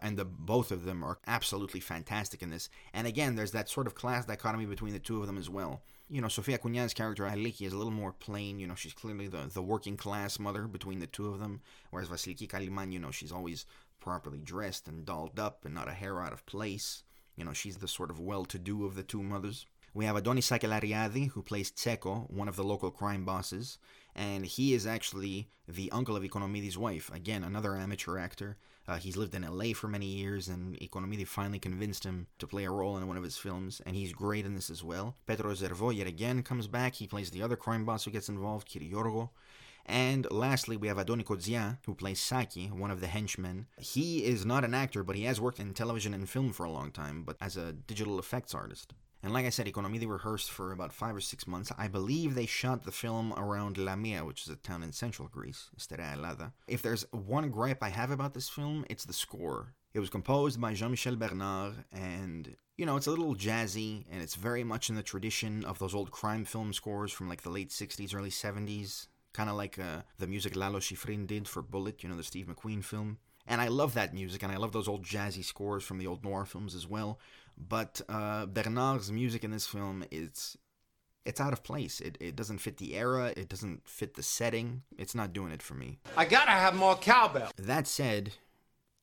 [0.00, 2.68] And the both of them are absolutely fantastic in this.
[2.92, 5.82] And again, there's that sort of class dichotomy between the two of them as well.
[6.08, 8.60] You know, Sofia Cunha's character Aliki is a little more plain.
[8.60, 11.60] You know, she's clearly the, the working class mother between the two of them.
[11.90, 13.66] Whereas Vasiliki Kaliman, you know, she's always
[14.00, 17.02] properly dressed and dolled up and not a hair out of place.
[17.36, 19.66] You know, she's the sort of well-to-do of the two mothers.
[19.94, 23.78] We have Adonis Sakelariadi, who plays Tseko, one of the local crime bosses,
[24.14, 27.10] and he is actually the uncle of Economides' wife.
[27.12, 28.56] Again, another amateur actor.
[28.88, 32.64] Uh, he's lived in LA for many years, and Economides finally convinced him to play
[32.64, 35.14] a role in one of his films, and he's great in this as well.
[35.26, 36.94] Petro Zervo, yet again, comes back.
[36.94, 39.28] He plays the other crime boss who gets involved, Kiriorgo.
[39.84, 43.66] And lastly, we have Adoni Kodzia, who plays Saki, one of the henchmen.
[43.78, 46.70] He is not an actor, but he has worked in television and film for a
[46.70, 48.94] long time, but as a digital effects artist.
[49.22, 51.72] And like I said, Economidi rehearsed for about five or six months.
[51.76, 55.70] I believe they shot the film around Lamia, which is a town in central Greece,
[55.76, 56.52] Sterea.
[56.68, 59.74] If there's one gripe I have about this film, it's the score.
[59.92, 64.36] It was composed by Jean-Michel Bernard, and you know, it's a little jazzy, and it's
[64.36, 67.70] very much in the tradition of those old crime film scores from like the late
[67.70, 69.08] 60s, early 70s.
[69.32, 72.46] Kind of like uh, the music Lalo Schifrin did for Bullitt, you know, the Steve
[72.46, 73.18] McQueen film.
[73.48, 76.22] And I love that music, and I love those old jazzy scores from the old
[76.22, 77.18] noir films as well.
[77.58, 80.56] But uh, Bernard's music in this film is
[81.24, 82.00] it's out of place.
[82.00, 83.32] It, it doesn't fit the era.
[83.36, 84.82] It doesn't fit the setting.
[84.96, 85.98] It's not doing it for me.
[86.16, 87.50] I gotta have more cowbell.
[87.58, 88.32] That said,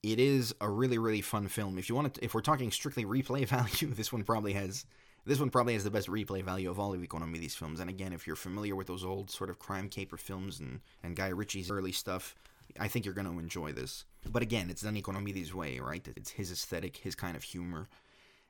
[0.01, 1.77] it is a really really fun film.
[1.77, 4.85] If you want to, if we're talking strictly replay value, this one probably has
[5.25, 7.79] this one probably has the best replay value of all of Economides films.
[7.79, 11.15] And again, if you're familiar with those old sort of crime caper films and and
[11.15, 12.35] Guy Ritchie's early stuff,
[12.79, 14.05] I think you're going to enjoy this.
[14.31, 16.07] But again, it's done Economides way, right?
[16.15, 17.87] It's his aesthetic, his kind of humor.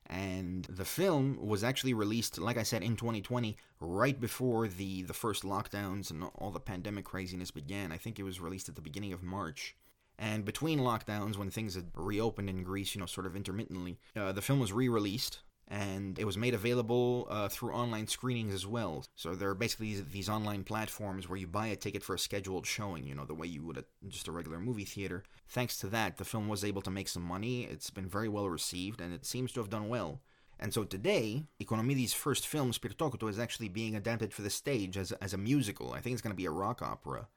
[0.08, 5.14] And the film was actually released, like I said, in 2020, right before the, the
[5.14, 7.92] first lockdowns and all the pandemic craziness began.
[7.92, 9.76] I think it was released at the beginning of March.
[10.18, 14.32] And between lockdowns, when things had reopened in Greece, you know, sort of intermittently, uh,
[14.32, 18.68] the film was re released and it was made available uh, through online screenings as
[18.68, 19.06] well.
[19.16, 22.20] So there are basically these, these, online platforms where you buy a ticket for a
[22.20, 25.24] scheduled showing, you know, the way you would at just a regular movie theater.
[25.48, 27.64] Thanks to that, the film was able to make some money.
[27.64, 30.22] It's been very well received, and it seems to have done well.
[30.60, 35.12] And so today, Economides' first film, Spirtokouto, is actually being adapted for the stage as,
[35.14, 35.94] as a musical.
[35.94, 37.28] I think it's going to be a rock opera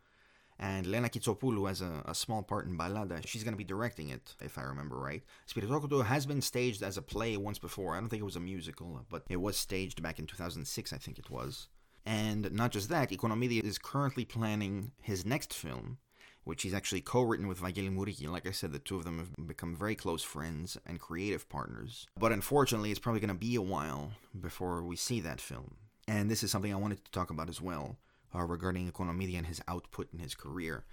[0.58, 3.24] and Lena Kitsopoulou has a, a, small part in Balada.
[3.26, 5.22] She's going to be directing it, if I remember right.
[5.48, 7.94] Spiritokoto has been staged as a play once before.
[7.94, 10.96] I don't think it was a musical, but it was staged back in 2006, I
[10.98, 11.68] think it was.
[12.04, 15.98] And not just that, Economidi is currently planning his next film,
[16.42, 18.28] which he's actually co-written with Vangeli Mouriki.
[18.28, 22.06] Like I said, the two of them have become very close friends and creative partners.
[22.18, 25.76] But unfortunately, it's probably going to be a while before we see that film.
[26.08, 27.98] And this is something I wanted to talk about as well
[28.34, 30.84] uh, regarding Economidi and his output in his career.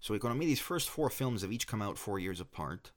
[0.00, 2.90] So Economidi's first four films have each come out four years apart,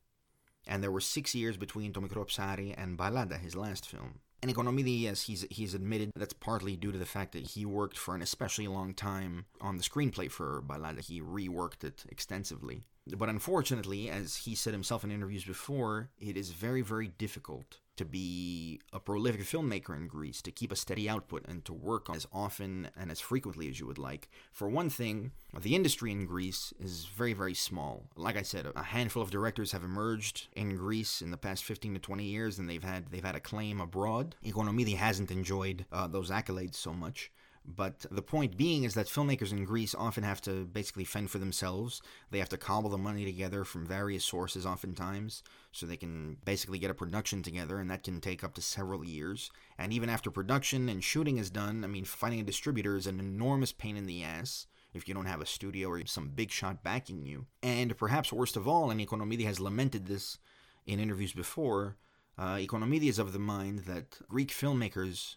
[0.67, 4.19] and there were six years between To Mikro Psari and Balada, his last film.
[4.41, 7.97] And Economidi, yes, he's, he's admitted that's partly due to the fact that he worked
[7.97, 11.01] for an especially long time on the screenplay for Balada.
[11.01, 12.83] He reworked it extensively.
[13.15, 18.05] But unfortunately, as he said himself in interviews before, it is very, very difficult to
[18.05, 22.27] be a prolific filmmaker in Greece, to keep a steady output, and to work as
[22.33, 24.29] often and as frequently as you would like.
[24.51, 28.05] For one thing, the industry in Greece is very, very small.
[28.15, 31.93] Like I said, a handful of directors have emerged in Greece in the past 15
[31.93, 34.35] to 20 years, and they've had they've had acclaim abroad.
[34.45, 37.31] Economidi hasn't enjoyed uh, those accolades so much.
[37.67, 41.39] But the point being is that filmmakers in Greece often have to basically fend for
[41.39, 42.01] themselves.
[42.29, 46.79] They have to cobble the money together from various sources, oftentimes, so they can basically
[46.79, 49.49] get a production together, and that can take up to several years.
[49.77, 53.19] And even after production and shooting is done, I mean, finding a distributor is an
[53.19, 56.83] enormous pain in the ass if you don't have a studio or some big shot
[56.83, 57.47] backing you.
[57.61, 60.37] And perhaps worst of all, and Economidi has lamented this
[60.85, 61.97] in interviews before,
[62.37, 65.35] uh, Economidi is of the mind that Greek filmmakers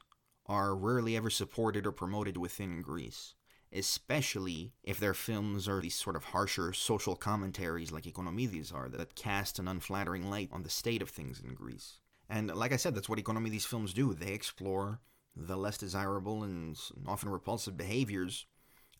[0.49, 3.35] are rarely ever supported or promoted within Greece,
[3.73, 9.15] especially if their films are these sort of harsher social commentaries like Economides are that
[9.15, 12.01] cast an unflattering light on the state of things in Greece.
[12.31, 14.15] And like I said, that's what Economides films do.
[14.15, 15.01] They explore
[15.37, 16.77] the less desirable and
[17.07, 18.47] often repulsive behaviors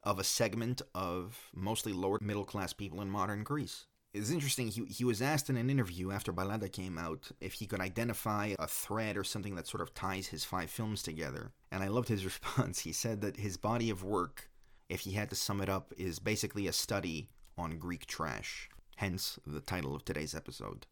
[0.03, 4.68] of a segment of mostly lower middle class people in modern Greece It's interesting.
[4.68, 8.54] He, he was asked in an interview after Balada came out if he could identify
[8.60, 11.52] a thread or something that sort of ties his five films together.
[11.72, 12.80] And I loved his response.
[12.80, 14.52] He said that his body of work,
[14.88, 18.70] if he had to sum it up, is basically a study on Greek trash.
[18.98, 20.86] Hence the title of today's episode.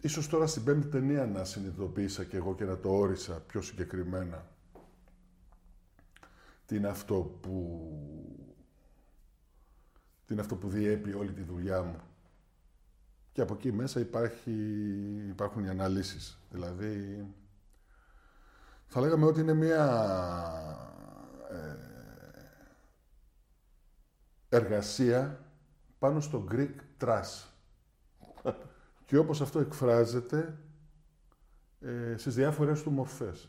[0.00, 4.50] Ίσως τώρα στην πέμπτη ταινία να συνειδητοποίησα και εγώ και να το όρισα πιο συγκεκριμένα.
[6.66, 7.90] Τι είναι αυτό που...
[10.26, 12.00] Τι είναι αυτό που διέπει όλη τη δουλειά μου
[13.31, 14.51] Και από εκεί μέσα υπάρχει,
[15.29, 16.39] υπάρχουν οι αναλύσεις.
[16.49, 17.25] Δηλαδή,
[18.85, 19.85] θα λέγαμε ότι είναι μια
[21.49, 21.75] ε,
[24.57, 25.45] εργασία
[25.99, 27.45] πάνω στο Greek trash.
[29.05, 30.57] Και όπως αυτό εκφράζεται
[31.79, 33.47] ε, στις διάφορες του μορφές.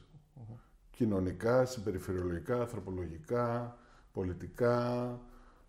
[0.91, 3.77] Κοινωνικά, συμπεριφερειολογικά, ανθρωπολογικά,
[4.13, 5.19] πολιτικά,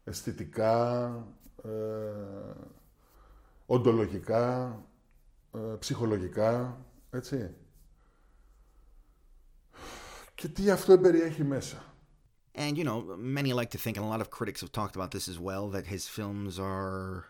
[0.03, 1.07] αισθητικά,
[1.63, 1.69] ε,
[3.73, 4.77] οντολογικά,
[5.51, 6.77] ε, ψυχολογικά,
[7.09, 7.55] έτσι.
[10.35, 11.83] Και τι αυτό περιέχει μέσα.
[12.55, 15.11] And you know, many like to think, and a lot of critics have talked about
[15.15, 17.25] this as well, that his films are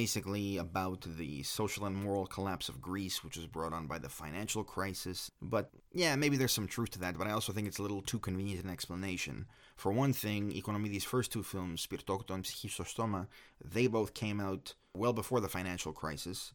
[0.00, 4.08] basically about the social and moral collapse of Greece, which was brought on by the
[4.08, 5.30] financial crisis.
[5.40, 8.02] But yeah, maybe there's some truth to that, but I also think it's a little
[8.02, 9.46] too convenient an explanation.
[9.76, 13.26] For one thing, Economides' first two films, Spirtokouto and Psychistostoma,
[13.62, 16.52] they both came out well before the financial crisis,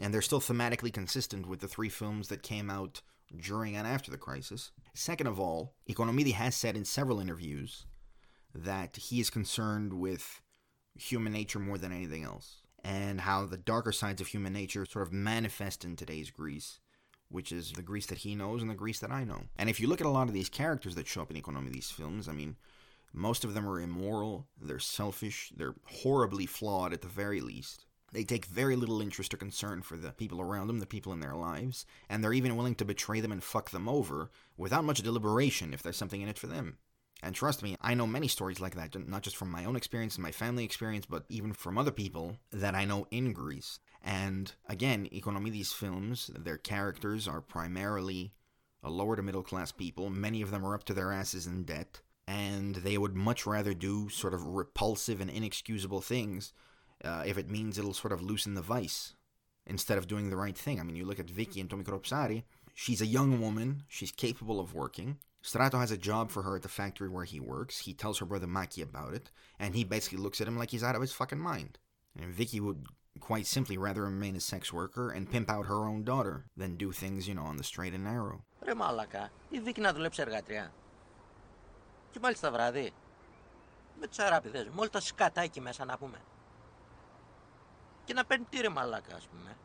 [0.00, 3.02] and they're still thematically consistent with the three films that came out
[3.36, 4.72] during and after the crisis.
[4.94, 7.86] Second of all, Economides has said in several interviews
[8.54, 10.40] that he is concerned with
[10.94, 15.06] human nature more than anything else, and how the darker sides of human nature sort
[15.06, 16.80] of manifest in today's Greece,
[17.28, 19.42] which is the Greece that he knows and the Greece that I know.
[19.56, 21.92] And if you look at a lot of these characters that show up in Economides'
[21.92, 22.56] films, I mean,
[23.12, 27.86] most of them are immoral, they're selfish, they're horribly flawed at the very least.
[28.12, 31.20] They take very little interest or concern for the people around them, the people in
[31.20, 35.02] their lives, and they're even willing to betray them and fuck them over without much
[35.02, 36.78] deliberation if there's something in it for them.
[37.22, 40.16] And trust me, I know many stories like that, not just from my own experience
[40.16, 43.78] and my family experience, but even from other people that I know in Greece.
[44.02, 48.32] And again, Economides films, their characters are primarily
[48.82, 50.08] a lower to middle class people.
[50.08, 53.73] Many of them are up to their asses in debt, and they would much rather
[53.73, 56.53] do sort of repulsive and inexcusable things
[57.03, 59.13] uh, if it means it'll sort of loosen the vice
[59.65, 60.79] instead of doing the right thing.
[60.79, 62.43] I mean, you look at Vicky and Tommy Kropsari,
[62.73, 66.63] she's a young woman, she's capable of working, Strato has a job for her at
[66.63, 67.77] the factory where he works.
[67.77, 70.83] He tells her brother Maki about it, and he basically looks at him like he's
[70.83, 71.77] out of his fucking mind.
[72.19, 72.87] And Vicky would
[73.19, 76.91] quite simply rather remain a sex worker and pimp out her own daughter than do
[76.91, 78.43] things, you know, on the straight and narrow.
[78.63, 80.73] Ρε μαλακά, η Βίκη να δουλέψει εργατριά.
[82.10, 82.92] Και μάλιστα βραδύ.
[84.00, 84.08] Με
[84.76, 85.00] όλα τα
[85.60, 86.18] μέσα να πούμε.
[88.04, 89.56] Και να παίρνει μαλάκα, πούμε.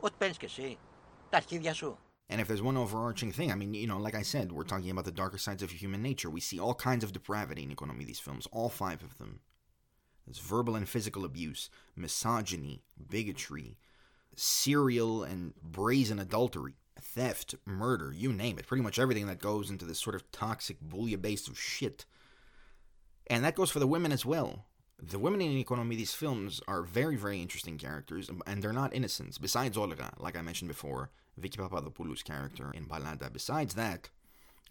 [0.00, 0.78] Ό,τι εσύ.
[1.30, 1.98] Τα αρχίδια σου.
[2.28, 4.90] And if there's one overarching thing, I mean, you know, like I said, we're talking
[4.90, 6.30] about the darker sides of human nature.
[6.30, 9.40] We see all kinds of depravity in Economides' films, all five of them.
[10.24, 12.84] There's verbal and physical abuse, misogyny,
[13.14, 13.76] bigotry,
[14.34, 18.66] serial and brazen adultery theft, murder, you name it.
[18.66, 22.04] Pretty much everything that goes into this sort of toxic bouillabaisse of shit.
[23.28, 24.66] And that goes for the women as well.
[25.00, 29.36] The women in Economides' films, are very, very interesting characters, and they're not innocents.
[29.38, 33.32] Besides Olga, like I mentioned before, Vicky Papadopoulou's character in Balada.
[33.32, 34.10] Besides that,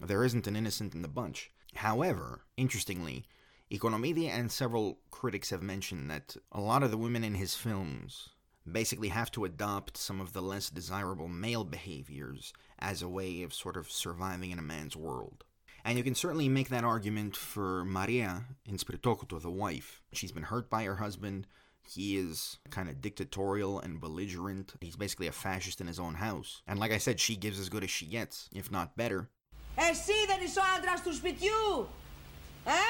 [0.00, 1.50] there isn't an innocent in the bunch.
[1.74, 3.24] However, interestingly,
[3.70, 8.30] Economidi and several critics have mentioned that a lot of the women in his films
[8.69, 13.53] basically have to adopt some of the less desirable male behaviors as a way of
[13.53, 15.43] sort of surviving in a man's world.
[15.85, 20.01] And you can certainly make that argument for Maria in Spiritokuto, the wife.
[20.11, 21.47] She's been hurt by her husband,
[21.89, 24.73] he is kind of dictatorial and belligerent.
[24.81, 26.61] He's basically a fascist in his own house.
[26.67, 29.29] And like I said, she gives as good as she gets, if not better.
[29.75, 31.87] Εσύ δεν είσαι ο άντρας του σπιτιού,
[32.65, 32.83] ε?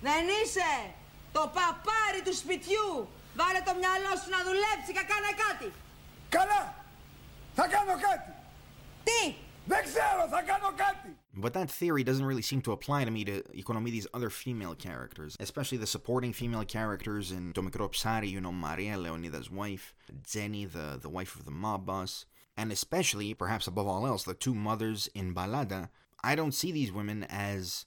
[0.00, 0.94] Δεν είσαι
[1.32, 3.08] το παπάρι του σπιτιού.
[3.39, 5.67] Βάλε το μυαλό σου να δουλέψει και κάνε κάτι.
[6.29, 6.61] Καλά.
[7.57, 8.31] Θα κάνω κάτι.
[9.07, 9.21] Τι.
[9.65, 10.21] Δεν ξέρω.
[10.29, 11.09] Θα κάνω κάτι.
[11.35, 15.35] But that theory doesn't really seem to apply to me to Economidi's other female characters,
[15.39, 19.95] especially the supporting female characters in To Mikro Psari you know, Maria Leonida's wife,
[20.33, 24.35] Jenny, the, the wife of the mob boss, and especially, perhaps above all else, the
[24.35, 25.89] two mothers in Balada.
[26.23, 27.85] I don't see these women as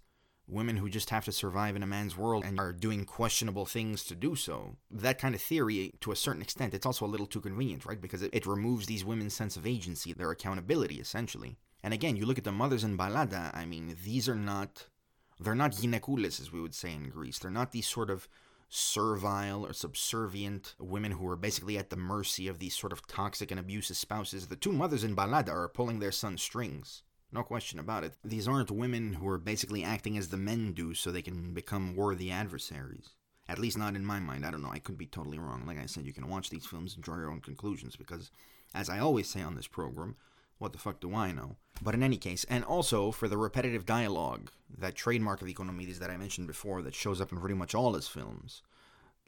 [0.48, 4.04] women who just have to survive in a man's world and are doing questionable things
[4.04, 4.76] to do so.
[4.90, 8.00] That kind of theory, to a certain extent, it's also a little too convenient, right?
[8.00, 11.56] Because it, it removes these women's sense of agency, their accountability, essentially.
[11.82, 14.86] And again, you look at the mothers in Balada, I mean, these are not,
[15.40, 17.38] they're not ginekoules, as we would say in Greece.
[17.38, 18.28] They're not these sort of
[18.68, 23.50] servile or subservient women who are basically at the mercy of these sort of toxic
[23.50, 24.48] and abusive spouses.
[24.48, 27.02] The two mothers in Balada are pulling their son's strings.
[27.36, 28.14] No question about it.
[28.24, 31.94] These aren't women who are basically acting as the men do so they can become
[31.94, 33.10] worthy adversaries.
[33.46, 34.46] At least not in my mind.
[34.46, 34.70] I don't know.
[34.72, 35.66] I could be totally wrong.
[35.66, 38.30] Like I said, you can watch these films and draw your own conclusions because,
[38.74, 40.16] as I always say on this program,
[40.56, 41.56] what the fuck do I know?
[41.82, 46.10] But in any case, and also for the repetitive dialogue, that trademark of Economides that
[46.10, 48.62] I mentioned before that shows up in pretty much all his films.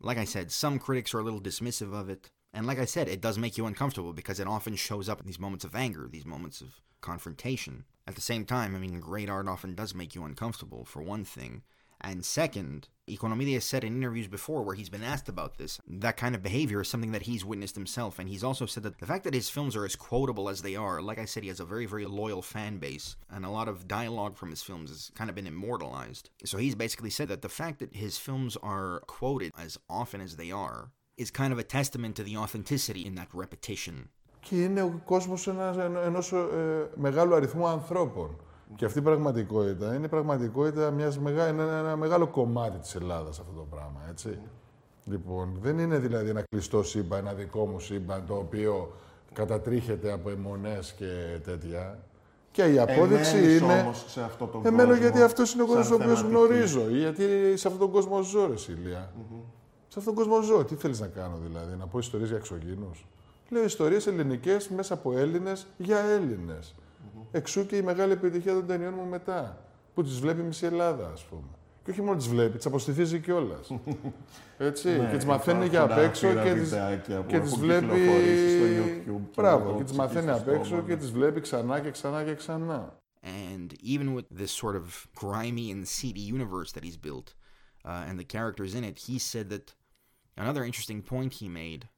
[0.00, 2.30] Like I said, some critics are a little dismissive of it.
[2.52, 5.26] And like I said, it does make you uncomfortable because it often shows up in
[5.26, 7.84] these moments of anger, these moments of confrontation.
[8.06, 11.24] At the same time, I mean, great art often does make you uncomfortable, for one
[11.24, 11.62] thing.
[12.00, 16.34] And second, Economides said in interviews before where he's been asked about this, that kind
[16.34, 18.18] of behavior is something that he's witnessed himself.
[18.18, 20.76] And he's also said that the fact that his films are as quotable as they
[20.76, 23.16] are, like I said, he has a very, very loyal fan base.
[23.28, 26.30] And a lot of dialogue from his films has kind of been immortalized.
[26.44, 30.36] So he's basically said that the fact that his films are quoted as often as
[30.36, 33.94] they are is kind of a testament to the authenticity in that repetition.
[34.40, 38.36] Και είναι ο κόσμος ένας, ενός ε, μεγάλου αριθμού ανθρώπων.
[38.76, 43.52] Και αυτή η πραγματικότητα είναι πραγματικότητα μιας μεγά, ένα, ένα μεγάλο κομμάτι της Ελλάδας αυτό
[43.52, 44.38] το πράγμα, έτσι.
[45.04, 48.92] Λοιπόν, δεν είναι δηλαδή ένα κλειστό σύμπαν, ένα δικό μου σύμπαν, το οποίο
[49.32, 51.98] κατατρίχεται από αιμονές και τέτοια.
[52.50, 53.80] Και η απόδειξη Εμένεις είναι...
[53.80, 56.46] όμως σε αυτό τον Εμένω κόσμο, γιατί αυτός είναι ο κόσμος σαν ο οποίος θεματική.
[56.46, 56.90] γνωρίζω.
[56.90, 57.24] ή Γιατί
[57.56, 59.12] σε αυτόν τον κόσμο ζω, ρε Σίλια.
[59.88, 60.64] Σε αυτόν τον κόσμο ζω.
[60.64, 63.06] Τι θέλεις να κάνω δηλαδή, να πω ιστορίες για εξωγήινους.
[63.48, 66.74] Λέω ιστορίες ελληνικές μέσα από Έλληνες για Έλληνες.
[67.30, 69.62] Εξού και η μεγάλη επιτυχία των ταινιών μου μετά.
[69.94, 71.48] Που τις βλέπει μισή Ελλάδα, ας πούμε.
[71.84, 73.70] Και όχι μόνο τις βλέπει, τις αποστηθίζει κιόλας.
[74.58, 74.88] Έτσι.
[74.88, 77.52] Ναι, και τις μαθαίνει υπάρχουν για απ' έξω άπειρα και τις, βιντεάκια που και τις
[77.52, 77.86] έχουν βλέπει.
[77.86, 80.92] κυκλοφορήσει στο YouTube και Μπράβο, εγώ και τις ψυχή μαθαίνει στο απ' έξω στόμα, και
[80.92, 80.98] ναι.
[80.98, 82.98] τις βλέπει ξανά και ξανά και ξανά.
[83.22, 87.34] And even with this sort of grimy and seedy universe that he's built
[87.84, 89.74] uh, and the characters in it, he said that
[90.36, 91.88] another interesting point he made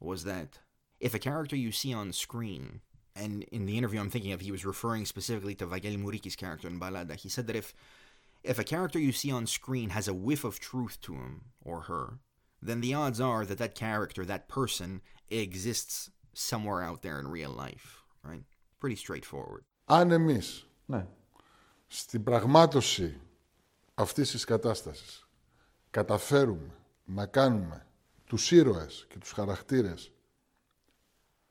[0.00, 0.58] was that
[1.00, 2.80] if a character you see on screen,
[3.14, 6.68] and in the interview I'm thinking of, he was referring specifically to Vagel Mouriki's character
[6.68, 7.74] in Balada, he said that if
[8.42, 11.82] if a character you see on screen has a whiff of truth to him or
[11.82, 12.18] her,
[12.60, 17.50] then the odds are that that character, that person, exists somewhere out there in real
[17.50, 18.42] life, right?
[18.80, 19.64] Pretty straightforward.
[19.84, 21.06] Αν εμείς ναι.
[21.86, 23.20] στην πραγμάτωση
[23.94, 25.28] αυτής της κατάστασης
[25.90, 26.74] καταφέρουμε
[27.04, 27.86] να κάνουμε
[28.24, 30.12] τους ήρωες και τους χαρακτήρες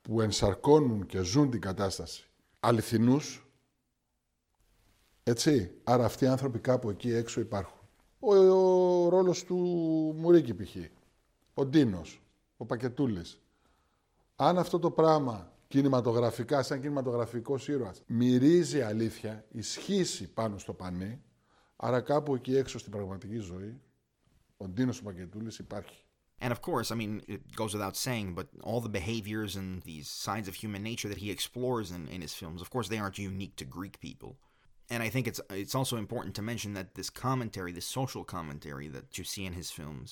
[0.01, 2.25] που ενσαρκώνουν και ζουν την κατάσταση
[2.63, 3.45] αληθινούς,
[5.23, 7.79] έτσι, άρα αυτοί οι άνθρωποι κάπου εκεί έξω υπάρχουν.
[8.19, 9.55] Ο, ο ρόλος του
[10.17, 10.75] Μουρίκη π.χ.
[11.53, 12.21] Ο Ντίνος,
[12.57, 13.39] ο Πακετούλης.
[14.35, 21.21] Αν αυτό το πράγμα κινηματογραφικά, σαν κινηματογραφικός ήρωας, μυρίζει αλήθεια, ισχύσει πάνω στο πανί,
[21.83, 23.79] Άρα κάπου εκεί έξω στην πραγματική ζωή,
[24.57, 26.05] ο Ντίνος υπάρχει.
[26.43, 30.07] And of course, I mean, it goes without saying, but all the behaviors and these
[30.07, 33.19] signs of human nature that he explores in, in his films, of course, they aren't
[33.31, 34.31] unique to Greek people.
[34.93, 38.87] And I think it's it's also important to mention that this commentary, this social commentary
[38.95, 40.07] that you see in his films,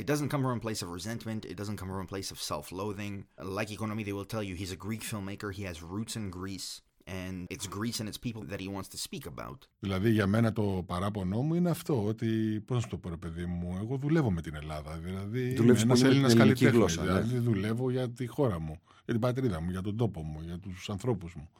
[0.00, 1.42] it doesn't come from a place of resentment.
[1.52, 3.14] It doesn't come from a place of self-loathing.
[3.58, 5.48] Like Economides will tell you he's a Greek filmmaker.
[5.52, 6.70] He has roots in Greece.
[7.06, 9.68] And it's Greece and its people that he wants to speak about.
[9.78, 13.16] Δηλαδή για μένα το παράπονό μου είναι αυτό, ότι πώς να σου το πω ρε
[13.16, 16.32] παιδί μου, εγώ δουλεύω με την Ελλάδα, δηλαδή Δουλεύεις είμαι ένας πολύ με την Έλληνας
[16.32, 17.20] ελληνική καλλιτέχνης, γλώσσα, ναι.
[17.20, 20.58] δηλαδή δουλεύω για τη χώρα μου, για την πατρίδα μου, για τον τόπο μου, για
[20.58, 21.50] τους ανθρώπους μου.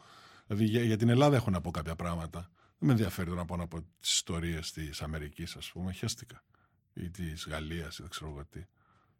[0.46, 2.50] Δηλαδή για, για την Ελλάδα έχω να πω κάποια πράγματα.
[2.78, 6.42] Δεν με ενδιαφέρει το να πω να πω τις ιστορίες της Αμερικής, ας πούμε, χαίστηκα.
[6.92, 8.60] Ή της Γαλλίας, ή δεν ξέρω εγώ τι.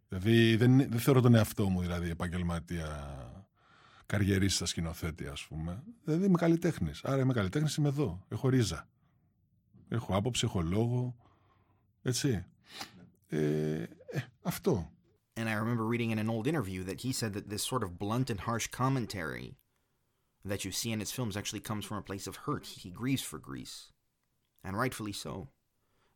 [0.09, 2.87] Δηλαδή δεν, δεν θεωρώ τον εαυτό μου δηλαδή επαγγελματία
[4.11, 5.83] καριερίστα σκηνοθέτη, α πούμε.
[6.05, 6.91] Δηλαδή είμαι καλλιτέχνη.
[7.03, 8.25] Άρα είμαι καλλιτέχνη, είμαι εδώ.
[8.29, 8.89] Έχω ρίζα.
[9.89, 11.17] Έχω άποψη, έχω λόγο.
[12.03, 12.45] Έτσι.
[13.29, 13.89] Ε, ε,
[14.43, 14.91] αυτό.
[15.37, 17.99] And I remember reading in an old interview that he said that this sort of
[18.03, 19.49] blunt and harsh commentary
[20.51, 22.67] that you see in his films actually comes from a place of hurt.
[22.85, 23.77] He grieves for Greece.
[24.65, 25.33] And rightfully so.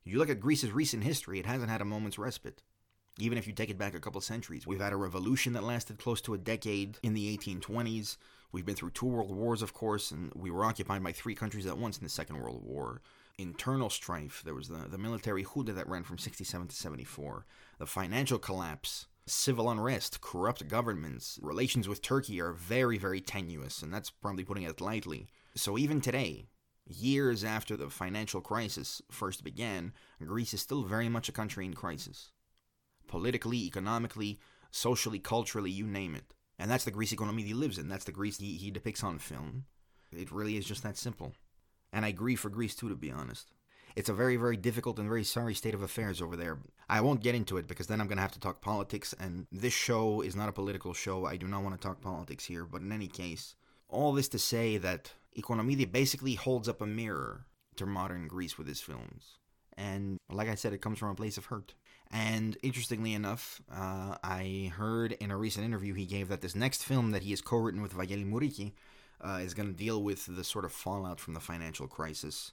[0.08, 2.58] You look at Greece's recent history, it hasn't had a moment's respite.
[3.18, 5.98] Even if you take it back a couple centuries, we've had a revolution that lasted
[5.98, 8.16] close to a decade in the 1820s.
[8.50, 11.66] We've been through two world wars, of course, and we were occupied by three countries
[11.66, 13.02] at once in the Second World War.
[13.38, 17.46] Internal strife, there was the, the military junta that ran from 67 to 74,
[17.78, 21.38] the financial collapse, civil unrest, corrupt governments.
[21.40, 25.28] Relations with Turkey are very, very tenuous, and that's probably putting it lightly.
[25.54, 26.46] So even today,
[26.84, 31.74] years after the financial crisis first began, Greece is still very much a country in
[31.74, 32.32] crisis
[33.06, 34.38] politically, economically,
[34.70, 36.34] socially, culturally, you name it.
[36.58, 37.88] And that's the Greece Economidi lives in.
[37.88, 39.64] That's the Greece he, he depicts on film.
[40.12, 41.32] It really is just that simple.
[41.92, 43.52] And I grieve for Greece too, to be honest.
[43.96, 46.58] It's a very, very difficult and very sorry state of affairs over there.
[46.88, 49.46] I won't get into it because then I'm going to have to talk politics, and
[49.52, 51.26] this show is not a political show.
[51.26, 53.54] I do not want to talk politics here, but in any case,
[53.88, 58.66] all this to say that Economide basically holds up a mirror to modern Greece with
[58.66, 59.38] his films.
[59.76, 61.74] And like I said, it comes from a place of hurt.
[62.10, 66.84] And interestingly enough, uh, I heard in a recent interview he gave that this next
[66.84, 68.72] film that he has co written with Vangeli Mouriki
[69.20, 72.52] uh, is going to deal with the sort of fallout from the financial crisis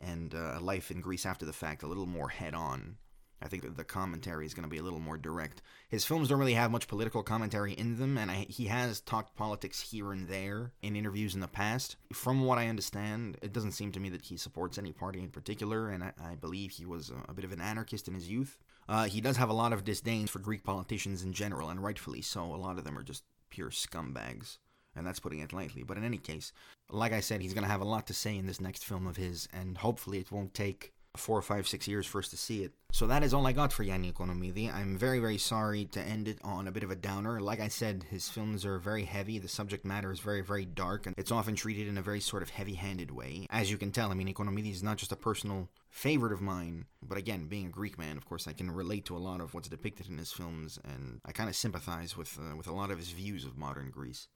[0.00, 2.96] and uh, life in Greece after the fact a little more head on.
[3.42, 5.62] I think that the commentary is going to be a little more direct.
[5.88, 9.36] His films don't really have much political commentary in them, and I, he has talked
[9.36, 11.96] politics here and there in interviews in the past.
[12.12, 15.30] From what I understand, it doesn't seem to me that he supports any party in
[15.30, 18.28] particular, and I, I believe he was a, a, bit of an anarchist in his
[18.28, 18.58] youth.
[18.88, 22.22] Uh, he does have a lot of disdain for Greek politicians in general, and rightfully
[22.22, 22.44] so.
[22.44, 24.58] A lot of them are just pure scumbags
[24.94, 25.82] and that's putting it lightly.
[25.82, 26.52] But in any case,
[26.88, 29.06] like I said, he's going to have a lot to say in this next film
[29.06, 32.62] of his, and hopefully it won't take four, five, six years for us to see
[32.62, 32.72] it.
[32.90, 34.72] So that is all I got for Yanni Economidi.
[34.72, 37.40] I'm very, very sorry to end it on a bit of a downer.
[37.40, 39.38] Like I said, his films are very heavy.
[39.38, 42.42] The subject matter is very, very dark, and it's often treated in a very sort
[42.42, 43.46] of heavy-handed way.
[43.50, 46.86] As you can tell, I mean, Economidi is not just a personal favorite of mine,
[47.02, 49.54] but again, being a Greek man, of course, I can relate to a lot of
[49.54, 52.90] what's depicted in his films, and I kind of sympathize with uh, with a lot
[52.90, 54.28] of his views of modern Greece.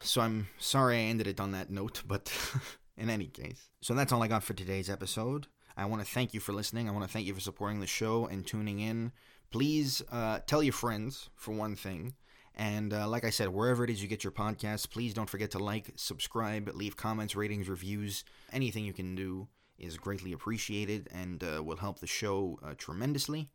[0.00, 2.30] So I'm sorry I ended it on that note, but
[2.96, 3.70] in any case.
[3.80, 5.46] So that's all I got for today's episode.
[5.76, 6.88] I want to thank you for listening.
[6.88, 9.12] I want to thank you for supporting the show and tuning in.
[9.50, 12.14] Please uh, tell your friends, for one thing.
[12.54, 15.50] And uh, like I said, wherever it is you get your podcasts, please don't forget
[15.52, 18.24] to like, subscribe, leave comments, ratings, reviews.
[18.52, 19.48] Anything you can do
[19.78, 23.50] is greatly appreciated and uh, will help the show uh, tremendously.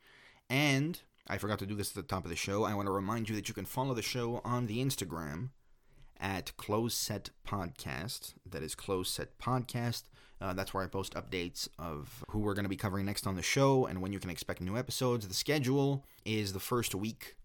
[0.49, 2.65] And I forgot to do this at the top of the show.
[2.65, 5.49] I want to remind you that you can follow the show on the Instagram
[6.19, 8.33] at Close Set Podcast.
[8.45, 10.03] That is Close Set Podcast.
[10.41, 13.35] Uh, that's where I post updates of who we're going to be covering next on
[13.35, 15.27] the show and when you can expect new episodes.
[15.27, 17.35] The schedule is the first week,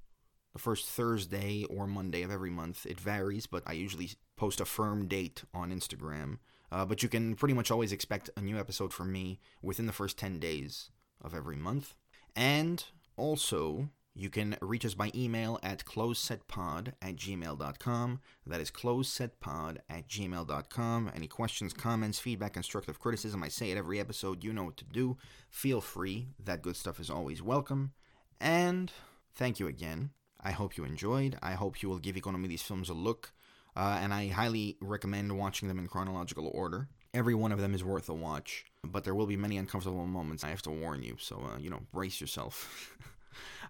[0.52, 2.86] the first Thursday or Monday of every month.
[2.86, 6.38] It varies, but I usually post a firm date on Instagram.
[6.70, 9.92] Uh, but you can pretty much always expect a new episode from me within the
[9.92, 10.90] first 10 days
[11.20, 11.94] of every month.
[12.36, 12.84] And
[13.16, 18.20] also, you can reach us by email at closesetpod at gmail.com.
[18.46, 21.12] That is closesetpod at gmail.com.
[21.14, 24.84] Any questions, comments, feedback, constructive criticism, I say it every episode, you know what to
[24.84, 25.16] do.
[25.50, 26.28] Feel free.
[26.42, 27.92] That good stuff is always welcome.
[28.40, 28.92] And
[29.34, 30.10] thank you again.
[30.40, 31.36] I hope you enjoyed.
[31.42, 33.32] I hope you will give Economidis films a look.
[33.76, 36.88] Uh, and I highly recommend watching them in chronological order.
[37.12, 40.44] Every one of them is worth a watch, but there will be many uncomfortable moments.
[40.44, 42.96] I have to warn you, so, uh, you know, brace yourself.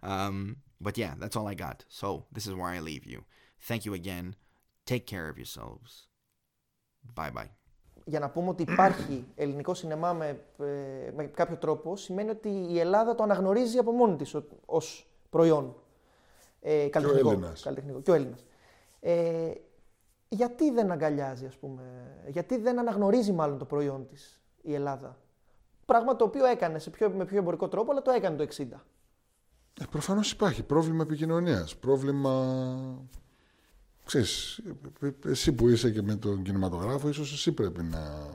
[0.02, 1.78] Um, but yeah, that's all I got.
[1.88, 3.20] So this is where I leave you.
[3.68, 4.26] Thank you again.
[4.92, 5.90] Take care of yourselves.
[7.14, 7.50] Bye bye.
[8.06, 10.44] Για να πούμε ότι υπάρχει ελληνικό σινεμά με,
[11.14, 15.76] με κάποιο τρόπο, σημαίνει ότι η Ελλάδα το αναγνωρίζει από μόνη της ως προϊόν.
[16.60, 17.62] Ε, καλλιτεχνικό, και ο Έλληνας.
[17.62, 18.46] Καλλιτεχνικό, και ο Έλληνας.
[19.00, 19.52] Ε,
[20.28, 21.82] γιατί δεν αγκαλιάζει, ας πούμε,
[22.26, 25.18] γιατί δεν αναγνωρίζει μάλλον το προϊόν της η Ελλάδα;
[25.86, 28.64] Πράγμα το οποίο έκανε σε πιο, με πιο εμπορικό τρόπο, αλλά το έκανε το 60.
[29.80, 32.56] Ε, προφανώς υπάρχει πρόβλημα επικοινωνίας, πρόβλημα...
[34.04, 34.60] Ξέρεις,
[35.24, 38.28] εσύ που είσαι και με τον κινηματογράφο, ίσως εσύ πρέπει να,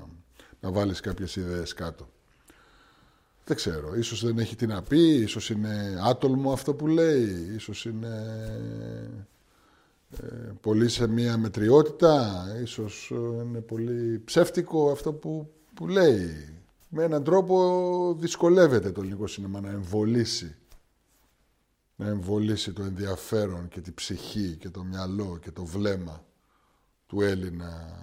[0.59, 2.09] να βάλεις κάποιες ιδέες κάτω.
[3.45, 7.85] Δεν ξέρω, ίσως δεν έχει τι να πει, ίσως είναι άτολμο αυτό που λέει, ίσως
[7.85, 8.25] είναι
[10.21, 10.25] ε,
[10.61, 13.11] πολύ σε μία μετριότητα, ίσως
[13.43, 16.53] είναι πολύ ψεύτικο αυτό που, που λέει.
[16.89, 20.55] Με έναν τρόπο δυσκολεύεται το ελληνικό σινεμά να εμβολήσει
[21.99, 26.25] να εμβολήσει το ενδιαφέρον και την ψυχή και το μυαλό και το βλέμμα
[27.07, 27.99] του Έλληνα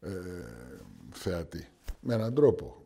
[0.00, 0.10] ε,
[1.12, 1.68] θεατή.
[2.00, 2.83] Με έναν τρόπο.